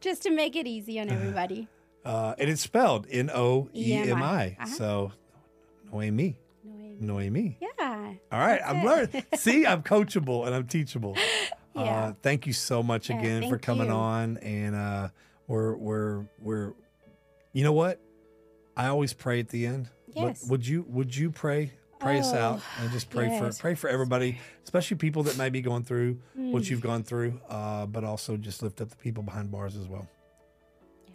[0.00, 1.66] just to make it easy on everybody.
[2.04, 4.56] uh, and it's spelled N O E M I.
[4.60, 4.66] Uh-huh.
[4.66, 5.12] So,
[5.92, 6.96] Noemi, Noemi.
[7.00, 7.58] Noemi.
[7.60, 8.12] Yeah.
[8.30, 9.24] All right, I'm learning.
[9.34, 11.16] See, I'm coachable and I'm teachable.
[11.76, 13.92] Uh, thank you so much Yeah, again for coming you.
[13.92, 15.08] on, and uh,
[15.46, 16.72] we're we're we're.
[17.52, 18.00] You know what?
[18.76, 19.88] I always pray at the end.
[20.14, 20.48] Yes.
[20.48, 21.72] Would you Would you pray?
[22.00, 23.56] Pray us out Oh, and just pray yes.
[23.56, 26.50] for pray for everybody, especially people that may be going through Mm.
[26.52, 29.88] what you've gone through, uh, but also just lift up the people behind bars as
[29.88, 30.06] well.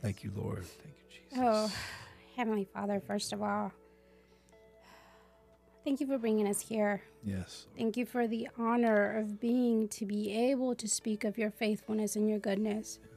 [0.01, 0.65] Thank you, Lord.
[0.65, 1.37] Thank you, Jesus.
[1.39, 1.71] Oh,
[2.35, 3.71] Heavenly Father, first of all,
[5.83, 7.01] thank you for bringing us here.
[7.23, 7.67] Yes.
[7.77, 12.15] Thank you for the honor of being to be able to speak of your faithfulness
[12.15, 12.99] and your goodness.
[13.01, 13.09] Yes.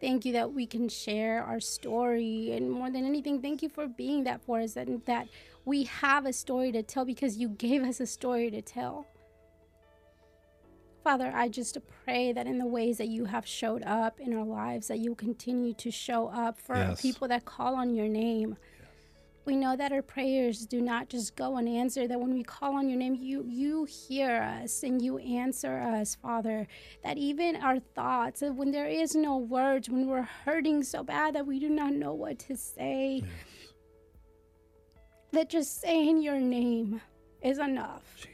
[0.00, 3.86] Thank you that we can share our story, and more than anything, thank you for
[3.86, 4.76] being that for us.
[4.76, 5.28] and that
[5.64, 9.06] we have a story to tell because you gave us a story to tell.
[11.04, 14.44] Father, I just pray that in the ways that you have showed up in our
[14.44, 17.00] lives, that you continue to show up for Yes.
[17.02, 18.56] people that call on your name.
[19.44, 22.88] We know that our prayers do not just go unanswered, that when we call on
[22.88, 26.68] your name, you you hear us and you answer us, Father.
[27.02, 31.46] That even our thoughts, when there is no words, when we're hurting so bad that
[31.46, 33.24] we do not know what to say,
[35.32, 37.00] that just saying your name
[37.42, 38.04] is enough.
[38.16, 38.32] Jesus.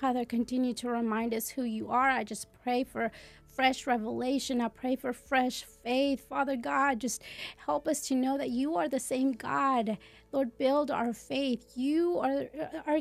[0.00, 2.08] Father, continue to remind us who you are.
[2.08, 3.10] I just pray for
[3.58, 4.60] fresh revelation.
[4.60, 6.28] I pray for fresh faith.
[6.28, 7.24] Father God, just
[7.66, 9.98] help us to know that you are the same God.
[10.30, 11.72] Lord, build our faith.
[11.74, 12.44] You are
[12.86, 13.00] our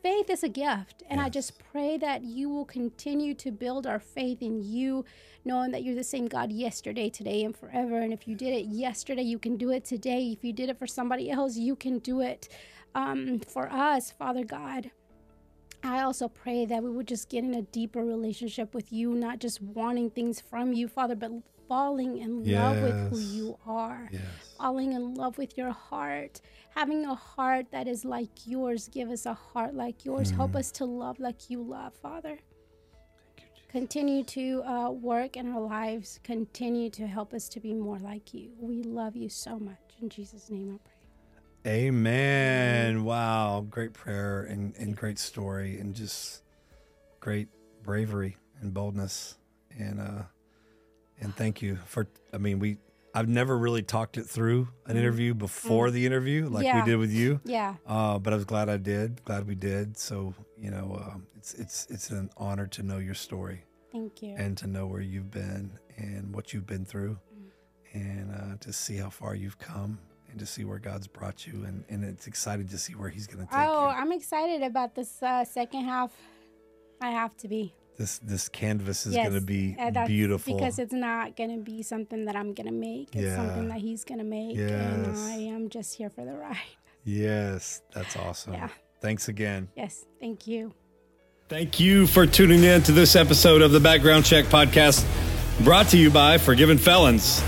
[0.00, 1.02] faith is a gift.
[1.10, 5.04] And I just pray that you will continue to build our faith in you,
[5.44, 7.98] knowing that you're the same God yesterday, today, and forever.
[7.98, 10.30] And if you did it yesterday, you can do it today.
[10.30, 12.48] If you did it for somebody else, you can do it
[12.94, 14.92] um, for us, Father God.
[15.82, 19.38] I also pray that we would just get in a deeper relationship with you, not
[19.38, 21.30] just wanting things from you, Father, but
[21.68, 24.22] falling in love with who you are, Yes.
[24.58, 26.40] falling in love with your heart,
[26.74, 28.88] having a heart that is like yours.
[28.88, 30.30] Give us a heart like yours.
[30.30, 32.38] Help us to love like you love, Father.
[33.68, 36.18] Continue to uh, work in our lives.
[36.24, 38.50] Continue to help us to be more like you.
[38.58, 39.78] We love you so much.
[40.02, 40.89] In Jesus' name I pray.
[41.66, 43.04] Amen.
[43.04, 43.66] Wow.
[43.68, 46.42] Great prayer and, and great story and just
[47.20, 47.48] great
[47.82, 49.36] bravery and boldness.
[49.78, 50.22] And uh
[51.20, 52.78] and thank you for I mean we
[53.14, 56.68] I've never really talked it through an interview before the interview like Mm.
[56.68, 56.84] Yeah.
[56.84, 57.40] we did with you.
[57.44, 57.74] Yeah.
[57.86, 59.22] Uh, but I was glad I did.
[59.24, 59.98] Glad we did.
[59.98, 64.34] So you know, um, it's it's it's an honor to know your story Thank you.
[64.38, 67.18] and to know where you've been and what you've been through,
[67.92, 69.98] and uh, to see how far you've come
[70.30, 71.64] and to see where God's brought you.
[71.64, 73.70] And, and it's exciting to see where He's going to take Oh, you.
[73.70, 76.10] Oh, I'm excited about this uh, second half.
[77.00, 77.74] I have to be.
[77.98, 80.54] This this canvas is Yes, going to be uh, beautiful.
[80.54, 83.14] because it's not going to be something that I'm going to make.
[83.14, 83.36] It's Yeah.
[83.36, 84.70] something that he's going to make, Yes.
[84.70, 86.56] and I am just here for the ride.
[87.04, 88.54] yes, that's awesome.
[88.54, 88.68] Yeah.
[89.00, 89.68] Thanks again.
[89.76, 90.72] Yes, thank you.
[91.48, 95.04] Thank you for tuning in to this episode of the Background Check Podcast,
[95.64, 97.42] brought to you by Forgiven Felons,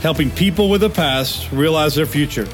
[0.00, 2.46] helping people with a past realize their future.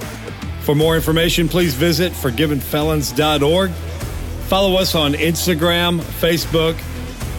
[0.63, 3.71] For more information, please visit forgivenfelons.org.
[3.71, 6.79] Follow us on Instagram, Facebook,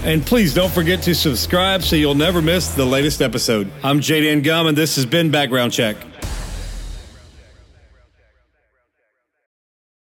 [0.03, 3.71] and please don't forget to subscribe so you'll never miss the latest episode.
[3.83, 5.97] I'm Jay Dan Gumm, and this has been Background Check.